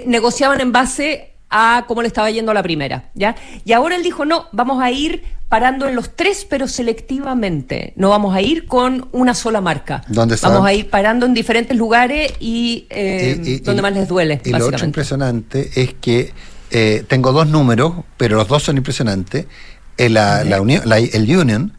negociaban 0.06 0.60
en 0.60 0.70
base 0.70 1.31
a 1.52 1.84
cómo 1.86 2.02
le 2.02 2.08
estaba 2.08 2.30
yendo 2.30 2.50
a 2.50 2.54
la 2.54 2.62
primera, 2.62 3.10
¿ya? 3.14 3.36
Y 3.64 3.72
ahora 3.72 3.94
él 3.96 4.02
dijo, 4.02 4.24
no, 4.24 4.46
vamos 4.52 4.82
a 4.82 4.90
ir 4.90 5.22
parando 5.48 5.86
en 5.86 5.94
los 5.94 6.16
tres, 6.16 6.46
pero 6.48 6.66
selectivamente. 6.66 7.92
No 7.96 8.08
vamos 8.08 8.34
a 8.34 8.40
ir 8.40 8.66
con 8.66 9.08
una 9.12 9.34
sola 9.34 9.60
marca. 9.60 10.02
¿Dónde 10.08 10.36
vamos 10.40 10.64
a 10.64 10.72
ir 10.72 10.88
parando 10.88 11.26
en 11.26 11.34
diferentes 11.34 11.76
lugares 11.76 12.32
y, 12.40 12.86
eh, 12.88 13.60
donde 13.62 13.82
más 13.82 13.92
les 13.92 14.08
duele. 14.08 14.40
Y 14.44 14.50
lo 14.50 14.66
otro 14.66 14.86
impresionante 14.86 15.70
es 15.74 15.92
que 16.00 16.32
eh, 16.70 17.04
tengo 17.06 17.32
dos 17.32 17.46
números, 17.48 17.92
pero 18.16 18.38
los 18.38 18.48
dos 18.48 18.62
son 18.62 18.78
impresionantes. 18.78 19.44
Eh, 19.98 20.08
la, 20.08 20.42
la, 20.42 20.56
el 20.98 21.36
Union 21.36 21.74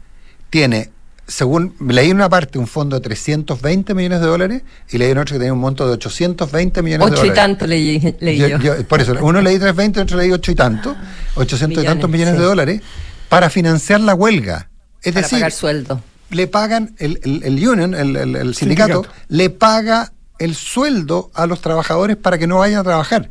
tiene 0.50 0.90
según 1.26 1.74
leí 1.80 2.10
en 2.10 2.16
una 2.16 2.28
parte 2.28 2.58
un 2.58 2.66
fondo 2.66 2.96
de 2.96 3.02
320 3.02 3.94
millones 3.94 4.20
de 4.20 4.26
dólares 4.26 4.62
y 4.90 4.98
leí 4.98 5.10
en 5.10 5.18
otro 5.18 5.34
que 5.34 5.38
tenía 5.38 5.52
un 5.52 5.58
monto 5.58 5.86
de 5.86 5.94
820 5.94 6.82
millones 6.82 7.06
de 7.06 7.10
dólares. 7.10 7.30
Ocho 7.30 7.32
y 7.32 7.34
tanto 7.34 7.66
leí, 7.66 8.16
yo, 8.60 8.86
Por 8.86 9.00
eso, 9.00 9.14
uno 9.22 9.40
leí 9.40 9.58
320, 9.58 10.00
otro 10.00 10.18
leí 10.18 10.32
ocho 10.32 10.52
y 10.52 10.54
tanto, 10.54 10.94
800 11.36 11.82
y 11.82 11.86
tantos 11.86 12.10
millones 12.10 12.34
de 12.34 12.44
dólares 12.44 12.82
para 13.28 13.48
financiar 13.50 14.00
la 14.00 14.14
huelga. 14.14 14.68
Es 15.02 15.12
para 15.12 15.22
decir, 15.22 15.38
pagar 15.38 15.52
sueldo. 15.52 16.02
le 16.30 16.46
pagan, 16.46 16.94
el, 16.98 17.20
el, 17.22 17.68
union, 17.68 17.94
el, 17.94 18.54
sindicato, 18.54 19.06
le 19.28 19.50
paga 19.50 20.12
el 20.38 20.54
sueldo 20.54 21.30
a 21.34 21.46
los 21.46 21.60
trabajadores 21.60 22.16
para 22.16 22.38
que 22.38 22.46
no 22.46 22.58
vayan 22.58 22.80
a 22.80 22.84
trabajar. 22.84 23.30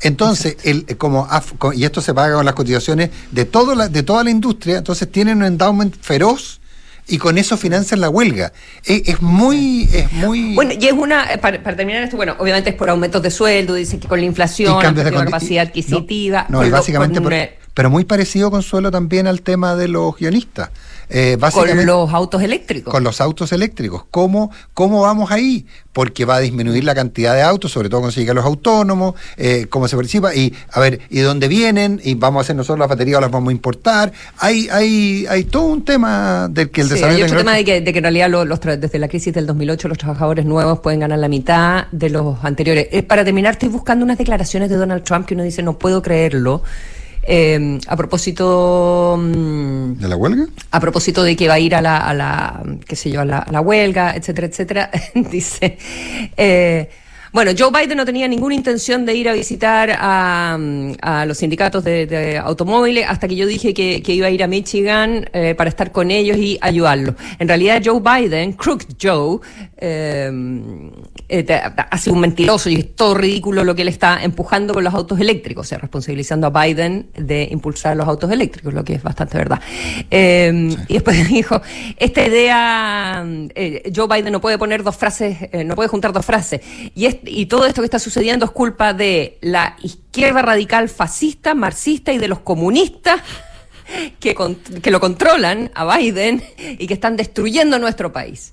Entonces, 0.00 0.56
el, 0.64 0.84
como, 0.98 1.28
y 1.74 1.84
esto 1.84 2.00
se 2.00 2.12
paga 2.12 2.34
con 2.34 2.44
las 2.44 2.54
cotizaciones 2.54 3.10
de, 3.30 3.44
todo 3.44 3.74
la, 3.74 3.88
de 3.88 4.02
toda 4.02 4.24
la 4.24 4.30
industria, 4.30 4.78
entonces 4.78 5.10
tienen 5.10 5.38
un 5.38 5.44
endowment 5.44 5.94
feroz 6.00 6.60
y 7.08 7.18
con 7.18 7.38
eso 7.38 7.56
financian 7.56 8.00
la 8.00 8.08
huelga. 8.08 8.52
Es, 8.84 9.20
muy, 9.20 9.88
es 9.92 10.12
muy. 10.12 10.54
Bueno, 10.54 10.72
y 10.78 10.86
es 10.86 10.92
una, 10.92 11.26
para, 11.40 11.62
terminar 11.62 12.02
esto, 12.02 12.16
bueno, 12.16 12.36
obviamente 12.38 12.70
es 12.70 12.76
por 12.76 12.90
aumentos 12.90 13.22
de 13.22 13.30
sueldo, 13.30 13.74
dicen 13.74 14.00
que 14.00 14.08
con 14.08 14.20
la 14.20 14.26
inflación, 14.26 14.82
la 14.82 15.24
capacidad 15.24 15.66
adquisitiva. 15.66 16.46
No, 16.48 16.68
básicamente 16.70 17.20
por, 17.20 17.32
pero 17.74 17.90
muy 17.90 18.04
parecido, 18.04 18.50
Consuelo, 18.50 18.90
también 18.90 19.26
al 19.26 19.42
tema 19.42 19.74
de 19.76 19.88
los 19.88 20.16
guionistas. 20.16 20.70
Eh, 21.14 21.36
con 21.52 21.84
los 21.84 22.10
autos 22.14 22.42
eléctricos. 22.42 22.90
Con 22.90 23.04
los 23.04 23.20
autos 23.20 23.52
eléctricos. 23.52 24.04
¿Cómo, 24.10 24.50
¿Cómo 24.72 25.02
vamos 25.02 25.30
ahí? 25.30 25.66
Porque 25.92 26.24
va 26.24 26.36
a 26.36 26.40
disminuir 26.40 26.84
la 26.84 26.94
cantidad 26.94 27.34
de 27.34 27.42
autos, 27.42 27.70
sobre 27.70 27.90
todo 27.90 28.00
cuando 28.00 28.12
se 28.12 28.20
llega 28.20 28.32
a 28.32 28.34
los 28.34 28.46
autónomos, 28.46 29.14
eh, 29.36 29.66
cómo 29.68 29.88
se 29.88 29.96
participa, 29.96 30.34
y 30.34 30.54
a 30.72 30.80
ver, 30.80 31.00
¿y 31.10 31.20
dónde 31.20 31.48
vienen? 31.48 32.00
¿Y 32.02 32.14
vamos 32.14 32.40
a 32.40 32.42
hacer 32.42 32.56
nosotros 32.56 32.78
las 32.78 32.88
baterías 32.88 33.18
o 33.18 33.20
las 33.20 33.30
vamos 33.30 33.50
a 33.50 33.52
importar? 33.52 34.10
Hay, 34.38 34.68
hay, 34.70 35.26
hay 35.28 35.44
todo 35.44 35.64
un 35.64 35.84
tema 35.84 36.48
del 36.50 36.70
que 36.70 36.80
el 36.80 36.88
desarrollo. 36.88 37.16
Hay 37.16 37.22
otro 37.24 37.36
tema 37.36 37.56
de 37.56 37.64
que, 37.66 37.82
de 37.82 37.92
que 37.92 37.98
en 37.98 38.04
realidad 38.04 38.30
los, 38.30 38.60
desde 38.60 38.98
la 38.98 39.08
crisis 39.08 39.34
del 39.34 39.46
2008 39.46 39.88
los 39.88 39.98
trabajadores 39.98 40.46
nuevos 40.46 40.78
pueden 40.78 41.00
ganar 41.00 41.18
la 41.18 41.28
mitad 41.28 41.88
de 41.92 42.08
los 42.08 42.42
anteriores. 42.42 42.88
Eh, 42.90 43.02
para 43.02 43.22
terminar, 43.22 43.52
estoy 43.52 43.68
buscando 43.68 44.02
unas 44.02 44.16
declaraciones 44.16 44.70
de 44.70 44.76
Donald 44.76 45.04
Trump 45.04 45.26
que 45.26 45.34
uno 45.34 45.42
dice, 45.42 45.62
no 45.62 45.76
puedo 45.76 46.00
creerlo. 46.00 46.62
Eh, 47.24 47.78
a 47.86 47.96
propósito 47.96 49.16
mm, 49.16 49.92
de 49.92 50.08
la 50.08 50.16
huelga 50.16 50.46
a 50.72 50.80
propósito 50.80 51.22
de 51.22 51.36
que 51.36 51.46
va 51.46 51.54
a 51.54 51.60
ir 51.60 51.76
a 51.76 51.80
la, 51.80 51.98
a 51.98 52.12
la 52.14 52.62
qué 52.84 52.96
sé 52.96 53.12
yo 53.12 53.20
a 53.20 53.24
la, 53.24 53.38
a 53.38 53.52
la 53.52 53.60
huelga 53.60 54.16
etcétera 54.16 54.48
etcétera 54.48 54.90
dice 55.14 55.78
eh, 56.36 56.90
bueno, 57.32 57.52
Joe 57.58 57.70
Biden 57.70 57.96
no 57.96 58.04
tenía 58.04 58.28
ninguna 58.28 58.54
intención 58.54 59.06
de 59.06 59.14
ir 59.14 59.26
a 59.26 59.32
visitar 59.32 59.96
a, 59.98 61.24
los 61.26 61.38
sindicatos 61.38 61.82
de, 61.82 62.38
automóviles 62.42 63.06
hasta 63.08 63.26
que 63.26 63.36
yo 63.36 63.46
dije 63.46 63.72
que, 63.72 64.02
iba 64.12 64.26
a 64.26 64.30
ir 64.30 64.42
a 64.42 64.46
Michigan 64.46 65.30
eh, 65.32 65.54
para 65.54 65.70
estar 65.70 65.92
con 65.92 66.10
ellos 66.10 66.36
y 66.36 66.58
ayudarlos. 66.60 67.14
En 67.38 67.48
realidad, 67.48 67.80
Joe 67.82 68.00
Biden, 68.00 68.52
Crook 68.52 68.84
Joe, 69.00 69.40
eh, 69.78 70.30
eh, 71.30 71.60
hace 71.90 72.10
un 72.10 72.20
mentiroso 72.20 72.68
y 72.68 72.74
es 72.74 72.94
todo 72.94 73.14
ridículo 73.14 73.64
lo 73.64 73.74
que 73.74 73.80
él 73.80 73.88
está 73.88 74.22
empujando 74.22 74.74
con 74.74 74.84
los 74.84 74.92
autos 74.92 75.18
eléctricos, 75.18 75.66
o 75.66 75.68
sea, 75.68 75.78
responsabilizando 75.78 76.48
a 76.48 76.50
Biden 76.50 77.06
de 77.16 77.48
impulsar 77.50 77.96
los 77.96 78.06
autos 78.06 78.30
eléctricos, 78.30 78.74
lo 78.74 78.84
que 78.84 78.92
es 78.94 79.02
bastante 79.02 79.38
verdad. 79.38 79.60
Y 80.10 80.92
después 80.92 81.28
dijo, 81.30 81.62
esta 81.96 82.26
idea, 82.26 83.24
Joe 83.94 84.06
Biden 84.06 84.32
no 84.32 84.40
puede 84.42 84.58
poner 84.58 84.82
dos 84.82 84.96
frases, 84.96 85.38
no 85.64 85.74
puede 85.74 85.88
juntar 85.88 86.12
dos 86.12 86.26
frases. 86.26 86.60
Y 86.94 87.21
y 87.24 87.46
todo 87.46 87.66
esto 87.66 87.80
que 87.80 87.86
está 87.86 87.98
sucediendo 87.98 88.44
es 88.46 88.50
culpa 88.50 88.92
de 88.92 89.38
la 89.40 89.76
izquierda 89.82 90.42
radical 90.42 90.88
fascista, 90.88 91.54
marxista 91.54 92.12
y 92.12 92.18
de 92.18 92.28
los 92.28 92.40
comunistas 92.40 93.20
que, 94.20 94.34
que 94.82 94.90
lo 94.90 95.00
controlan 95.00 95.70
a 95.74 95.96
Biden 95.96 96.42
y 96.56 96.86
que 96.86 96.94
están 96.94 97.16
destruyendo 97.16 97.78
nuestro 97.78 98.12
país. 98.12 98.52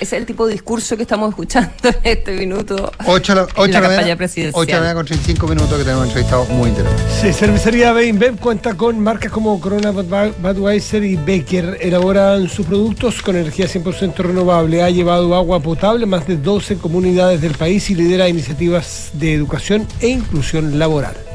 Ese 0.00 0.16
es 0.16 0.20
el 0.20 0.26
tipo 0.26 0.46
de 0.46 0.54
discurso 0.54 0.96
que 0.96 1.02
estamos 1.02 1.28
escuchando 1.28 1.70
en 1.84 1.94
este 2.02 2.32
minuto. 2.32 2.90
8 3.04 3.34
la, 3.34 3.46
campaña 3.46 4.16
presidencial. 4.16 4.54
8 4.54 4.94
con 4.94 5.04
35 5.04 5.46
minutos 5.46 5.76
que 5.76 5.84
tenemos 5.84 6.06
entrevistado 6.06 6.46
muy 6.46 6.70
interesante. 6.70 7.02
Sí, 7.20 7.32
Cervecería 7.34 7.92
Beinbev 7.92 8.38
cuenta 8.38 8.74
con 8.74 8.98
marcas 8.98 9.30
como 9.30 9.60
Corona, 9.60 9.90
Budweiser 9.90 11.04
y 11.04 11.16
Baker. 11.16 11.76
Elaboran 11.82 12.48
sus 12.48 12.64
productos 12.64 13.20
con 13.20 13.36
energía 13.36 13.66
100% 13.66 14.16
renovable. 14.16 14.82
Ha 14.82 14.88
llevado 14.88 15.34
agua 15.34 15.60
potable 15.60 16.04
a 16.04 16.06
más 16.06 16.26
de 16.26 16.38
12 16.38 16.78
comunidades 16.78 17.42
del 17.42 17.52
país 17.52 17.90
y 17.90 17.94
lidera 17.94 18.26
iniciativas 18.26 19.10
de 19.12 19.34
educación 19.34 19.86
e 20.00 20.08
inclusión 20.08 20.78
laboral. 20.78 21.29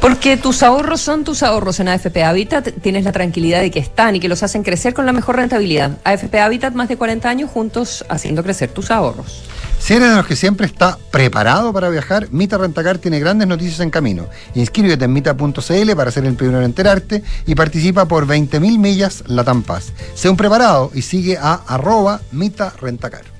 Porque 0.00 0.36
tus 0.36 0.62
ahorros 0.62 1.00
son 1.00 1.24
tus 1.24 1.42
ahorros 1.42 1.80
en 1.80 1.88
AFP 1.88 2.24
Habitat, 2.24 2.68
tienes 2.82 3.04
la 3.04 3.12
tranquilidad 3.12 3.60
de 3.60 3.70
que 3.70 3.78
están 3.78 4.16
y 4.16 4.20
que 4.20 4.28
los 4.28 4.42
hacen 4.42 4.62
crecer 4.62 4.94
con 4.94 5.06
la 5.06 5.12
mejor 5.12 5.36
rentabilidad. 5.36 5.98
AFP 6.04 6.40
Habitat, 6.40 6.74
más 6.74 6.88
de 6.88 6.96
40 6.96 7.28
años 7.28 7.50
juntos 7.50 8.04
haciendo 8.08 8.42
crecer 8.42 8.70
tus 8.70 8.90
ahorros. 8.90 9.42
Si 9.78 9.94
eres 9.94 10.10
de 10.10 10.16
los 10.16 10.26
que 10.26 10.36
siempre 10.36 10.66
está 10.66 10.98
preparado 11.10 11.72
para 11.72 11.88
viajar, 11.88 12.28
Mita 12.30 12.58
Rentacar 12.58 12.98
tiene 12.98 13.20
grandes 13.20 13.48
noticias 13.48 13.80
en 13.80 13.90
camino. 13.90 14.26
Inscríbete 14.54 15.04
en 15.04 15.12
mita.cl 15.12 15.96
para 15.96 16.10
ser 16.10 16.24
el 16.26 16.34
primero 16.34 16.58
en 16.58 16.64
enterarte 16.64 17.22
y 17.46 17.54
participa 17.54 18.06
por 18.06 18.26
20.000 18.26 18.78
millas 18.78 19.24
la 19.26 19.44
Paz. 19.44 19.92
Sé 20.14 20.28
un 20.28 20.36
preparado 20.36 20.90
y 20.94 21.02
sigue 21.02 21.38
a 21.40 21.54
arroba 21.66 22.20
Mita 22.32 22.72
Rentacar. 22.80 23.37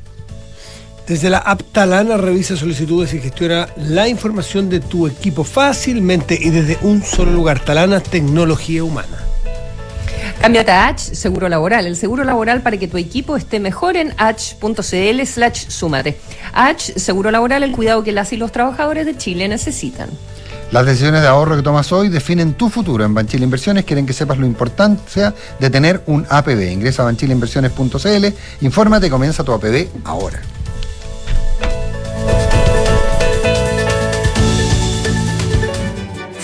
Desde 1.09 1.31
la 1.31 1.38
app 1.38 1.62
Talana 1.73 2.18
revisa 2.18 2.55
solicitudes 2.55 3.14
y 3.14 3.21
gestiona 3.21 3.66
la 3.79 4.09
información 4.09 4.68
de 4.68 4.81
tu 4.81 5.07
equipo 5.07 5.42
fácilmente 5.42 6.38
y 6.38 6.51
desde 6.51 6.77
un 6.83 7.03
solo 7.03 7.33
lugar. 7.33 7.61
Talana, 7.61 8.01
tecnología 8.01 8.85
humana. 8.85 9.16
Cámbiate 10.38 10.71
a 10.71 10.88
H, 10.88 11.14
seguro 11.16 11.49
laboral. 11.49 11.87
El 11.87 11.97
seguro 11.97 12.25
laboral 12.25 12.61
para 12.61 12.77
que 12.77 12.88
tu 12.88 12.99
equipo 12.99 13.38
esté 13.38 13.59
mejor 13.59 13.97
en 13.97 14.12
h.cl 14.18 15.25
slash 15.25 15.68
súmate. 15.68 16.18
H, 16.53 17.01
seguro 17.01 17.31
laboral, 17.31 17.62
el 17.62 17.73
cuidado 17.73 18.05
que 18.05 18.12
las 18.12 18.35
y 18.35 18.37
los 18.37 18.53
trabajadores 18.53 19.07
de 19.07 19.16
Chile 19.16 19.49
necesitan. 19.49 20.11
Las 20.73 20.85
decisiones 20.85 21.23
de 21.23 21.29
ahorro 21.29 21.57
que 21.57 21.62
tomas 21.62 21.90
hoy 21.90 22.11
definen 22.11 22.53
tu 22.53 22.68
futuro. 22.68 23.03
En 23.07 23.14
Banchile 23.14 23.44
Inversiones 23.44 23.87
quieren 23.87 24.05
que 24.05 24.12
sepas 24.12 24.37
lo 24.37 24.44
importante 24.44 25.33
de 25.59 25.71
tener 25.71 26.03
un 26.05 26.27
APB. 26.29 26.71
Ingresa 26.71 27.01
a 27.01 27.07
banchileinversiones.cl, 27.07 28.27
infórmate 28.61 29.07
y 29.07 29.11
comienza 29.11 29.42
tu 29.42 29.55
APB 29.55 29.88
ahora. 30.05 30.42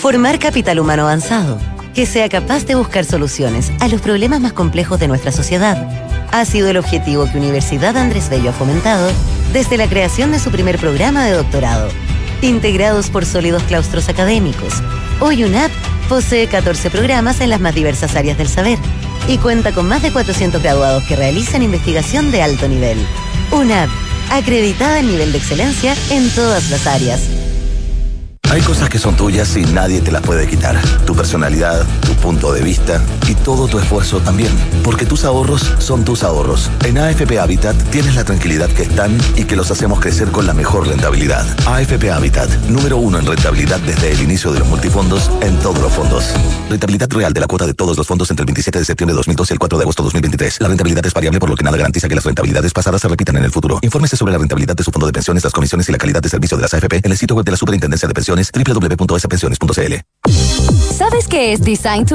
Formar 0.05 0.37
capital 0.37 0.79
humano 0.79 1.01
avanzado, 1.01 1.57
que 1.95 2.05
sea 2.05 2.29
capaz 2.29 2.63
de 2.67 2.75
buscar 2.75 3.05
soluciones 3.05 3.71
a 3.79 3.87
los 3.87 4.01
problemas 4.01 4.39
más 4.39 4.53
complejos 4.53 4.99
de 4.99 5.07
nuestra 5.07 5.31
sociedad, 5.31 5.89
ha 6.31 6.45
sido 6.45 6.69
el 6.69 6.77
objetivo 6.77 7.25
que 7.25 7.39
Universidad 7.39 7.97
Andrés 7.97 8.29
Bello 8.29 8.51
ha 8.51 8.53
fomentado 8.53 9.09
desde 9.51 9.77
la 9.77 9.87
creación 9.87 10.31
de 10.31 10.37
su 10.37 10.51
primer 10.51 10.77
programa 10.77 11.25
de 11.25 11.31
doctorado. 11.31 11.89
Integrados 12.43 13.09
por 13.09 13.25
sólidos 13.25 13.63
claustros 13.63 14.07
académicos, 14.07 14.75
hoy 15.21 15.43
UNAP 15.43 15.71
posee 16.07 16.45
14 16.45 16.91
programas 16.91 17.41
en 17.41 17.49
las 17.49 17.59
más 17.59 17.73
diversas 17.73 18.15
áreas 18.15 18.37
del 18.37 18.47
saber 18.47 18.77
y 19.27 19.39
cuenta 19.39 19.71
con 19.71 19.87
más 19.87 20.03
de 20.03 20.11
400 20.11 20.61
graduados 20.61 21.03
que 21.05 21.15
realizan 21.15 21.63
investigación 21.63 22.29
de 22.29 22.43
alto 22.43 22.67
nivel. 22.67 22.99
UNAP, 23.51 23.89
acreditada 24.29 24.99
en 24.99 25.07
nivel 25.07 25.31
de 25.31 25.39
excelencia 25.39 25.95
en 26.11 26.29
todas 26.29 26.69
las 26.69 26.85
áreas. 26.85 27.44
Hay 28.51 28.61
cosas 28.61 28.89
que 28.89 28.99
son 28.99 29.15
tuyas 29.15 29.55
y 29.57 29.65
nadie 29.65 30.01
te 30.01 30.11
las 30.11 30.21
puede 30.21 30.47
quitar. 30.47 30.79
Tu 31.05 31.15
personalidad, 31.15 31.85
punto 32.25 32.51
de 32.51 32.63
vista 32.63 32.99
y 33.29 33.35
todo 33.35 33.67
tu 33.67 33.77
esfuerzo 33.77 34.19
también. 34.19 34.49
Porque 34.83 35.05
tus 35.05 35.25
ahorros 35.25 35.75
son 35.77 36.03
tus 36.03 36.23
ahorros. 36.23 36.71
En 36.83 36.97
AFP 36.97 37.37
Habitat 37.37 37.75
tienes 37.91 38.15
la 38.15 38.23
tranquilidad 38.23 38.67
que 38.69 38.81
están 38.81 39.15
y 39.35 39.43
que 39.43 39.55
los 39.55 39.69
hacemos 39.69 39.99
crecer 39.99 40.29
con 40.29 40.47
la 40.47 40.55
mejor 40.55 40.87
rentabilidad. 40.87 41.45
AFP 41.67 42.09
Habitat, 42.09 42.49
número 42.67 42.97
uno 42.97 43.19
en 43.19 43.27
rentabilidad 43.27 43.79
desde 43.81 44.11
el 44.11 44.23
inicio 44.23 44.51
de 44.51 44.57
los 44.57 44.67
multifondos 44.67 45.29
en 45.41 45.55
todos 45.59 45.77
los 45.77 45.93
fondos. 45.93 46.33
Rentabilidad 46.67 47.11
real 47.11 47.31
de 47.31 47.41
la 47.41 47.45
cuota 47.45 47.67
de 47.67 47.75
todos 47.75 47.95
los 47.95 48.07
fondos 48.07 48.27
entre 48.31 48.41
el 48.41 48.47
27 48.47 48.79
de 48.79 48.85
septiembre 48.85 49.13
de 49.13 49.17
2012 49.17 49.53
y 49.53 49.53
el 49.53 49.59
4 49.59 49.77
de 49.77 49.83
agosto 49.83 50.01
de 50.01 50.05
2023. 50.07 50.61
La 50.61 50.67
rentabilidad 50.67 51.05
es 51.05 51.13
variable 51.13 51.39
por 51.39 51.51
lo 51.51 51.55
que 51.55 51.63
nada 51.63 51.77
garantiza 51.77 52.09
que 52.09 52.15
las 52.15 52.23
rentabilidades 52.23 52.73
pasadas 52.73 53.01
se 53.01 53.07
repitan 53.07 53.37
en 53.37 53.43
el 53.43 53.51
futuro. 53.51 53.77
Infórmese 53.83 54.17
sobre 54.17 54.31
la 54.31 54.39
rentabilidad 54.39 54.75
de 54.75 54.83
su 54.83 54.89
fondo 54.89 55.05
de 55.05 55.13
pensiones, 55.13 55.43
las 55.43 55.53
comisiones 55.53 55.87
y 55.89 55.91
la 55.91 55.99
calidad 55.99 56.23
de 56.23 56.29
servicio 56.29 56.57
de 56.57 56.63
las 56.63 56.73
AFP 56.73 57.01
en 57.03 57.11
el 57.11 57.17
sitio 57.19 57.35
web 57.35 57.45
de 57.45 57.51
la 57.51 57.57
Superintendencia 57.57 58.07
de 58.07 58.15
Pensiones 58.15 58.51
www.spensiones.cl. 58.51 59.93
¿Sabes 60.95 61.27
qué 61.27 61.51
es 61.51 61.61
Design 61.61 62.05
to 62.05 62.14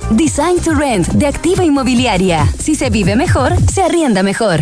Design 0.11 0.59
to 0.61 0.73
Rent 0.73 1.07
de 1.13 1.25
Activa 1.25 1.63
Inmobiliaria. 1.63 2.45
Si 2.59 2.75
se 2.75 2.89
vive 2.89 3.15
mejor, 3.15 3.53
se 3.71 3.81
arrienda 3.81 4.23
mejor. 4.23 4.61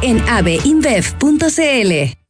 en 0.01 0.27
aveinbev.cl. 0.27 2.21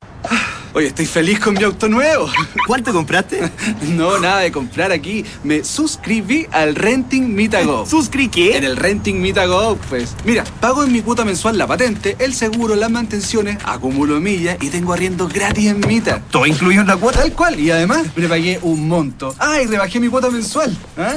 Oye, 0.74 0.88
estoy 0.88 1.06
feliz 1.06 1.38
con 1.40 1.54
mi 1.54 1.64
auto 1.64 1.90
nuevo. 1.90 2.30
¿Cuánto 2.68 2.94
compraste? 2.94 3.42
No, 3.92 4.20
nada 4.20 4.40
de 4.40 4.52
comprar 4.52 4.92
aquí. 4.92 5.26
Me 5.44 5.64
suscribí 5.66 6.48
al 6.52 6.76
Renting 6.76 7.36
Mitago. 7.36 7.86
¿Suscri 7.90 8.30
qué? 8.30 8.56
En 8.56 8.64
el 8.64 8.78
Renting 8.78 9.22
Mitago, 9.22 9.78
pues. 9.90 10.16
Mira, 10.24 10.46
pago 10.62 10.84
en 10.84 10.94
mi 10.94 11.02
cuota 11.02 11.26
mensual 11.26 11.58
la 11.58 11.68
patente, 11.68 12.16
el 12.20 12.34
seguro, 12.34 12.76
las 12.76 12.90
mantenciones, 12.90 13.58
acumulo 13.66 14.20
millas 14.22 14.58
y 14.62 14.70
tengo 14.70 14.94
arriendo 14.94 15.28
gratis 15.28 15.68
en 15.68 15.82
Mita. 15.86 16.22
¿Todo 16.32 16.46
incluido 16.46 16.82
en 16.82 16.88
la 16.88 16.96
cuota? 16.96 17.20
Tal 17.20 17.34
cual. 17.34 17.60
Y 17.60 17.70
además, 17.70 18.06
me 18.16 18.28
pagué 18.28 18.60
un 18.62 18.88
monto. 18.88 19.36
Ah, 19.40 19.62
y 19.62 19.68
rebajé 19.68 20.00
mi 20.00 20.08
cuota 20.08 20.30
mensual. 20.30 20.76
¿Ah? 20.98 21.16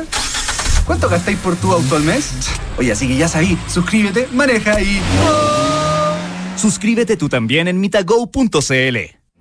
¿Cuánto 0.85 1.09
gastáis 1.09 1.39
por 1.39 1.55
tu 1.57 1.73
auto 1.73 1.97
al 1.97 2.03
mes? 2.03 2.31
Oye, 2.77 2.91
así 2.91 3.07
que 3.07 3.17
ya 3.17 3.29
sabí, 3.29 3.57
suscríbete, 3.69 4.29
maneja 4.33 4.81
y... 4.81 5.01
Suscríbete 6.57 7.17
tú 7.17 7.29
también 7.29 7.69
en 7.69 7.81
mitago.cl. 7.81 9.24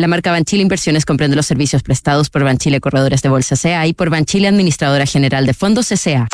La 0.00 0.06
marca 0.06 0.30
Banchile 0.30 0.62
Inversiones 0.62 1.04
comprende 1.04 1.34
los 1.34 1.46
servicios 1.46 1.82
prestados 1.82 2.30
por 2.30 2.44
Banchile 2.44 2.80
Corredores 2.80 3.20
de 3.20 3.30
Bolsa 3.30 3.56
CA 3.60 3.84
y 3.84 3.94
por 3.94 4.10
Banchile 4.10 4.46
Administradora 4.46 5.06
General 5.06 5.44
de 5.44 5.54
Fondos 5.54 5.88
CA. 5.88 6.28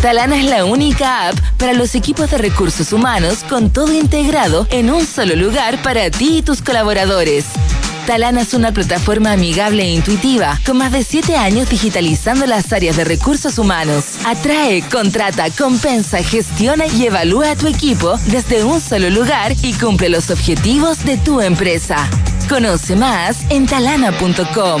Talana 0.00 0.38
es 0.38 0.44
la 0.44 0.64
única 0.64 1.26
app 1.26 1.34
para 1.58 1.72
los 1.72 1.96
equipos 1.96 2.30
de 2.30 2.38
recursos 2.38 2.92
humanos 2.92 3.38
con 3.48 3.70
todo 3.70 3.92
integrado 3.92 4.68
en 4.70 4.88
un 4.88 5.04
solo 5.04 5.34
lugar 5.34 5.82
para 5.82 6.08
ti 6.12 6.38
y 6.38 6.42
tus 6.42 6.62
colaboradores. 6.62 7.46
Talana 8.08 8.40
es 8.40 8.54
una 8.54 8.72
plataforma 8.72 9.32
amigable 9.32 9.82
e 9.82 9.92
intuitiva, 9.92 10.58
con 10.64 10.78
más 10.78 10.92
de 10.92 11.04
7 11.04 11.36
años 11.36 11.68
digitalizando 11.68 12.46
las 12.46 12.72
áreas 12.72 12.96
de 12.96 13.04
recursos 13.04 13.58
humanos. 13.58 14.16
Atrae, 14.24 14.80
contrata, 14.90 15.50
compensa, 15.50 16.22
gestiona 16.22 16.86
y 16.86 17.04
evalúa 17.04 17.50
a 17.50 17.56
tu 17.56 17.66
equipo 17.66 18.16
desde 18.28 18.64
un 18.64 18.80
solo 18.80 19.10
lugar 19.10 19.52
y 19.62 19.74
cumple 19.74 20.08
los 20.08 20.30
objetivos 20.30 21.04
de 21.04 21.18
tu 21.18 21.42
empresa. 21.42 22.08
Conoce 22.48 22.96
más 22.96 23.44
en 23.50 23.66
talana.com. 23.66 24.80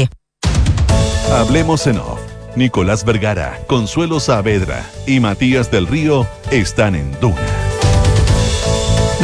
Hablemos 1.31 1.87
en 1.87 1.97
off. 1.97 2.19
Nicolás 2.57 3.05
Vergara, 3.05 3.57
Consuelo 3.65 4.19
Saavedra 4.19 4.85
y 5.07 5.21
Matías 5.21 5.71
del 5.71 5.87
Río 5.87 6.27
están 6.51 6.93
en 6.93 7.09
Duna. 7.21 7.37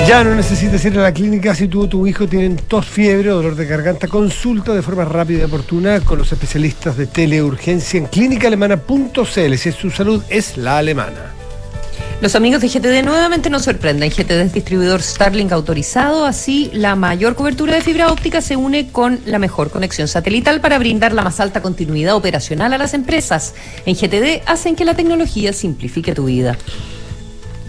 Ya 0.08 0.24
no 0.24 0.34
necesitas 0.34 0.86
ir 0.86 0.98
a 0.98 1.02
la 1.02 1.14
clínica 1.14 1.54
si 1.54 1.68
tú 1.68 1.84
o 1.84 1.90
tu 1.90 2.08
hijo 2.08 2.26
tienen 2.26 2.56
tos, 2.56 2.86
fiebre 2.86 3.30
o 3.32 3.36
dolor 3.36 3.56
de 3.56 3.66
garganta. 3.66 4.08
Consulta 4.08 4.74
de 4.74 4.82
forma 4.82 5.04
rápida 5.04 5.42
y 5.42 5.44
oportuna 5.44 6.00
con 6.00 6.20
los 6.20 6.32
especialistas 6.32 6.96
de 6.96 7.08
teleurgencia 7.08 7.98
en 7.98 8.06
clínicaalemana.cl 8.06 9.56
si 9.58 9.72
su 9.74 9.92
salud 9.92 10.24
es 10.30 10.56
la 10.56 10.78
alemana. 10.78 11.37
Los 12.20 12.34
amigos 12.34 12.62
de 12.62 12.68
GTD 12.68 13.06
nuevamente 13.06 13.52
nos 13.52 13.62
sorprenden. 13.62 14.10
GTD 14.10 14.42
es 14.42 14.54
distribuidor 14.54 15.04
Starlink 15.04 15.52
autorizado, 15.52 16.26
así 16.26 16.72
la 16.74 16.96
mayor 16.96 17.36
cobertura 17.36 17.76
de 17.76 17.82
fibra 17.82 18.12
óptica 18.12 18.42
se 18.42 18.56
une 18.56 18.92
con 18.92 19.20
la 19.28 19.38
mejor 19.38 19.70
conexión 19.70 20.08
satelital 20.08 20.60
para 20.60 20.80
brindar 20.80 21.14
la 21.14 21.22
más 21.22 21.40
alta 21.40 21.62
continuidad 21.62 22.16
operacional 22.16 22.74
a 22.74 22.80
las 22.80 22.96
empresas. 22.96 23.54
En 23.86 23.94
GTD 23.94 24.42
hacen 24.48 24.76
que 24.76 24.84
la 24.84 24.96
tecnología 24.96 25.54
simplifique 25.54 26.16
tu 26.16 26.26
vida. 26.26 26.58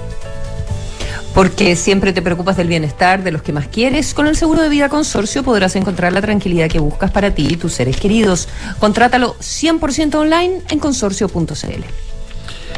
Porque 1.38 1.76
siempre 1.76 2.14
te 2.14 2.24
preocupas 2.24 2.58
del 2.58 2.68
bienestar 2.68 3.24
de 3.24 3.32
los 3.32 3.44
que 3.44 3.54
más 3.54 3.68
quieres. 3.68 4.16
Con 4.16 4.26
el 4.26 4.36
seguro 4.36 4.64
de 4.64 4.70
vida 4.70 4.90
consorcio 4.90 5.44
podrás 5.44 5.76
encontrar 5.76 6.12
la 6.12 6.20
tranquilidad 6.20 6.68
que 6.68 6.80
buscas 6.80 7.12
para 7.12 7.36
ti 7.36 7.48
y 7.48 7.58
tus 7.58 7.74
seres 7.74 7.98
queridos. 7.98 8.48
Contrátalo 8.80 9.36
100% 9.36 10.16
online 10.16 10.64
en 10.68 10.80
consorcio.cl. 10.80 11.84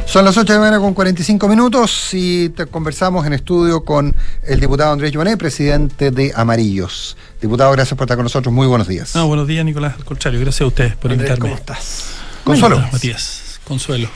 Son 0.04 0.24
las 0.26 0.36
8 0.36 0.44
de 0.52 0.58
la 0.58 0.58
mañana 0.58 0.78
con 0.78 0.92
45 0.92 1.48
minutos 1.48 2.10
y 2.12 2.50
te 2.50 2.66
conversamos 2.66 3.26
en 3.26 3.32
estudio 3.32 3.82
con 3.82 4.14
el 4.42 4.60
diputado 4.60 4.92
Andrés 4.92 5.12
Joané, 5.14 5.38
presidente 5.38 6.10
de 6.10 6.30
Amarillos. 6.36 7.16
Diputado, 7.40 7.72
gracias 7.72 7.96
por 7.96 8.04
estar 8.04 8.18
con 8.18 8.24
nosotros. 8.24 8.52
Muy 8.52 8.66
buenos 8.66 8.88
días. 8.88 9.14
No, 9.14 9.26
buenos 9.26 9.48
días, 9.48 9.64
Nicolás. 9.64 9.94
Al 9.96 10.04
contrario, 10.04 10.38
gracias 10.38 10.60
a 10.60 10.66
ustedes 10.66 10.96
por 10.96 11.10
Andrés, 11.10 11.30
invitarme. 11.30 11.48
¿Cómo 11.48 11.58
estás? 11.58 12.04
Consuelo. 12.44 12.76
Bueno, 12.76 12.92
Matías, 12.92 13.58
Consuelo. 13.64 14.10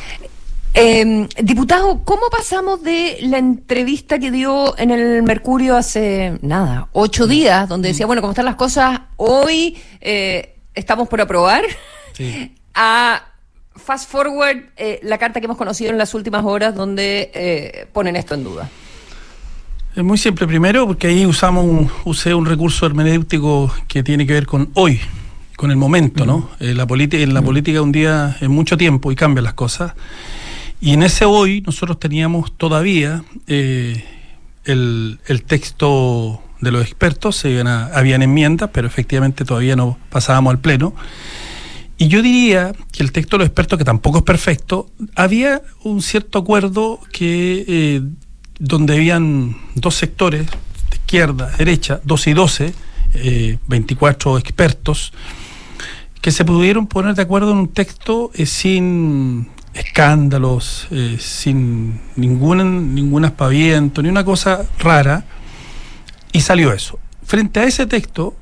Eh, 0.76 1.28
diputado, 1.40 2.02
¿cómo 2.04 2.22
pasamos 2.30 2.82
de 2.82 3.18
la 3.22 3.38
entrevista 3.38 4.18
que 4.18 4.32
dio 4.32 4.76
en 4.76 4.90
el 4.90 5.22
Mercurio 5.22 5.76
hace 5.76 6.38
nada, 6.42 6.88
ocho 6.92 7.28
días, 7.28 7.68
donde 7.68 7.88
decía, 7.88 8.06
bueno, 8.06 8.20
cómo 8.20 8.32
están 8.32 8.44
las 8.44 8.56
cosas 8.56 9.02
hoy, 9.16 9.76
eh, 10.00 10.56
estamos 10.74 11.08
por 11.08 11.20
aprobar, 11.20 11.62
Sí. 12.12 12.52
a 12.74 13.22
fast 13.76 14.10
forward 14.10 14.64
eh, 14.76 15.00
la 15.02 15.18
carta 15.18 15.40
que 15.40 15.46
hemos 15.46 15.56
conocido 15.56 15.90
en 15.90 15.98
las 15.98 16.14
últimas 16.14 16.44
horas 16.44 16.74
donde 16.74 17.30
eh, 17.34 17.86
ponen 17.92 18.16
esto 18.16 18.34
en 18.34 18.44
duda? 18.44 18.68
Es 19.94 20.02
muy 20.02 20.18
simple. 20.18 20.46
Primero, 20.48 20.88
porque 20.88 21.06
ahí 21.06 21.24
usamos 21.24 21.64
un, 21.64 21.88
usé 22.04 22.34
un 22.34 22.46
recurso 22.46 22.84
hermenéutico 22.84 23.72
que 23.86 24.02
tiene 24.02 24.26
que 24.26 24.32
ver 24.32 24.46
con 24.46 24.70
hoy, 24.74 25.00
con 25.56 25.70
el 25.70 25.76
momento, 25.76 26.26
¿no? 26.26 26.50
Eh, 26.58 26.74
la 26.74 26.84
política, 26.84 27.22
en 27.22 27.32
la 27.32 27.42
política 27.42 27.80
un 27.80 27.92
día 27.92 28.36
es 28.40 28.48
mucho 28.48 28.76
tiempo 28.76 29.12
y 29.12 29.16
cambian 29.16 29.44
las 29.44 29.54
cosas. 29.54 29.92
Y 30.84 30.92
en 30.92 31.02
ese 31.02 31.24
hoy 31.24 31.62
nosotros 31.62 31.98
teníamos 31.98 32.52
todavía 32.58 33.24
eh, 33.46 34.04
el, 34.66 35.18
el 35.26 35.42
texto 35.42 36.42
de 36.60 36.70
los 36.72 36.82
expertos, 36.82 37.36
se 37.36 37.58
habían 37.58 38.20
enmiendas, 38.20 38.68
pero 38.70 38.86
efectivamente 38.86 39.46
todavía 39.46 39.76
no 39.76 39.96
pasábamos 40.10 40.50
al 40.50 40.58
pleno. 40.58 40.94
Y 41.96 42.08
yo 42.08 42.20
diría 42.20 42.74
que 42.92 43.02
el 43.02 43.12
texto 43.12 43.38
de 43.38 43.44
los 43.44 43.46
expertos, 43.46 43.78
que 43.78 43.84
tampoco 43.86 44.18
es 44.18 44.24
perfecto, 44.24 44.90
había 45.16 45.62
un 45.84 46.02
cierto 46.02 46.38
acuerdo 46.38 47.00
que 47.10 47.64
eh, 47.66 48.02
donde 48.58 48.92
habían 48.92 49.56
dos 49.74 49.94
sectores, 49.94 50.46
izquierda, 50.92 51.50
derecha, 51.56 52.02
12 52.04 52.30
y 52.30 52.34
12, 52.34 52.74
eh, 53.14 53.58
24 53.68 54.36
expertos, 54.36 55.14
que 56.20 56.30
se 56.30 56.44
pudieron 56.44 56.86
poner 56.88 57.14
de 57.14 57.22
acuerdo 57.22 57.52
en 57.52 57.56
un 57.56 57.68
texto 57.68 58.30
eh, 58.34 58.44
sin 58.44 59.48
escándalos, 59.74 60.86
eh, 60.90 61.16
sin 61.18 62.00
ningún, 62.16 62.94
ningún 62.94 63.24
aspaviento, 63.24 64.02
ni 64.02 64.08
una 64.08 64.24
cosa 64.24 64.64
rara, 64.78 65.24
y 66.32 66.40
salió 66.40 66.72
eso. 66.72 66.98
Frente 67.24 67.60
a 67.60 67.64
ese 67.64 67.86
texto, 67.86 68.34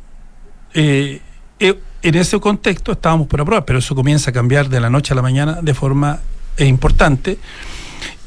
eh, 0.74 1.20
eh, 1.58 1.78
en 2.02 2.14
ese 2.14 2.38
contexto 2.38 2.92
estábamos 2.92 3.28
por 3.28 3.40
aprobar, 3.40 3.64
pero 3.64 3.78
eso 3.78 3.94
comienza 3.94 4.30
a 4.30 4.32
cambiar 4.32 4.68
de 4.68 4.80
la 4.80 4.90
noche 4.90 5.14
a 5.14 5.16
la 5.16 5.22
mañana 5.22 5.58
de 5.62 5.74
forma 5.74 6.20
importante. 6.58 7.38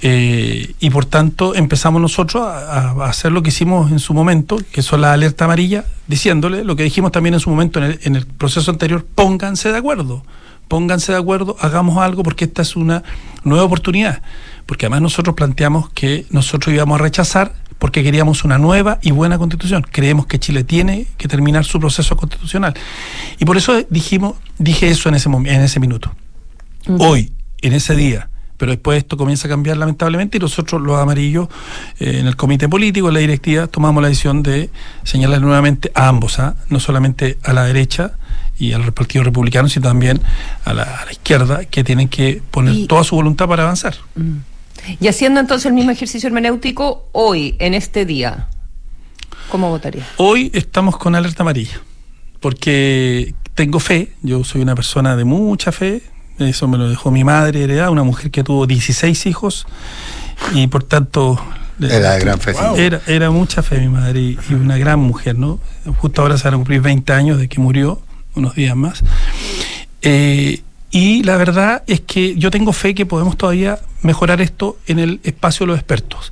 y 0.02 0.90
por 0.92 1.06
tanto 1.06 1.56
empezamos 1.56 2.00
nosotros 2.00 2.44
a, 2.44 2.92
a 2.92 3.10
hacer 3.10 3.32
lo 3.32 3.42
que 3.42 3.50
hicimos 3.50 3.92
en 3.92 3.98
su 3.98 4.14
momento, 4.14 4.58
que 4.72 4.84
son 4.84 5.02
la 5.02 5.14
alerta 5.14 5.46
amarilla, 5.46 5.84
diciéndole 6.08 6.64
lo 6.64 6.76
que 6.76 6.84
dijimos 6.84 7.12
también 7.12 7.34
en 7.34 7.40
su 7.40 7.50
momento 7.50 7.80
en 7.80 7.86
el, 7.86 8.00
en 8.04 8.16
el 8.16 8.26
proceso 8.28 8.70
anterior, 8.70 9.04
pónganse 9.04 9.72
de 9.72 9.78
acuerdo, 9.78 10.24
pónganse 10.68 11.12
de 11.12 11.18
acuerdo, 11.18 11.56
hagamos 11.60 11.98
algo 11.98 12.24
porque 12.24 12.46
esta 12.46 12.62
es 12.62 12.76
una 12.76 13.04
nueva 13.44 13.66
oportunidad. 13.66 14.22
Porque 14.66 14.86
además 14.86 15.02
nosotros 15.02 15.36
planteamos 15.36 15.90
que 15.90 16.26
nosotros 16.30 16.74
íbamos 16.74 17.00
a 17.00 17.04
rechazar 17.04 17.54
porque 17.80 18.04
queríamos 18.04 18.44
una 18.44 18.58
nueva 18.58 19.00
y 19.02 19.12
buena 19.12 19.38
constitución. 19.38 19.86
Creemos 19.90 20.26
que 20.26 20.40
Chile 20.40 20.64
tiene 20.64 21.08
que 21.18 21.28
terminar 21.28 21.66
su 21.66 21.80
proceso 21.80 22.16
constitucional. 22.16 22.74
Y 23.40 23.46
por 23.46 23.58
eso 23.58 23.84
dijimos, 23.90 24.36
dije 24.58 24.90
eso 24.90 25.10
en 25.10 25.16
ese, 25.16 25.30
en 25.30 25.62
ese 25.62 25.80
minuto. 25.80 26.12
Hoy, 27.00 27.32
en 27.62 27.74
ese 27.74 27.96
día. 27.96 28.30
Pero 28.58 28.72
después 28.72 29.00
esto 29.00 29.18
comienza 29.18 29.48
a 29.48 29.50
cambiar 29.50 29.76
lamentablemente 29.78 30.38
y 30.38 30.40
nosotros 30.40 30.82
los 30.82 30.98
amarillos 30.98 31.50
eh, 32.00 32.20
en 32.20 32.28
el 32.28 32.38
comité 32.38 32.70
político, 32.70 33.10
en 33.10 33.16
la 33.16 33.20
directiva, 33.20 33.68
tomamos 33.68 34.02
la 34.02 34.08
decisión 34.08 34.44
de 34.44 34.70
señalar 35.04 35.42
nuevamente 35.42 35.92
a 35.94 36.08
ambos, 36.08 36.40
¿ah? 36.40 36.56
no 36.70 36.80
solamente 36.80 37.38
a 37.44 37.52
la 37.52 37.66
derecha 37.66 38.14
y 38.58 38.74
al 38.74 38.94
Partido 38.94 39.24
Republicano, 39.24 39.68
sino 39.70 39.88
también 39.90 40.22
a 40.64 40.74
la, 40.74 40.84
a 40.84 41.06
la 41.06 41.12
izquierda, 41.12 41.66
que 41.66 41.84
tienen 41.84 42.08
que 42.08 42.42
poner 42.52 42.74
Y- 42.74 42.88
toda 42.88 43.04
su 43.04 43.16
voluntad 43.16 43.48
para 43.48 43.64
avanzar. 43.64 43.96
Y 45.00 45.08
haciendo 45.08 45.40
entonces 45.40 45.66
el 45.66 45.74
mismo 45.74 45.92
ejercicio 45.92 46.28
hermenéutico 46.28 47.10
hoy, 47.12 47.56
en 47.60 47.74
este 47.74 48.06
día, 48.06 48.48
¿cómo 49.50 49.70
votaría? 49.70 50.06
Hoy 50.18 50.52
estamos 50.54 50.98
con 50.98 51.16
alerta 51.16 51.44
amarilla, 51.44 51.82
porque 52.40 53.34
tengo 53.56 53.80
fe, 53.80 54.14
yo 54.22 54.44
soy 54.44 54.62
una 54.62 54.76
persona 54.76 55.16
de 55.16 55.24
mucha 55.26 55.72
fe, 55.72 56.02
eso 56.38 56.68
me 56.68 56.78
lo 56.78 56.90
dejó 56.90 57.12
mi 57.12 57.24
madre 57.24 57.64
heredada, 57.64 57.90
una 57.90 58.04
mujer 58.04 58.30
que 58.32 58.44
tuvo 58.44 58.68
16 58.68 59.26
hijos 59.26 59.66
y 60.54 60.68
por 60.68 60.84
tanto... 60.84 61.44
Era 61.80 62.14
de 62.14 62.20
gran 62.22 62.40
fe, 62.40 62.54
sí. 62.54 62.60
Era, 62.78 63.02
era 63.08 63.32
mucha 63.32 63.62
fe 63.64 63.80
mi 63.80 63.90
madre 63.90 64.20
y, 64.22 64.38
y 64.50 64.54
una 64.54 64.78
gran 64.78 65.00
mujer, 65.00 65.38
¿no? 65.38 65.60
Justo 65.98 66.22
ahora 66.22 66.38
se 66.38 66.46
van 66.46 66.54
a 66.54 66.58
cumplir 66.58 66.80
20 66.82 67.12
años 67.12 67.38
de 67.38 67.50
que 67.50 67.60
murió, 67.60 68.02
unos 68.36 68.56
días 68.56 68.76
más. 68.76 69.04
Eh, 70.02 70.62
y 70.92 71.24
la 71.24 71.36
verdad 71.36 71.84
es 71.88 72.02
que 72.02 72.36
yo 72.36 72.52
tengo 72.52 72.72
fe 72.72 72.96
que 72.96 73.06
podemos 73.06 73.38
todavía 73.38 73.80
mejorar 74.02 74.40
esto 74.42 74.78
en 74.88 75.00
el 75.00 75.20
espacio 75.24 75.66
de 75.66 75.74
los 75.74 75.80
expertos. 75.80 76.32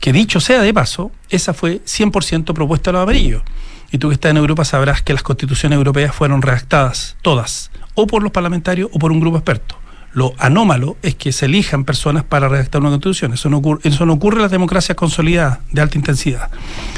Que 0.00 0.12
dicho 0.12 0.40
sea 0.40 0.60
de 0.60 0.74
paso, 0.74 1.10
esa 1.30 1.54
fue 1.54 1.80
100% 1.84 2.52
propuesta 2.52 2.90
de 2.90 2.92
los 2.92 3.02
amarillos. 3.02 3.42
Y 3.90 3.98
tú 3.98 4.08
que 4.08 4.14
estás 4.14 4.30
en 4.30 4.36
Europa 4.36 4.64
sabrás 4.64 5.02
que 5.02 5.12
las 5.12 5.22
constituciones 5.22 5.76
europeas 5.76 6.14
fueron 6.14 6.42
redactadas 6.42 7.16
todas, 7.22 7.70
o 7.94 8.06
por 8.06 8.22
los 8.22 8.32
parlamentarios 8.32 8.90
o 8.92 8.98
por 8.98 9.12
un 9.12 9.20
grupo 9.20 9.38
experto. 9.38 9.78
Lo 10.12 10.32
anómalo 10.38 10.96
es 11.02 11.14
que 11.14 11.30
se 11.30 11.46
elijan 11.46 11.84
personas 11.84 12.24
para 12.24 12.48
redactar 12.48 12.80
una 12.80 12.90
constitución. 12.90 13.34
Eso 13.34 13.50
no 13.50 13.58
ocurre, 13.58 13.80
eso 13.84 14.06
no 14.06 14.14
ocurre 14.14 14.36
en 14.36 14.42
las 14.42 14.50
democracias 14.50 14.96
consolidadas 14.96 15.58
de 15.70 15.80
alta 15.80 15.98
intensidad. 15.98 16.50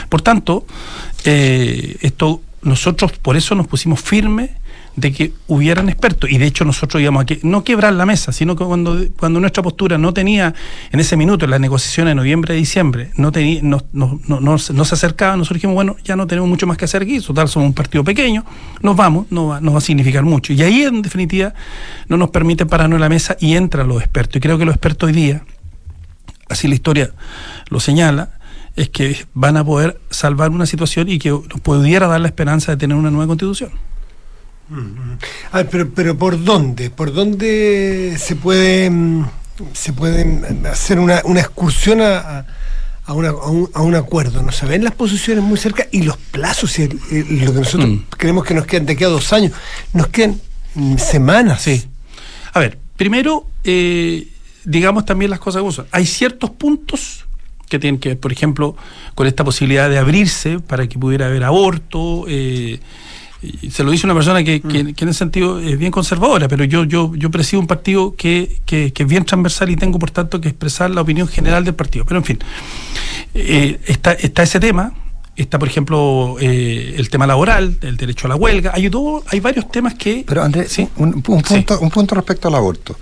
Por 0.08 0.22
tanto, 0.22 0.66
eh, 1.24 1.96
esto 2.00 2.42
nosotros 2.62 3.12
por 3.12 3.36
eso 3.36 3.54
nos 3.54 3.66
pusimos 3.66 4.00
firmes 4.00 4.50
de 4.96 5.12
que 5.12 5.32
hubieran 5.46 5.88
expertos. 5.88 6.28
Y 6.28 6.38
de 6.38 6.46
hecho 6.46 6.64
nosotros 6.64 7.00
íbamos 7.00 7.22
a 7.22 7.26
que 7.26 7.38
no 7.44 7.62
quebrar 7.62 7.92
la 7.92 8.04
mesa 8.04 8.32
sino 8.32 8.56
que 8.56 8.64
cuando, 8.64 8.98
cuando 9.16 9.38
nuestra 9.38 9.62
postura 9.62 9.96
no 9.96 10.12
tenía 10.12 10.54
en 10.90 10.98
ese 10.98 11.16
minuto 11.16 11.44
en 11.44 11.52
las 11.52 11.60
negociaciones 11.60 12.10
de 12.10 12.14
noviembre 12.16 12.56
y 12.56 12.58
diciembre 12.58 13.10
no 13.16 13.30
tenía 13.30 13.60
no, 13.62 13.80
no, 13.92 14.18
no, 14.26 14.40
no 14.40 14.58
se- 14.58 14.72
acercaba 14.80 15.36
nosotros 15.36 15.56
dijimos 15.58 15.74
bueno 15.74 15.94
ya 16.02 16.16
no 16.16 16.26
tenemos 16.26 16.48
mucho 16.50 16.66
más 16.66 16.76
que 16.76 16.86
hacer 16.86 17.02
aquí 17.02 17.20
total 17.20 17.48
somos 17.48 17.68
un 17.68 17.74
partido 17.74 18.02
pequeño 18.02 18.44
nos 18.82 18.96
vamos 18.96 19.26
no 19.30 19.46
va, 19.46 19.60
no 19.60 19.70
va 19.72 19.78
a 19.78 19.82
significar 19.82 20.24
mucho 20.24 20.52
y 20.52 20.62
ahí 20.62 20.82
en 20.82 21.00
definitiva 21.00 21.54
no 22.08 22.16
nos 22.16 22.30
permite 22.30 22.66
pararnos 22.66 22.96
en 22.96 23.02
la 23.02 23.08
mesa 23.08 23.36
y 23.38 23.54
entran 23.54 23.86
los 23.86 24.02
expertos. 24.02 24.36
Y 24.36 24.40
creo 24.40 24.58
que 24.58 24.64
los 24.64 24.74
expertos 24.74 25.06
hoy 25.08 25.12
día 25.12 25.44
así 26.48 26.66
la 26.66 26.74
historia 26.74 27.10
lo 27.68 27.78
señala, 27.78 28.37
es 28.78 28.88
que 28.90 29.26
van 29.34 29.56
a 29.56 29.64
poder 29.64 30.00
salvar 30.10 30.50
una 30.50 30.66
situación 30.66 31.08
y 31.08 31.18
que 31.18 31.30
nos 31.30 31.60
pudiera 31.62 32.06
dar 32.06 32.20
la 32.20 32.28
esperanza 32.28 32.72
de 32.72 32.78
tener 32.78 32.96
una 32.96 33.10
nueva 33.10 33.26
constitución. 33.26 33.70
Ah, 35.52 35.64
pero, 35.70 35.88
pero 35.90 36.16
¿por 36.18 36.42
dónde? 36.44 36.90
¿Por 36.90 37.12
dónde 37.12 38.16
se 38.18 38.36
puede 38.36 38.90
mm, 38.90 39.24
se 39.72 39.92
puede 39.94 40.24
mm, 40.24 40.66
hacer 40.66 40.98
una, 40.98 41.22
una 41.24 41.40
excursión 41.40 42.02
a, 42.02 42.46
a- 43.06 43.12
una- 43.14 43.30
a 43.30 43.46
un, 43.48 43.70
a 43.72 43.80
un 43.82 43.94
acuerdo? 43.94 44.42
¿No 44.42 44.52
se 44.52 44.66
ven 44.66 44.84
las 44.84 44.92
posiciones 44.94 45.42
muy 45.42 45.56
cerca? 45.58 45.86
Y 45.90 46.02
los 46.02 46.18
plazos, 46.18 46.78
y 46.78 46.82
el- 46.82 47.00
el- 47.10 47.44
lo 47.46 47.52
que 47.54 47.60
nosotros 47.60 47.88
Mm. 47.88 47.96
creemos 48.10 48.44
que 48.44 48.54
nos 48.54 48.66
quedan 48.66 48.84
de 48.86 48.92
aquí 48.92 49.04
a 49.04 49.08
dos 49.08 49.32
años, 49.32 49.52
nos 49.94 50.08
quedan 50.08 50.38
semanas. 50.98 51.62
Sí. 51.62 51.84
A 52.52 52.60
ver, 52.60 52.78
primero, 52.96 53.46
eh, 53.64 54.28
digamos 54.64 55.06
también 55.06 55.30
las 55.30 55.40
cosas 55.40 55.62
son. 55.74 55.86
Hay 55.92 56.04
ciertos 56.04 56.50
puntos 56.50 57.24
que 57.68 57.78
tienen 57.78 58.00
que 58.00 58.10
ver, 58.10 58.18
por 58.18 58.32
ejemplo, 58.32 58.76
con 59.14 59.26
esta 59.26 59.44
posibilidad 59.44 59.88
de 59.90 59.98
abrirse 59.98 60.58
para 60.60 60.86
que 60.88 60.98
pudiera 60.98 61.26
haber 61.26 61.44
aborto. 61.44 62.24
eh, 62.28 62.80
y 63.40 63.70
se 63.70 63.84
lo 63.84 63.92
dice 63.92 64.04
una 64.04 64.14
persona 64.14 64.42
que, 64.42 64.60
que- 64.60 64.94
que 64.94 65.04
en 65.04 65.10
ese 65.10 65.18
sentido 65.20 65.60
es 65.60 65.78
bien 65.78 65.92
conservadora, 65.92 66.48
pero 66.48 66.64
yo 66.64 66.82
yo 66.82 67.14
yo 67.14 67.30
presido 67.30 67.60
un 67.60 67.68
partido 67.68 68.16
que, 68.16 68.56
que- 68.66 68.92
que 68.92 69.02
es 69.04 69.08
bien 69.08 69.24
transversal 69.24 69.70
y 69.70 69.76
tengo 69.76 69.96
por 70.00 70.10
tanto 70.10 70.40
que 70.40 70.48
expresar 70.48 70.90
la 70.90 71.02
opinión 71.02 71.28
general 71.28 71.64
del 71.64 71.74
partido. 71.74 72.04
Pero 72.04 72.18
en 72.18 72.24
fin, 72.24 72.38
eh, 73.34 73.78
está, 73.86 74.12
está 74.14 74.42
ese 74.42 74.58
tema, 74.58 74.92
está 75.42 75.58
por 75.58 75.68
ejemplo 75.68 76.36
eh, 76.40 76.94
el 76.96 77.08
tema 77.10 77.26
laboral, 77.26 77.76
el 77.82 77.96
derecho 77.96 78.26
a 78.26 78.30
la 78.30 78.36
huelga, 78.36 78.72
hay, 78.74 78.88
todo, 78.90 79.22
hay 79.28 79.40
varios 79.40 79.70
temas 79.70 79.94
que... 79.94 80.24
Pero 80.26 80.42
Andrés, 80.42 80.76
un, 80.96 81.14
un 81.14 81.22
punto, 81.22 81.78
un 81.80 81.90
punto 81.90 82.14
respecto 82.14 82.48
al 82.48 82.54
aborto. 82.54 82.96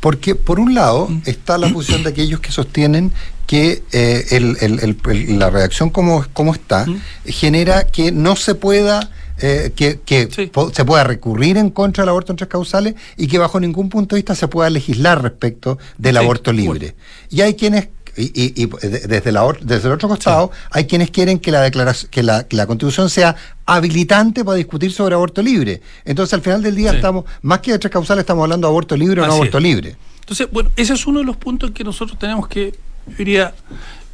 Porque 0.00 0.34
por 0.34 0.58
un 0.60 0.74
lado 0.74 1.08
está 1.26 1.58
la 1.58 1.68
posición 1.68 2.02
de 2.02 2.10
aquellos 2.10 2.40
que 2.40 2.52
sostienen 2.52 3.12
que 3.46 3.82
eh, 3.92 4.26
el- 4.30 4.56
el- 4.60 4.80
el- 4.80 4.96
el- 5.10 5.38
la 5.38 5.50
reacción 5.50 5.90
como, 5.90 6.24
como 6.32 6.54
está 6.54 6.86
genera 7.26 7.84
que 7.86 8.12
no 8.12 8.36
se 8.36 8.54
pueda 8.54 9.10
eh, 9.42 9.72
que, 9.74 10.28
se 10.74 10.84
pueda 10.84 11.02
recurrir 11.04 11.56
en 11.56 11.70
contra 11.70 12.02
del 12.02 12.10
aborto 12.10 12.30
en 12.32 12.36
tres 12.36 12.48
causales 12.50 12.94
y 13.16 13.26
que 13.26 13.38
bajo 13.38 13.58
ningún 13.58 13.88
punto 13.88 14.14
de 14.14 14.20
vista 14.20 14.34
se 14.34 14.48
pueda 14.48 14.68
legislar 14.68 15.22
respecto 15.22 15.78
del 15.96 16.16
Sí, 16.16 16.22
aborto 16.22 16.52
libre. 16.52 16.94
Y 17.30 17.40
hay 17.40 17.54
quienes 17.54 17.88
y, 18.20 18.32
y- 18.34 18.62
y 18.62 18.66
de- 18.66 19.00
desde, 19.06 19.32
la, 19.32 19.44
desde 19.60 19.88
el 19.88 19.94
otro 19.94 20.08
costado, 20.08 20.50
hay 20.70 20.86
quienes 20.86 21.10
quieren 21.10 21.38
que 21.38 21.50
la 21.50 21.60
declaración, 21.62 22.10
que 22.10 22.22
la, 22.22 22.44
que 22.46 22.56
la 22.56 22.66
constitución 22.66 23.08
sea 23.10 23.34
habilitante 23.66 24.44
para 24.44 24.56
discutir 24.56 24.92
sobre 24.92 25.14
aborto 25.14 25.42
libre. 25.42 25.80
Entonces, 26.04 26.34
al 26.34 26.42
final 26.42 26.62
del 26.62 26.74
día, 26.76 26.90
Sí. 26.90 26.96
estamos, 26.96 27.24
más 27.42 27.60
que 27.60 27.72
de 27.72 27.78
tres 27.78 27.92
causales, 27.92 28.22
estamos 28.22 28.42
hablando 28.44 28.66
de 28.68 28.70
aborto 28.72 28.96
libre 28.96 29.20
o 29.22 29.26
no 29.26 29.32
aborto 29.32 29.58
es. 29.58 29.64
libre. 29.64 29.96
Entonces, 30.20 30.48
bueno, 30.52 30.70
ese 30.76 30.92
es 30.94 31.06
uno 31.06 31.20
de 31.20 31.24
los 31.24 31.36
puntos 31.36 31.68
en 31.70 31.74
que 31.74 31.84
nosotros 31.84 32.18
tenemos 32.18 32.46
que, 32.48 32.72
yo 33.06 33.14
diría, 33.18 33.54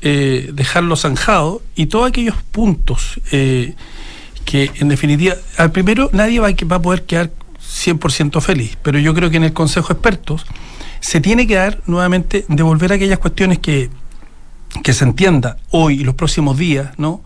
eh, 0.02 0.50
dejarlo 0.52 0.94
zanjado 0.96 1.62
y 1.74 1.86
todos 1.86 2.08
aquellos 2.08 2.36
puntos 2.52 3.20
eh, 3.32 3.74
que, 4.44 4.70
en 4.76 4.88
definitiva, 4.88 5.34
al 5.56 5.72
primero 5.72 6.08
nadie 6.12 6.38
va, 6.40 6.48
va 6.70 6.76
a 6.76 6.82
poder 6.82 7.02
quedar 7.04 7.30
100% 7.60 8.40
feliz, 8.40 8.76
pero 8.82 8.98
yo 8.98 9.12
creo 9.14 9.28
que 9.30 9.36
en 9.38 9.44
el 9.44 9.52
Consejo 9.52 9.88
de 9.88 9.94
Expertos 9.94 10.44
se 11.00 11.20
tiene 11.20 11.46
que 11.46 11.56
dar 11.56 11.80
nuevamente, 11.86 12.44
devolver 12.48 12.92
aquellas 12.92 13.18
cuestiones 13.18 13.58
que, 13.58 13.90
que 14.82 14.92
se 14.92 15.04
entienda 15.04 15.56
hoy 15.70 16.00
y 16.00 16.04
los 16.04 16.14
próximos 16.14 16.56
días, 16.58 16.98
¿no? 16.98 17.22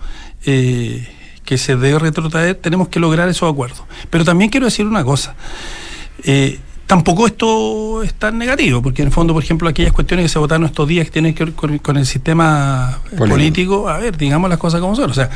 Eh, 0.46 1.08
que 1.44 1.58
se 1.58 1.76
debe 1.76 1.98
retrotraer, 1.98 2.54
tenemos 2.54 2.88
que 2.88 3.00
lograr 3.00 3.28
esos 3.28 3.50
acuerdos. 3.50 3.82
Pero 4.08 4.24
también 4.24 4.50
quiero 4.50 4.66
decir 4.66 4.86
una 4.86 5.04
cosa. 5.04 5.34
Eh, 6.22 6.60
tampoco 6.86 7.26
esto 7.26 8.02
es 8.02 8.14
tan 8.14 8.38
negativo, 8.38 8.82
porque 8.82 9.02
en 9.02 9.08
el 9.08 9.14
fondo, 9.14 9.32
por 9.32 9.42
ejemplo, 9.42 9.68
aquellas 9.68 9.92
cuestiones 9.92 10.24
que 10.24 10.28
se 10.28 10.38
votaron 10.38 10.66
estos 10.66 10.86
días 10.86 11.06
que 11.06 11.12
tienen 11.12 11.34
que 11.34 11.44
ver 11.46 11.54
con, 11.54 11.78
con 11.78 11.96
el 11.96 12.06
sistema 12.06 13.00
Político. 13.04 13.28
político, 13.28 13.88
a 13.88 13.98
ver, 13.98 14.16
digamos 14.16 14.48
las 14.50 14.58
cosas 14.58 14.80
como 14.80 14.94
son. 14.94 15.10
O 15.10 15.14
sea, 15.14 15.30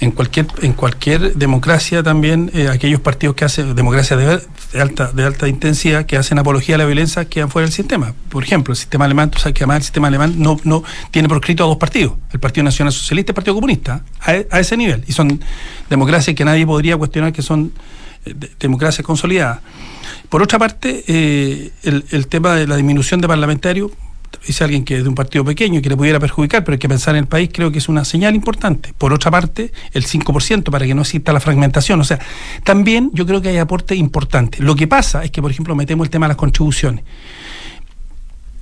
en 0.00 0.12
cualquier 0.12 0.46
en 0.62 0.72
cualquier 0.74 1.34
democracia 1.34 2.02
también 2.02 2.50
eh, 2.54 2.68
aquellos 2.68 3.00
partidos 3.00 3.34
que 3.34 3.44
hacen 3.44 3.74
democracia 3.74 4.16
de, 4.16 4.40
alta 4.80 5.10
de 5.12 5.24
alta 5.24 5.48
intensidad 5.48 6.06
que 6.06 6.16
hacen 6.16 6.38
apología 6.38 6.76
a 6.76 6.78
la 6.78 6.84
violencia 6.84 7.24
quedan 7.24 7.50
fuera 7.50 7.66
del 7.66 7.72
sistema. 7.74 8.14
Por 8.28 8.44
ejemplo 8.44 8.72
el 8.72 8.76
sistema 8.78 9.06
alemán 9.06 9.30
tú 9.30 9.38
sabes 9.38 9.54
que 9.54 9.64
además 9.64 9.78
el 9.78 9.82
sistema 9.84 10.06
alemán 10.08 10.34
no 10.36 10.56
no 10.62 10.84
tiene 11.10 11.28
proscrito 11.28 11.64
a 11.64 11.66
dos 11.66 11.78
partidos. 11.78 12.12
El 12.32 12.38
Partido 12.40 12.64
Nacional 12.64 12.92
Socialista 12.92 13.30
y 13.30 13.32
el 13.32 13.34
Partido 13.34 13.54
Comunista 13.54 14.02
a, 14.20 14.30
a 14.50 14.60
ese 14.60 14.76
nivel. 14.76 15.02
Y 15.08 15.12
son 15.12 15.40
democracias 15.90 16.36
que 16.36 16.44
nadie 16.44 16.64
podría 16.64 16.96
cuestionar 16.96 17.32
que 17.32 17.42
son 17.42 17.72
eh, 18.24 18.34
de- 18.36 18.50
democracias 18.60 19.04
consolidadas. 19.04 19.60
Por 20.28 20.42
otra 20.42 20.58
parte 20.58 21.04
eh, 21.08 21.72
el, 21.82 22.04
el 22.10 22.26
tema 22.28 22.54
de 22.54 22.66
la 22.68 22.76
disminución 22.76 23.20
de 23.20 23.26
parlamentarios 23.26 23.90
dice 24.46 24.64
alguien 24.64 24.84
que 24.84 24.96
es 24.96 25.02
de 25.02 25.08
un 25.08 25.14
partido 25.14 25.44
pequeño 25.44 25.78
y 25.78 25.82
que 25.82 25.88
le 25.88 25.96
pudiera 25.96 26.18
perjudicar, 26.18 26.64
pero 26.64 26.74
hay 26.74 26.78
que 26.78 26.88
pensar 26.88 27.14
en 27.14 27.20
el 27.20 27.26
país, 27.26 27.50
creo 27.52 27.70
que 27.70 27.78
es 27.78 27.88
una 27.88 28.04
señal 28.04 28.34
importante. 28.34 28.92
Por 28.96 29.12
otra 29.12 29.30
parte, 29.30 29.72
el 29.92 30.06
5% 30.06 30.70
para 30.70 30.86
que 30.86 30.94
no 30.94 31.02
exista 31.02 31.32
la 31.32 31.40
fragmentación. 31.40 32.00
O 32.00 32.04
sea, 32.04 32.18
también 32.64 33.10
yo 33.12 33.26
creo 33.26 33.42
que 33.42 33.50
hay 33.50 33.58
aporte 33.58 33.94
importante. 33.94 34.62
Lo 34.62 34.74
que 34.74 34.86
pasa 34.86 35.24
es 35.24 35.30
que, 35.30 35.42
por 35.42 35.50
ejemplo, 35.50 35.74
metemos 35.74 36.06
el 36.06 36.10
tema 36.10 36.26
de 36.26 36.28
las 36.28 36.36
contribuciones. 36.36 37.04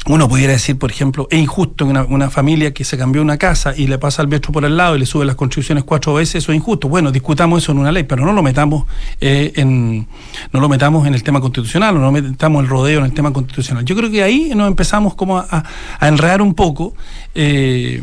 Uno 0.09 0.29
pudiera 0.29 0.53
decir, 0.53 0.79
por 0.79 0.93
ejemplo, 0.93 1.27
es 1.33 1.41
injusto 1.41 1.85
que 1.85 1.91
una, 1.91 2.05
una 2.05 2.31
familia 2.31 2.73
que 2.73 2.85
se 2.85 2.97
cambió 2.97 3.21
una 3.23 3.39
casa 3.39 3.75
y 3.77 3.89
le 3.89 3.99
pasa 3.99 4.23
al 4.23 4.29
metro 4.29 4.53
por 4.53 4.65
el 4.65 4.77
lado 4.77 4.95
y 4.95 5.01
le 5.01 5.07
sube 5.07 5.25
las 5.25 5.35
contribuciones 5.35 5.83
cuatro 5.83 6.15
veces, 6.15 6.37
eso 6.37 6.53
es 6.53 6.57
injusto. 6.57 6.89
Bueno, 6.89 7.11
discutamos 7.11 7.61
eso 7.63 7.73
en 7.73 7.79
una 7.79 7.91
ley, 7.91 8.05
pero 8.05 8.25
no 8.25 8.33
lo 8.33 8.41
metamos 8.41 8.85
eh, 9.21 9.53
en 9.57 10.07
no 10.53 10.61
lo 10.61 10.69
metamos 10.69 11.09
en 11.09 11.15
el 11.15 11.25
tema 11.25 11.41
constitucional, 11.41 11.97
o 11.97 11.99
no 11.99 12.13
metamos 12.13 12.63
el 12.63 12.69
rodeo 12.69 13.01
en 13.01 13.07
el 13.07 13.13
tema 13.15 13.33
constitucional. 13.33 13.85
Yo 13.85 13.97
creo 13.97 14.09
que 14.09 14.23
ahí 14.23 14.53
nos 14.55 14.69
empezamos 14.69 15.15
como 15.17 15.39
a, 15.39 15.65
a- 15.99 16.07
enredar 16.09 16.41
un 16.41 16.55
poco. 16.55 16.95
eh, 17.35 18.03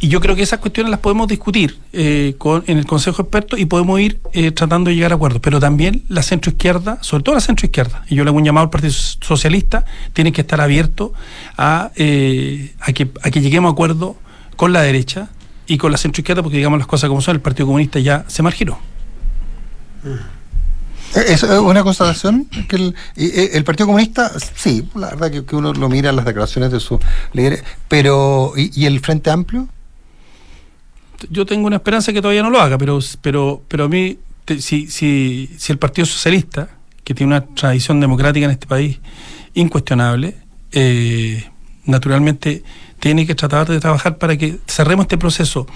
y 0.00 0.08
yo 0.08 0.20
creo 0.20 0.36
que 0.36 0.42
esas 0.42 0.58
cuestiones 0.60 0.90
las 0.90 1.00
podemos 1.00 1.26
discutir 1.26 1.78
eh, 1.92 2.34
con- 2.38 2.62
en 2.66 2.76
el 2.78 2.86
Consejo 2.86 3.16
de 3.18 3.22
Expertos 3.22 3.58
y 3.58 3.64
podemos 3.64 3.98
ir 4.00 4.20
eh, 4.32 4.50
tratando 4.50 4.90
de 4.90 4.96
llegar 4.96 5.12
a 5.12 5.14
acuerdos. 5.14 5.40
Pero 5.42 5.58
también 5.58 6.02
la 6.08 6.22
centroizquierda, 6.22 6.98
sobre 7.02 7.22
todo 7.22 7.34
la 7.34 7.40
centroizquierda, 7.40 8.04
y 8.08 8.14
yo 8.16 8.24
le 8.24 8.28
hago 8.30 8.36
un 8.38 8.44
llamado 8.44 8.64
al 8.64 8.70
Partido 8.70 8.92
Socialista, 8.92 9.84
tiene 10.12 10.32
que 10.32 10.42
estar 10.42 10.60
abierto 10.60 11.12
a, 11.56 11.90
eh, 11.96 12.74
a, 12.80 12.92
que, 12.92 13.10
a 13.22 13.30
que 13.30 13.40
lleguemos 13.40 13.70
a 13.70 13.72
acuerdo 13.72 14.16
con 14.56 14.72
la 14.72 14.82
derecha 14.82 15.30
y 15.66 15.78
con 15.78 15.90
la 15.92 15.98
centroizquierda, 15.98 16.42
porque 16.42 16.58
digamos 16.58 16.78
las 16.78 16.86
cosas 16.86 17.08
como 17.08 17.20
son, 17.22 17.34
el 17.36 17.40
Partido 17.40 17.66
Comunista 17.66 17.98
ya 17.98 18.24
se 18.28 18.42
marginó. 18.42 18.78
Eh, 21.14 21.24
¿Es 21.28 21.42
una 21.42 21.82
constatación? 21.82 22.44
que 22.68 22.92
eh, 23.16 23.50
el 23.54 23.64
Partido 23.64 23.86
Comunista, 23.86 24.30
sí, 24.54 24.86
la 24.94 25.10
verdad 25.14 25.30
que, 25.44 25.56
uno 25.56 25.72
lo 25.72 25.88
mira 25.88 26.10
en 26.10 26.16
las 26.16 26.24
declaraciones 26.26 26.70
de 26.70 26.80
sus 26.80 27.00
líderes, 27.32 27.64
pero 27.88 28.52
¿y, 28.56 28.70
y 28.78 28.86
el 28.86 29.00
Frente 29.00 29.30
Amplio? 29.30 29.68
Yo 31.30 31.46
tengo 31.46 31.66
una 31.66 31.76
esperanza 31.76 32.12
que 32.12 32.20
todavía 32.20 32.42
no 32.42 32.50
lo 32.50 32.60
haga, 32.60 32.78
pero, 32.78 32.98
pero, 33.20 33.62
pero 33.68 33.84
a 33.84 33.88
mí, 33.88 34.18
te- 34.44 34.60
si, 34.60 34.86
si, 34.88 35.50
si 35.58 35.72
el 35.72 35.78
Partido 35.78 36.06
Socialista, 36.06 36.68
que 37.04 37.14
tiene 37.14 37.34
una 37.34 37.44
tradición 37.46 38.00
democrática 38.00 38.44
en 38.46 38.52
este 38.52 38.66
país 38.66 38.98
incuestionable, 39.54 40.36
eh, 40.72 41.44
naturalmente 41.84 42.62
tiene 43.00 43.26
que 43.26 43.34
tratar 43.34 43.68
de 43.68 43.78
trabajar 43.78 44.18
para 44.18 44.36
que 44.36 44.58
cerremos 44.66 45.04
este 45.04 45.18
proceso. 45.18 45.66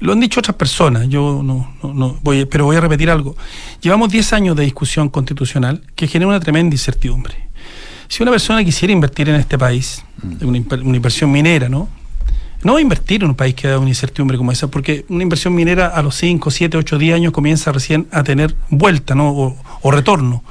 Lo 0.00 0.12
han 0.12 0.20
dicho 0.20 0.40
otras 0.40 0.56
personas, 0.56 1.08
yo 1.08 1.42
no, 1.44 1.74
no, 1.82 1.94
no 1.94 2.18
voy, 2.22 2.44
pero 2.46 2.64
voy 2.64 2.76
a 2.76 2.80
repetir 2.80 3.10
algo. 3.10 3.36
Llevamos 3.80 4.10
10 4.10 4.32
años 4.32 4.56
de 4.56 4.64
discusión 4.64 5.08
constitucional 5.08 5.82
que 5.94 6.08
genera 6.08 6.28
una 6.28 6.40
tremenda 6.40 6.74
incertidumbre. 6.74 7.48
Si 8.08 8.22
una 8.22 8.32
persona 8.32 8.64
quisiera 8.64 8.92
invertir 8.92 9.28
en 9.28 9.36
este 9.36 9.56
país, 9.58 10.04
una, 10.40 10.58
inver- 10.58 10.82
una 10.84 10.96
inversión 10.96 11.30
minera, 11.30 11.68
¿no? 11.68 11.88
No 12.64 12.72
va 12.72 12.78
a 12.78 12.82
invertir 12.82 13.22
en 13.22 13.28
un 13.28 13.34
país 13.34 13.54
que 13.54 13.68
da 13.68 13.78
una 13.78 13.90
incertidumbre 13.90 14.38
como 14.38 14.50
esa, 14.50 14.68
porque 14.68 15.04
una 15.08 15.22
inversión 15.22 15.54
minera 15.54 15.88
a 15.88 16.02
los 16.02 16.16
5, 16.16 16.50
7, 16.50 16.78
8, 16.78 16.98
10 16.98 17.14
años 17.14 17.32
comienza 17.32 17.70
recién 17.70 18.08
a 18.10 18.24
tener 18.24 18.54
vuelta 18.70 19.14
¿no? 19.14 19.56
o, 19.82 19.90
retorno. 19.90 20.42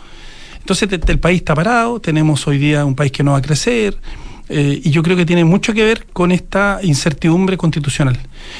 Entonces 0.59 0.87
el 1.07 1.19
país 1.19 1.39
está 1.39 1.55
parado, 1.55 1.99
tenemos 1.99 2.47
hoy 2.47 2.59
día 2.59 2.85
un 2.85 2.95
país 2.95 3.11
que 3.11 3.23
no 3.23 3.31
va 3.31 3.39
a 3.39 3.41
crecer, 3.41 3.97
eh, 4.47 4.81
y 4.83 4.91
yo 4.91 5.01
creo 5.01 5.17
que 5.17 5.25
tiene 5.25 5.43
mucho 5.43 5.73
que 5.73 5.83
ver 5.83 6.05
con 6.13 6.31
esta 6.31 6.79
incertidumbre 6.83 7.57
constitucional. 7.57 8.19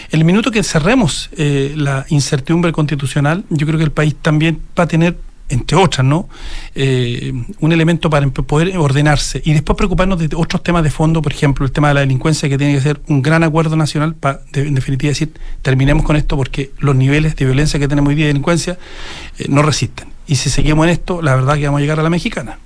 El 0.10 0.26
minuto 0.26 0.50
que 0.50 0.64
cerremos 0.64 1.30
eh, 1.38 1.74
la 1.78 2.06
incertidumbre 2.10 2.72
constitucional, 2.72 3.44
yo 3.50 3.68
creo 3.68 3.78
que 3.78 3.86
el 3.86 3.92
país 3.92 4.16
también 4.20 4.60
va 4.78 4.86
a 4.86 4.88
tener 4.88 5.16
entre 5.54 5.78
otras, 5.78 6.06
¿no? 6.06 6.28
Eh, 6.76 7.34
un 7.60 7.72
elemento 7.72 8.10
para 8.10 8.28
poder 8.28 8.78
ordenarse 8.78 9.42
y 9.46 9.54
después 9.54 9.78
preocuparnos 9.78 10.20
de 10.20 10.30
otros 10.36 10.64
temas 10.64 10.84
de 10.84 10.90
fondo, 10.90 11.22
por 11.22 11.32
ejemplo, 11.32 11.66
el 11.66 11.72
tema 11.72 11.90
de 11.90 11.94
la 11.94 12.00
delincuencia, 12.02 12.50
que 12.50 12.58
tiene 12.58 12.74
que 12.74 12.82
ser 12.82 13.02
un 13.08 13.22
gran 13.22 13.44
acuerdo 13.44 13.76
nacional 13.76 14.16
para, 14.16 14.42
en 14.54 14.76
definitiva, 14.76 15.10
decir, 15.10 15.34
terminemos 15.62 16.04
con 16.04 16.16
esto 16.16 16.36
porque 16.36 16.72
los 16.80 16.96
niveles 16.96 17.36
de 17.36 17.46
violencia 17.46 17.80
que 17.80 17.88
tenemos 17.88 18.10
hoy 18.10 18.16
día 18.16 18.26
de 18.26 18.34
delincuencia 18.34 18.78
eh, 19.38 19.46
no 19.50 19.62
resisten. 19.62 20.08
Y 20.28 20.36
si 20.36 20.50
seguimos 20.50 20.86
en 20.86 20.92
esto, 20.92 21.22
la 21.22 21.36
verdad 21.36 21.56
que 21.56 21.66
vamos 21.66 21.80
a 21.80 21.82
llegar 21.82 22.00
a 22.00 22.04
la 22.04 22.10
mexicana. 22.10 22.58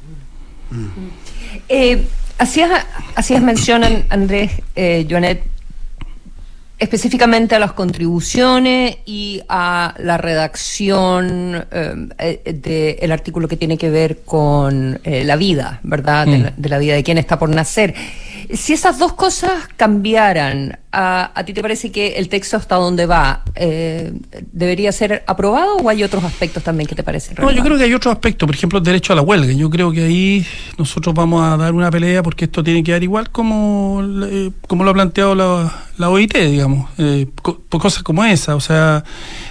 Eh, 1.69 2.07
hacías, 2.37 2.85
Andrés, 4.09 4.51
eh, 4.75 5.07
Joanet, 5.09 5.43
específicamente 6.79 7.55
a 7.55 7.59
las 7.59 7.73
contribuciones 7.73 8.97
y 9.05 9.41
a 9.49 9.95
la 9.97 10.17
redacción 10.17 11.65
eh, 11.71 12.95
del 12.99 13.11
artículo 13.11 13.47
que 13.47 13.57
tiene 13.57 13.77
que 13.77 13.89
ver 13.89 14.19
con 14.25 14.99
eh, 15.03 15.23
la 15.23 15.35
vida, 15.35 15.79
¿verdad? 15.83 16.25
De, 16.27 16.37
Mm. 16.37 16.43
la, 16.43 16.53
de 16.55 16.69
la 16.69 16.77
vida 16.77 16.93
de 16.95 17.03
quien 17.03 17.17
está 17.17 17.39
por 17.39 17.49
nacer. 17.49 17.95
Si 18.53 18.73
esas 18.73 18.97
dos 18.99 19.13
cosas 19.13 19.67
cambiaran, 19.75 20.79
¿a, 20.91 21.31
a 21.33 21.43
ti 21.45 21.53
te 21.53 21.61
parece 21.61 21.91
que 21.91 22.13
el 22.17 22.29
texto 22.29 22.57
hasta 22.57 22.75
donde 22.75 23.05
va 23.05 23.43
eh, 23.55 24.13
debería 24.51 24.91
ser 24.91 25.23
aprobado 25.27 25.75
o 25.77 25.89
hay 25.89 26.03
otros 26.03 26.23
aspectos 26.23 26.63
también 26.63 26.87
que 26.87 26.95
te 26.95 27.03
parecen 27.03 27.35
No, 27.39 27.51
yo 27.51 27.63
creo 27.63 27.77
que 27.77 27.83
hay 27.83 27.93
otro 27.93 28.11
aspecto, 28.11 28.45
por 28.45 28.55
ejemplo, 28.55 28.79
el 28.79 28.83
derecho 28.85 29.13
a 29.13 29.15
la 29.15 29.21
huelga. 29.21 29.51
Yo 29.53 29.69
creo 29.69 29.91
que 29.91 30.03
ahí 30.05 30.45
nosotros 30.77 31.13
vamos 31.13 31.43
a 31.43 31.57
dar 31.57 31.73
una 31.73 31.89
pelea 31.91 32.23
porque 32.23 32.45
esto 32.45 32.63
tiene 32.63 32.83
que 32.83 32.91
dar 32.91 33.03
igual 33.03 33.29
como, 33.29 34.01
eh, 34.25 34.51
como 34.67 34.83
lo 34.83 34.91
ha 34.91 34.93
planteado 34.93 35.35
la, 35.35 35.85
la 35.97 36.09
OIT, 36.09 36.35
digamos, 36.37 36.89
eh, 36.97 37.27
co- 37.41 37.61
cosas 37.69 38.03
como 38.03 38.23
esa. 38.25 38.55
O 38.55 38.59
sea, 38.61 39.03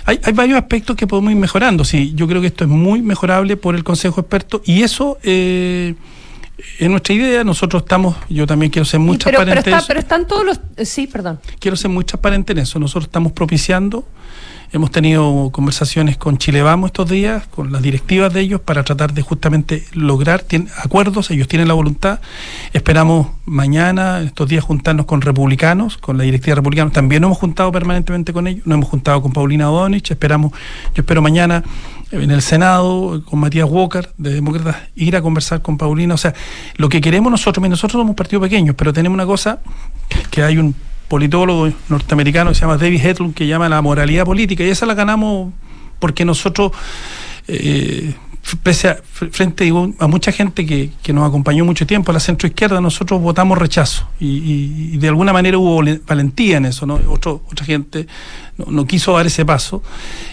hay, 0.05 0.19
hay 0.23 0.33
varios 0.33 0.59
aspectos 0.59 0.97
que 0.97 1.07
podemos 1.07 1.31
ir 1.33 1.39
mejorando. 1.39 1.85
Sí, 1.85 2.13
yo 2.15 2.27
creo 2.27 2.41
que 2.41 2.47
esto 2.49 2.65
es 2.65 2.71
muy 2.71 3.03
mejorable 3.03 3.57
por 3.57 3.75
el 3.75 3.85
Consejo 3.85 4.21
Experto 4.21 4.63
y 4.65 4.83
eso 4.83 5.19
eh, 5.23 5.95
es 6.79 6.89
nuestra 6.89 7.15
idea. 7.15 7.45
Nosotros 7.45 7.83
estamos, 7.83 8.17
yo 8.29 8.47
también 8.47 8.71
quiero 8.73 8.85
ser 8.87 9.01
muy 9.01 9.19
pero, 9.19 9.39
pero, 9.41 9.53
transparente. 9.63 9.71
está- 9.71 9.71
en 9.71 9.79
eso. 9.79 9.87
pero 9.89 10.01
están 10.01 10.27
todos 10.27 10.45
los... 10.45 10.61
eh, 10.77 10.85
Sí, 10.87 11.07
perdón. 11.07 11.39
quiero 11.59 11.77
ser 11.77 11.91
muy 11.91 12.05
transparente 12.05 12.53
en 12.53 12.59
eso. 12.61 12.79
Nosotros 12.79 13.05
estamos 13.05 13.33
propiciando, 13.33 14.05
hemos 14.77 14.91
tenido 14.91 15.51
conversaciones 15.53 16.17
con 16.17 16.37
Chile 16.39 16.63
Vamos 16.63 16.89
estos 16.89 17.09
días, 17.09 17.47
con 17.47 17.73
las 17.73 17.83
directivas 17.83 18.33
de 18.33 18.41
ellos, 18.41 18.61
para 18.61 18.85
tratar 18.85 19.15
de 19.15 19.23
justamente 19.23 19.85
lograr 19.93 20.45
acuerdos. 20.83 21.31
Ellos 21.31 21.49
tienen 21.49 21.67
la 21.67 21.75
voluntad. 21.75 22.21
Esperamos 22.73 23.29
mañana, 23.47 24.21
estos 24.21 24.49
días, 24.49 24.63
juntarnos 24.63 25.07
con 25.07 25.23
republicanos, 25.23 25.97
con 25.97 26.19
la 26.19 26.25
directiva 26.25 26.57
republicana. 26.57 26.91
También 26.91 27.23
nos 27.23 27.29
hemos 27.29 27.39
juntado 27.39 27.73
permanentemente 27.73 28.33
con 28.33 28.47
ellos. 28.47 28.67
Nos 28.67 28.77
hemos 28.77 28.89
juntado 28.89 29.23
con 29.23 29.33
Paulina 29.33 29.71
O'Donnell. 29.71 30.03
Esperamos, 30.07 30.53
yo 30.95 31.01
espero 31.01 31.23
mañana 31.23 31.65
en 32.11 32.31
el 32.31 32.43
Senado 32.43 33.23
con 33.25 33.41
Matías 33.41 33.69
Walker 33.69 34.11
de 34.19 34.35
Demócratas 34.35 34.77
ir 34.95 35.17
a 35.17 35.23
conversar 35.23 35.63
con 35.63 35.79
Paulina. 35.79 36.15
O 36.15 36.19
sea, 36.19 36.35
lo 36.77 36.89
que 36.89 37.01
queremos 37.01 37.31
nosotros, 37.31 37.67
nosotros 37.69 37.93
somos 37.93 38.11
un 38.11 38.17
partido 38.17 38.43
pequeño, 38.43 38.75
pero 38.75 38.93
tenemos 38.93 39.15
una 39.15 39.27
cosa 39.27 39.61
que 40.31 40.43
hay 40.43 40.59
un 40.59 40.75
politólogo 41.09 41.69
norteamericano 41.89 42.51
que 42.51 42.55
se 42.57 42.61
llama 42.63 42.77
David 42.77 43.05
Hedlund 43.05 43.35
que 43.35 43.47
llama 43.47 43.69
la 43.69 43.81
moralidad 43.83 44.25
política 44.25 44.65
y 44.65 44.69
esa 44.71 44.87
la 44.87 44.95
ganamos 44.95 45.53
porque 45.99 46.25
nosotros 46.25 46.73
eh, 47.49 48.15
frente 49.33 49.73
a 49.99 50.07
mucha 50.07 50.31
gente 50.31 50.65
que, 50.65 50.91
que 51.03 51.13
nos 51.13 51.29
acompañó 51.29 51.65
mucho 51.65 51.85
tiempo 51.85 52.13
a 52.13 52.15
la 52.15 52.21
centroizquierda 52.21 52.81
nosotros 52.81 53.21
votamos 53.21 53.59
rechazo 53.59 54.07
y, 54.21 54.97
de 54.99 55.09
alguna 55.09 55.33
manera 55.33 55.59
hubo 55.59 55.83
valen- 55.83 56.01
valentía 56.07 56.59
en 56.59 56.67
eso 56.67 56.87
no 56.87 56.95
Otro- 57.09 57.43
otra 57.51 57.67
gente 57.67 58.07
no, 58.57 58.87
quiso 58.87 59.15
dar 59.17 59.27
ese 59.27 59.45
paso 59.45 59.83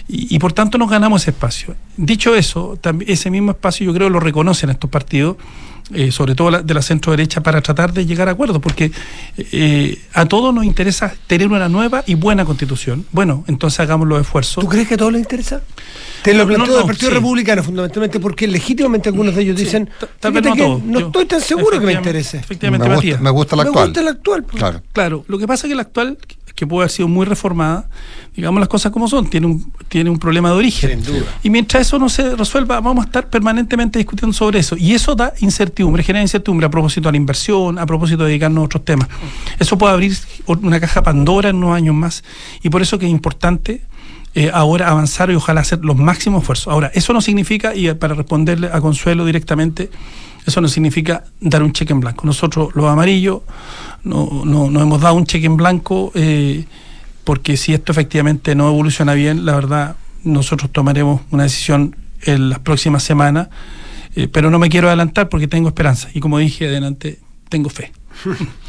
y, 0.08 0.38
por 0.38 0.52
tanto 0.52 0.78
nos 0.78 0.88
ganamos 0.90 1.22
ese 1.22 1.30
espacio. 1.32 1.74
Dicho 1.96 2.34
eso 2.36 2.78
ese 3.06 3.30
mismo 3.30 3.50
espacio 3.50 3.84
yo 3.86 3.92
creo 3.94 4.08
lo 4.10 4.20
reconocen 4.20 4.70
estos 4.70 4.90
partidos 4.90 5.36
eh, 5.92 6.10
sobre 6.12 6.34
todo 6.34 6.50
la- 6.50 6.62
de 6.62 6.72
la 6.74 6.80
centro 6.82 7.10
derecha, 7.12 7.42
para 7.42 7.60
tratar 7.60 7.92
de 7.92 8.06
llegar 8.06 8.28
a 8.28 8.32
acuerdos, 8.32 8.60
porque 8.62 8.90
eh, 9.36 9.98
a 10.14 10.24
todos 10.26 10.54
nos 10.54 10.64
interesa 10.64 11.14
tener 11.26 11.48
una 11.48 11.68
nueva 11.68 12.02
y 12.06 12.14
buena 12.14 12.44
constitución. 12.44 13.04
Bueno, 13.12 13.44
entonces 13.48 13.80
hagamos 13.80 14.08
los 14.08 14.20
esfuerzos. 14.20 14.62
¿Tú 14.64 14.68
crees 14.70 14.88
que 14.88 14.94
a 14.94 14.96
todos 14.96 15.12
les 15.12 15.20
interesa? 15.22 15.60
Te 16.22 16.32
lo 16.32 16.44
No, 16.44 16.46
planteo 16.46 16.66
no, 16.72 16.76
del 16.78 16.86
Partido 16.86 17.10
sí. 17.10 17.14
Republicano 17.16 17.62
fundamentalmente 17.62 18.18
porque 18.18 18.46
legítimamente 18.46 19.10
algunos 19.10 19.34
de 19.34 19.42
ellos 19.42 19.56
dicen 19.56 19.90
tal 20.20 20.32
vez 20.32 20.42
"Fíjate 20.42 20.48
no 20.48 20.54
que 20.54 20.62
todos, 20.62 20.82
no 20.84 21.00
yo- 21.00 21.06
estoy 21.06 21.26
tan 21.26 21.40
seguro 21.42 21.78
que 21.78 21.84
me 21.86 21.92
efectivamente- 21.92 22.08
interese. 22.10 22.36
efectivamente, 22.38 22.88
Me 22.88 22.94
gusta- 22.94 22.96
Matías. 23.06 23.20
me 23.20 23.30
gusta 23.30 23.56
la 23.56 23.62
Me 23.64 23.68
actual. 23.68 23.86
gusta 23.88 24.02
la 24.02 24.10
actual. 24.10 24.42
pues. 24.44 24.56
Claro. 24.56 24.82
Claro, 24.92 25.24
lo 25.28 25.38
que 25.38 25.46
pasa 25.46 25.66
es 25.66 25.70
que 25.70 25.74
la 25.76 25.82
actual, 25.82 26.16
que 26.54 26.66
puede 26.66 26.84
haber 26.84 26.90
sido 26.90 27.08
muy 27.08 27.26
reformada, 27.26 27.88
digamos 28.36 28.60
las 28.60 28.68
cosas 28.68 28.92
como 28.92 29.08
son, 29.08 29.28
tiene 29.28 29.46
un, 29.46 29.72
tiene 29.88 30.10
un 30.10 30.18
problema 30.18 30.50
de 30.50 30.54
origen. 30.54 31.02
Y 31.42 31.50
mientras 31.50 31.86
eso 31.86 31.98
no 31.98 32.08
se 32.08 32.36
resuelva, 32.36 32.80
vamos 32.80 33.04
a 33.04 33.06
estar 33.06 33.28
permanentemente 33.28 33.98
discutiendo 33.98 34.32
sobre 34.32 34.60
eso. 34.60 34.76
Y 34.76 34.92
eso 34.92 35.14
da 35.14 35.32
incertidumbre, 35.40 36.02
genera 36.02 36.22
incertidumbre 36.22 36.66
a 36.66 36.70
propósito 36.70 37.08
de 37.08 37.12
la 37.12 37.16
inversión, 37.16 37.78
a 37.78 37.86
propósito 37.86 38.22
de 38.22 38.30
dedicarnos 38.30 38.62
a 38.62 38.64
otros 38.66 38.84
temas. 38.84 39.08
Eso 39.58 39.76
puede 39.76 39.94
abrir 39.94 40.16
una 40.46 40.78
caja 40.78 41.02
Pandora 41.02 41.48
en 41.48 41.56
unos 41.56 41.76
años 41.76 41.94
más. 41.94 42.22
Y 42.62 42.70
por 42.70 42.82
eso 42.82 42.98
que 42.98 43.06
es 43.06 43.10
importante 43.10 43.82
eh, 44.36 44.50
ahora 44.52 44.88
avanzar 44.88 45.30
y 45.30 45.34
ojalá 45.34 45.60
hacer 45.60 45.84
los 45.84 45.96
máximos 45.96 46.42
esfuerzos. 46.42 46.72
Ahora, 46.72 46.90
eso 46.94 47.12
no 47.12 47.20
significa, 47.20 47.74
y 47.74 47.92
para 47.94 48.14
responderle 48.14 48.68
a 48.72 48.80
Consuelo 48.80 49.24
directamente, 49.24 49.90
eso 50.46 50.60
no 50.60 50.68
significa 50.68 51.24
dar 51.40 51.62
un 51.62 51.72
cheque 51.72 51.92
en 51.92 52.00
blanco. 52.00 52.26
Nosotros, 52.26 52.70
los 52.74 52.84
amarillos, 52.86 53.42
no, 54.04 54.42
no, 54.44 54.70
no 54.70 54.82
hemos 54.82 55.00
dado 55.00 55.14
un 55.14 55.26
cheque 55.26 55.46
en 55.46 55.56
blanco 55.56 56.12
eh, 56.14 56.64
porque 57.24 57.56
si 57.56 57.72
esto 57.72 57.90
efectivamente 57.92 58.54
no 58.54 58.68
evoluciona 58.68 59.14
bien, 59.14 59.46
la 59.46 59.54
verdad, 59.54 59.96
nosotros 60.22 60.70
tomaremos 60.70 61.22
una 61.30 61.44
decisión 61.44 61.96
en 62.22 62.50
las 62.50 62.58
próximas 62.60 63.02
semanas, 63.02 63.48
eh, 64.14 64.28
pero 64.28 64.50
no 64.50 64.58
me 64.58 64.68
quiero 64.68 64.88
adelantar 64.88 65.28
porque 65.28 65.48
tengo 65.48 65.68
esperanza 65.68 66.08
y 66.14 66.20
como 66.20 66.38
dije 66.38 66.68
adelante, 66.68 67.18
tengo 67.48 67.70
fe. 67.70 67.92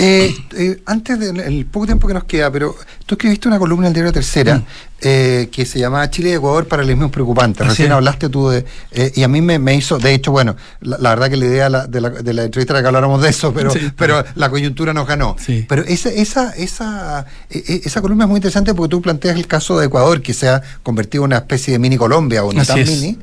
Eh, 0.00 0.34
eh, 0.56 0.82
antes 0.86 1.18
del 1.20 1.66
poco 1.66 1.86
tiempo 1.86 2.08
que 2.08 2.14
nos 2.14 2.24
queda, 2.24 2.50
pero 2.50 2.74
tú 3.06 3.14
escribiste 3.14 3.46
una 3.46 3.58
columna 3.58 3.86
en 3.86 3.90
el 3.90 3.94
diario 3.94 4.12
Tercera 4.12 4.56
Mm. 4.56 4.64
eh, 5.02 5.48
que 5.52 5.64
se 5.66 5.78
llamaba 5.78 6.08
Chile 6.10 6.30
y 6.30 6.32
Ecuador 6.32 6.66
paralelismos 6.66 7.10
preocupantes. 7.12 7.64
Recién 7.64 7.88
es. 7.88 7.94
hablaste 7.94 8.28
tú 8.30 8.48
de. 8.48 8.64
eh, 8.92 9.12
y 9.14 9.22
a 9.22 9.28
mí 9.28 9.40
me, 9.42 9.58
me 9.60 9.74
hizo. 9.76 9.98
De 9.98 10.12
hecho, 10.14 10.32
bueno, 10.32 10.56
la, 10.80 10.96
la 10.98 11.10
verdad 11.10 11.28
que 11.30 11.36
la 11.36 11.44
idea 11.44 11.68
la- 11.68 11.86
de, 11.86 12.00
la, 12.00 12.10
de 12.10 12.32
la 12.32 12.44
entrevista 12.44 12.72
era 12.72 12.80
que 12.80 12.86
habláramos 12.88 13.22
de 13.22 13.28
eso, 13.28 13.52
pero, 13.54 13.70
Sí. 13.70 13.92
pero 13.96 14.24
la 14.34 14.48
coyuntura 14.50 14.92
nos 14.94 15.06
ganó. 15.06 15.36
Sí. 15.38 15.64
Pero 15.68 15.82
esa, 15.84 16.08
esa, 16.08 16.50
esa, 16.56 17.26
eh, 17.50 17.82
esa 17.84 18.00
columna 18.00 18.24
es 18.24 18.28
muy 18.30 18.38
interesante 18.38 18.74
porque 18.74 18.90
tú 18.90 19.02
planteas 19.02 19.36
el 19.36 19.46
caso 19.46 19.78
de 19.78 19.86
Ecuador, 19.86 20.20
que 20.22 20.32
se 20.34 20.48
ha 20.48 20.62
convertido 20.82 21.22
en 21.24 21.26
una 21.28 21.36
especie 21.38 21.72
de 21.74 21.78
mini 21.78 21.96
Colombia 21.96 22.42
o 22.42 22.52
no 22.52 22.64
tan 22.64 22.78
mini, 22.82 23.18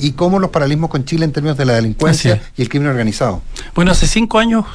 y 0.00 0.12
cómo 0.12 0.38
los 0.40 0.50
paralelismos 0.50 0.90
con 0.90 1.04
Chile 1.04 1.24
en 1.24 1.32
términos 1.32 1.56
de 1.56 1.64
la 1.64 1.74
delincuencia 1.74 2.42
y 2.56 2.62
el 2.62 2.68
crimen 2.68 2.88
organizado. 2.88 3.40
Bueno, 3.74 3.92
hace 3.92 4.06
cinco 4.08 4.38
años 4.38 4.66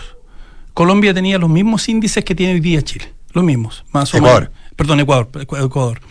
Colombia 0.75 1.13
tenía 1.15 1.39
los 1.39 1.49
mismos 1.49 1.89
índices 1.89 2.23
que 2.23 2.35
tiene 2.35 2.53
hoy 2.53 2.59
día 2.59 2.83
Chile, 2.83 3.11
los 3.33 3.43
mismos, 3.43 3.83
más 3.91 4.13
o 4.13 4.17
Ecuador. 4.17 4.51
menos. 4.51 4.55
Perdón, 4.75 4.99
Ecuador, 4.99 5.29
Ecu- 5.31 5.65
Ecuador. 5.65 6.01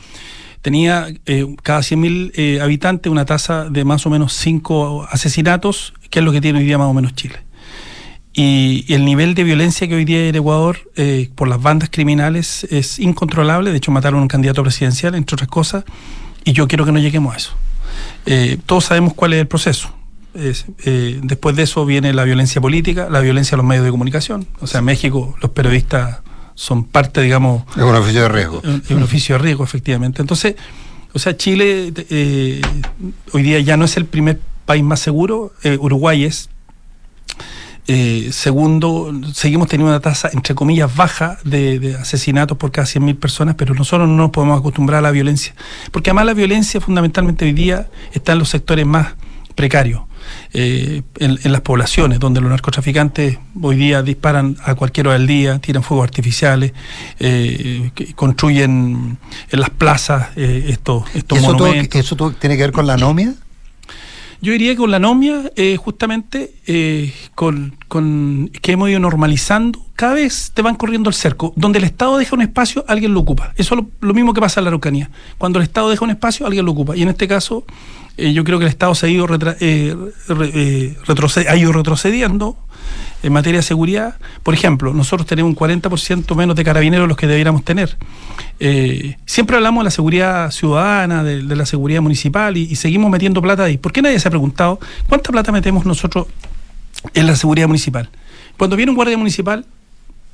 Tenía 0.63 1.07
eh, 1.27 1.47
cada 1.63 1.81
100.000 1.81 2.33
eh, 2.35 2.61
habitantes 2.63 3.13
una 3.13 3.27
tasa 3.27 3.69
de 3.69 3.85
más 3.85 4.07
o 4.07 4.11
menos 4.11 4.33
5 4.33 5.07
asesinatos, 5.11 5.93
que 6.11 6.19
es 6.21 6.25
lo 6.25 6.33
que 6.33 6.41
tiene 6.41 6.59
hoy 6.61 6.65
día 6.65 6.79
más 6.79 6.89
o 6.89 6.95
menos 6.95 7.15
Chile. 7.15 7.37
Y, 8.33 8.85
y 8.89 8.95
el 8.95 9.05
nivel 9.05 9.35
de 9.35 9.45
violencia 9.45 9.87
que 9.87 9.95
hoy 9.95 10.05
día 10.07 10.19
hay 10.19 10.29
en 10.31 10.35
Ecuador 10.37 10.79
eh, 10.97 11.29
por 11.35 11.47
las 11.47 11.61
bandas 11.63 11.91
criminales 11.93 12.65
es 12.71 12.99
incontrolable. 12.99 13.71
De 13.71 13.77
hecho, 13.77 13.93
mataron 13.93 14.21
a 14.21 14.23
un 14.23 14.29
candidato 14.29 14.63
presidencial, 14.63 15.15
entre 15.15 15.35
otras 15.35 15.49
cosas, 15.51 15.85
y 16.45 16.53
yo 16.53 16.67
quiero 16.67 16.85
que 16.87 16.91
no 16.93 16.99
lleguemos 16.99 17.35
a 17.35 17.37
eso. 17.37 17.53
Todos 18.67 18.87
sabemos 18.87 19.13
cuál 19.15 19.35
es 19.35 19.41
el 19.41 19.47
proceso. 19.47 19.95
Es, 20.35 20.67
eh, 20.85 21.21
después 21.23 21.55
de 21.57 21.63
eso 21.63 21.87
viene 21.87 22.13
la 22.13 22.25
violencia 22.25 22.61
política, 22.61 23.09
la 23.11 23.21
violencia 23.21 23.55
a 23.55 23.59
los 23.59 23.67
medios 23.67 23.85
de 23.85 23.91
comunicación. 23.91 24.47
O 24.61 24.67
sea, 24.67 24.81
en 24.81 24.87
México 24.87 25.37
los 25.41 25.53
periodistas 25.53 26.19
son 26.55 26.85
parte, 26.85 27.21
digamos... 27.21 27.65
Es 27.77 27.83
un 27.83 27.95
oficio 27.95 28.23
de 28.23 28.29
riesgo. 28.29 28.63
Es 28.65 28.91
un 28.91 29.03
oficio 29.03 29.37
de 29.37 29.43
riesgo, 29.43 29.65
efectivamente. 29.65 30.21
Entonces, 30.23 30.57
o 31.13 31.19
sea, 31.19 31.37
Chile 31.37 31.93
eh, 32.11 32.63
hoy 33.33 33.43
día 33.43 33.61
ya 33.61 33.77
no 33.77 33.85
es 33.85 33.97
el 33.97 34.07
primer 34.07 34.41
país 34.67 34.83
más 34.83 35.01
seguro, 35.01 35.53
eh, 35.63 35.79
Uruguay 35.81 36.25
es. 36.25 36.51
Segundo, 38.31 39.13
seguimos 39.35 39.69
teniendo 39.69 39.93
una 39.93 40.01
tasa, 40.01 40.31
entre 40.33 40.55
comillas, 40.55 40.97
baja 40.97 41.39
de, 41.45 41.79
de 41.79 41.97
asesinatos 41.97 42.57
por 42.57 42.73
cada 42.73 42.87
100.000 42.87 43.19
personas, 43.19 43.57
pero 43.57 43.75
nosotros 43.75 44.09
no 44.09 44.17
nos 44.17 44.31
podemos 44.31 44.59
acostumbrar 44.59 45.01
a 45.01 45.03
la 45.03 45.11
violencia. 45.11 45.55
Porque 45.93 46.09
además 46.09 46.25
la 46.25 46.35
violencia 46.35 46.81
fundamentalmente 46.81 47.45
hoy 47.45 47.53
día 47.53 47.89
está 48.15 48.33
en 48.33 48.39
los 48.39 48.49
sectores 48.49 48.87
más 48.87 49.09
precarios, 49.55 50.03
eh, 50.53 51.03
en, 51.19 51.39
en 51.43 51.53
las 51.53 51.61
poblaciones, 51.61 52.19
donde 52.21 52.41
los 52.41 52.51
narcotraficantes 52.51 53.39
hoy 53.61 53.77
día 53.77 54.03
disparan 54.03 54.57
a 54.65 54.75
cualquier 54.75 55.09
hora 55.09 55.19
del 55.19 55.27
día, 55.27 55.59
tiran 55.59 55.83
fuegos 55.83 56.05
artificiales, 56.05 56.73
eh, 57.19 57.91
que 57.95 58.15
construyen 58.15 59.19
en 59.51 59.61
las 59.61 59.71
plazas 59.71 60.29
eh, 60.37 60.67
estos, 60.69 61.05
estos 61.15 61.39
¿Y 61.39 61.43
eso, 61.43 61.53
todo- 61.57 61.67
monumentos. 61.69 62.01
¿Eso 62.01 62.17
todo 62.17 62.33
tiene 62.33 62.57
que 62.57 62.63
ver 62.63 62.73
con 62.73 62.87
la 62.87 62.95
anomia? 62.95 63.35
Yo 64.41 64.53
diría 64.53 64.73
que 64.73 64.77
con 64.79 64.91
la 64.91 64.99
anomia, 64.99 65.51
eh, 65.57 65.77
justamente, 65.77 66.53
eh, 66.67 67.13
con, 67.35 67.77
con- 67.89 68.51
que 68.61 68.73
hemos 68.73 68.91
ido 68.91 69.01
normalizando, 69.01 69.81
cada 69.97 70.15
vez 70.15 70.51
te 70.55 70.63
van 70.63 70.75
corriendo 70.75 71.09
el 71.09 71.15
cerco. 71.15 71.53
Donde 71.57 71.79
el 71.79 71.85
Estado 71.85 72.19
deja 72.19 72.35
un 72.35 72.43
espacio, 72.43 72.85
alguien 72.89 73.15
lo 73.15 73.21
ocupa. 73.21 73.53
Eso 73.57 73.75
es 73.75 73.83
lo, 74.01 74.15
mismo 74.15 74.35
que 74.35 74.41
pasa 74.41 74.61
en 74.61 74.65
la 74.65 74.69
Araucanía. 74.69 75.11
Cuando 75.39 75.59
el 75.59 75.63
Estado 75.63 75.89
deja 75.91 76.05
un 76.05 76.11
espacio, 76.11 76.47
alguien 76.47 76.65
lo 76.65 76.73
ocupa. 76.73 76.97
Y 76.97 77.03
en 77.03 77.09
este 77.09 77.27
caso, 77.29 77.65
eh, 78.17 78.33
yo 78.33 78.45
creo 78.45 78.59
que 78.59 78.65
el 78.65 78.71
Estado 78.71 78.95
se 78.95 79.07
ha 79.07 79.09
ido, 79.09 79.27
retra- 79.27 79.57
eh, 79.61 79.97
re- 80.29 80.51
eh, 80.55 80.97
retroced- 81.07 81.49
ha 81.49 81.57
ido 81.57 81.73
retrocediendo 81.73 82.57
en 83.25 83.33
materia 83.33 83.59
de 83.59 83.63
seguridad. 83.63 84.17
Por 84.43 84.55
ejemplo, 84.55 84.93
nosotros 84.93 85.27
tenemos 85.27 85.51
un 85.51 85.57
40% 85.57 86.37
menos 86.37 86.55
de 86.55 86.63
carabineros 86.63 87.05
de 87.05 87.09
los 87.09 87.17
que 87.17 87.27
debiéramos 87.27 87.65
tener. 87.65 87.97
Eh, 88.61 89.17
siempre 89.25 89.57
hablamos 89.57 89.83
de 89.83 89.85
la 89.85 89.91
seguridad 89.91 90.51
ciudadana, 90.51 91.25
de, 91.25 91.43
la 91.43 91.67
seguridad 91.67 92.03
municipal 92.03 92.57
y, 92.57 92.63
y 92.63 92.77
seguimos 92.77 93.11
metiendo 93.11 93.41
plata 93.41 93.65
ahí. 93.65 93.79
¿Por 93.79 93.93
qué 93.93 94.03
nadie 94.03 94.21
se 94.21 94.29
ha 94.29 94.31
preguntado 94.31 94.79
cuánta 95.09 95.33
plata 95.33 95.51
metemos 95.53 95.87
nosotros 95.87 96.27
en 97.15 97.27
la 97.27 97.35
seguridad 97.35 97.67
municipal? 97.67 98.11
Cuando 98.59 98.77
viene 98.77 98.91
un 98.91 98.97
guardia 98.97 99.17
municipal, 99.17 99.65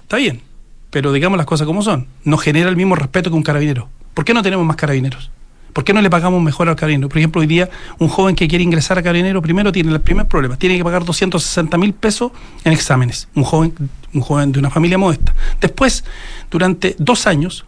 está 0.02 0.16
bien, 0.16 0.42
pero 0.90 1.12
digamos 1.12 1.36
las 1.36 1.46
cosas 1.46 1.66
como 1.66 1.82
son. 1.82 2.08
No 2.24 2.36
genera 2.38 2.68
el 2.68 2.76
mismo 2.76 2.96
respeto 2.96 3.30
que 3.30 3.36
un 3.36 3.44
carabinero. 3.44 3.88
¿Por 4.14 4.24
qué 4.24 4.34
no 4.34 4.42
tenemos 4.42 4.66
más 4.66 4.76
carabineros? 4.76 5.30
¿Por 5.72 5.84
qué 5.84 5.92
no 5.92 6.02
le 6.02 6.10
pagamos 6.10 6.42
mejor 6.42 6.68
al 6.68 6.76
carabinero? 6.76 7.08
Por 7.08 7.18
ejemplo, 7.18 7.40
hoy 7.40 7.46
día 7.46 7.70
un 7.98 8.08
joven 8.08 8.34
que 8.34 8.48
quiere 8.48 8.64
ingresar 8.64 8.98
a 8.98 9.02
carabinero 9.02 9.40
primero 9.42 9.72
tiene 9.72 9.92
el 9.92 10.00
primer 10.00 10.26
problema, 10.26 10.56
tiene 10.56 10.76
que 10.76 10.84
pagar 10.84 11.04
260 11.04 11.78
mil 11.78 11.92
pesos 11.92 12.32
en 12.64 12.72
exámenes, 12.72 13.28
un 13.34 13.44
joven, 13.44 13.74
un 14.12 14.20
joven 14.20 14.52
de 14.52 14.58
una 14.58 14.70
familia 14.70 14.98
modesta. 14.98 15.34
Después, 15.60 16.04
durante 16.50 16.96
dos 16.98 17.26
años, 17.26 17.64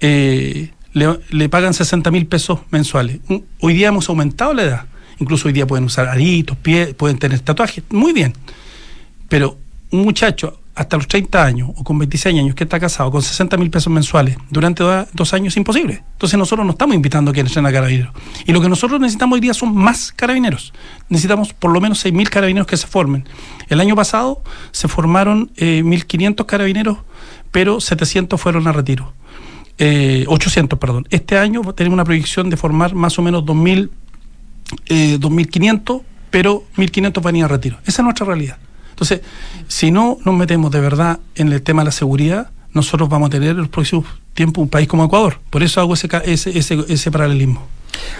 eh, 0.00 0.70
le, 0.92 1.20
le 1.30 1.48
pagan 1.48 1.74
60 1.74 2.10
mil 2.10 2.26
pesos 2.26 2.60
mensuales. 2.70 3.20
Hoy 3.60 3.74
día 3.74 3.88
hemos 3.88 4.08
aumentado 4.08 4.54
la 4.54 4.62
edad, 4.62 4.84
incluso 5.18 5.48
hoy 5.48 5.54
día 5.54 5.66
pueden 5.66 5.84
usar 5.84 6.08
aritos, 6.08 6.56
pies, 6.56 6.94
pueden 6.94 7.18
tener 7.18 7.40
tatuajes, 7.40 7.84
muy 7.90 8.12
bien. 8.12 8.32
Pero 9.28 9.58
un 9.90 10.02
muchacho 10.02 10.59
hasta 10.74 10.96
los 10.96 11.08
30 11.08 11.44
años 11.44 11.70
o 11.76 11.84
con 11.84 11.98
26 11.98 12.36
años 12.38 12.54
que 12.54 12.64
está 12.64 12.78
casado 12.80 13.10
con 13.10 13.20
60 13.22 13.56
mil 13.56 13.70
pesos 13.70 13.92
mensuales 13.92 14.36
durante 14.50 14.82
do- 14.82 15.06
dos 15.12 15.34
años 15.34 15.52
es 15.52 15.56
imposible. 15.58 16.02
Entonces 16.12 16.38
nosotros 16.38 16.64
no 16.64 16.72
estamos 16.72 16.94
invitando 16.94 17.30
a 17.32 17.34
que 17.34 17.40
entren 17.40 17.66
a 17.66 17.72
carabineros. 17.72 18.12
Y 18.46 18.52
lo 18.52 18.60
que 18.60 18.68
nosotros 18.68 19.00
necesitamos 19.00 19.34
hoy 19.36 19.40
día 19.40 19.52
son 19.52 19.74
más 19.74 20.12
carabineros. 20.12 20.72
Necesitamos 21.08 21.52
por 21.52 21.72
lo 21.72 21.80
menos 21.80 21.98
6 22.00 22.14
mil 22.14 22.30
carabineros 22.30 22.66
que 22.66 22.76
se 22.76 22.86
formen. 22.86 23.28
El 23.68 23.80
año 23.80 23.94
pasado 23.96 24.42
se 24.70 24.88
formaron 24.88 25.50
eh, 25.56 25.82
1.500 25.84 26.46
carabineros, 26.46 26.98
pero 27.50 27.80
700 27.80 28.40
fueron 28.40 28.66
a 28.68 28.72
retiro. 28.72 29.12
Eh, 29.76 30.24
800, 30.28 30.78
perdón. 30.78 31.06
Este 31.10 31.36
año 31.36 31.62
tenemos 31.74 31.94
una 31.94 32.04
proyección 32.04 32.48
de 32.48 32.56
formar 32.56 32.94
más 32.94 33.18
o 33.18 33.22
menos 33.22 33.44
2.000 33.44 33.90
eh, 34.86 35.18
2.500, 35.18 36.02
pero 36.30 36.64
1.500 36.76 37.22
van 37.22 37.34
a 37.34 37.38
ir 37.38 37.44
a 37.44 37.48
retiro. 37.48 37.78
Esa 37.86 38.02
es 38.02 38.04
nuestra 38.04 38.24
realidad. 38.26 38.58
Entonces, 39.00 39.20
si 39.66 39.90
no 39.90 40.18
nos 40.26 40.34
metemos 40.34 40.70
de 40.70 40.78
verdad 40.80 41.20
en 41.34 41.50
el 41.52 41.62
tema 41.62 41.80
de 41.82 41.86
la 41.86 41.92
seguridad, 41.92 42.50
nosotros 42.74 43.08
vamos 43.08 43.28
a 43.28 43.30
tener 43.30 43.50
en 43.50 43.56
los 43.56 43.68
próximos 43.68 44.04
tiempos 44.34 44.60
un 44.62 44.68
país 44.68 44.86
como 44.88 45.04
Ecuador. 45.06 45.38
Por 45.48 45.62
eso 45.62 45.80
hago 45.80 45.94
ese, 45.94 46.06
ca- 46.06 46.18
ese, 46.18 46.56
ese, 46.58 46.84
ese 46.86 47.10
paralelismo. 47.10 47.66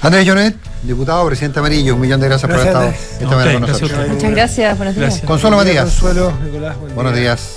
Andrés 0.00 0.26
Jonet, 0.26 0.56
diputado, 0.82 1.26
presidente 1.26 1.58
Amarillo, 1.58 1.94
un 1.96 2.00
millón 2.00 2.18
de 2.20 2.28
gracias, 2.28 2.48
Gracias, 2.50 2.72
por 2.72 2.76
haber 2.76 2.88
Andrés. 2.88 3.02
estado 3.12 3.24
esta 3.30 3.36
mañana 3.36 3.52
con 3.52 3.62
gracias 3.68 3.82
nosotros. 3.90 4.08
Muchas 4.14 4.30
gracias, 4.30 4.76
buenos 4.78 4.94
días. 4.96 5.06
Gracias. 5.08 5.26
Consuelo 5.26 5.56
Buen 5.56 5.68
día, 5.68 5.80
Matías. 5.84 6.00
Consuelo, 6.00 6.32
Nicolás, 6.44 6.78
buen 6.80 6.94
Buenos 6.94 7.12
día. 7.12 7.22
días. 7.22 7.54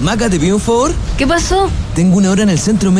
Maca, 0.00 0.28
¿te 0.30 0.38
pido 0.38 0.56
un 0.56 0.60
favor? 0.62 0.92
¿Qué 1.16 1.26
pasó? 1.26 1.68
Tengo 1.94 2.18
una 2.18 2.30
hora 2.30 2.42
en 2.42 2.50
el 2.50 2.58
centro 2.58 2.90
médico 2.90 2.94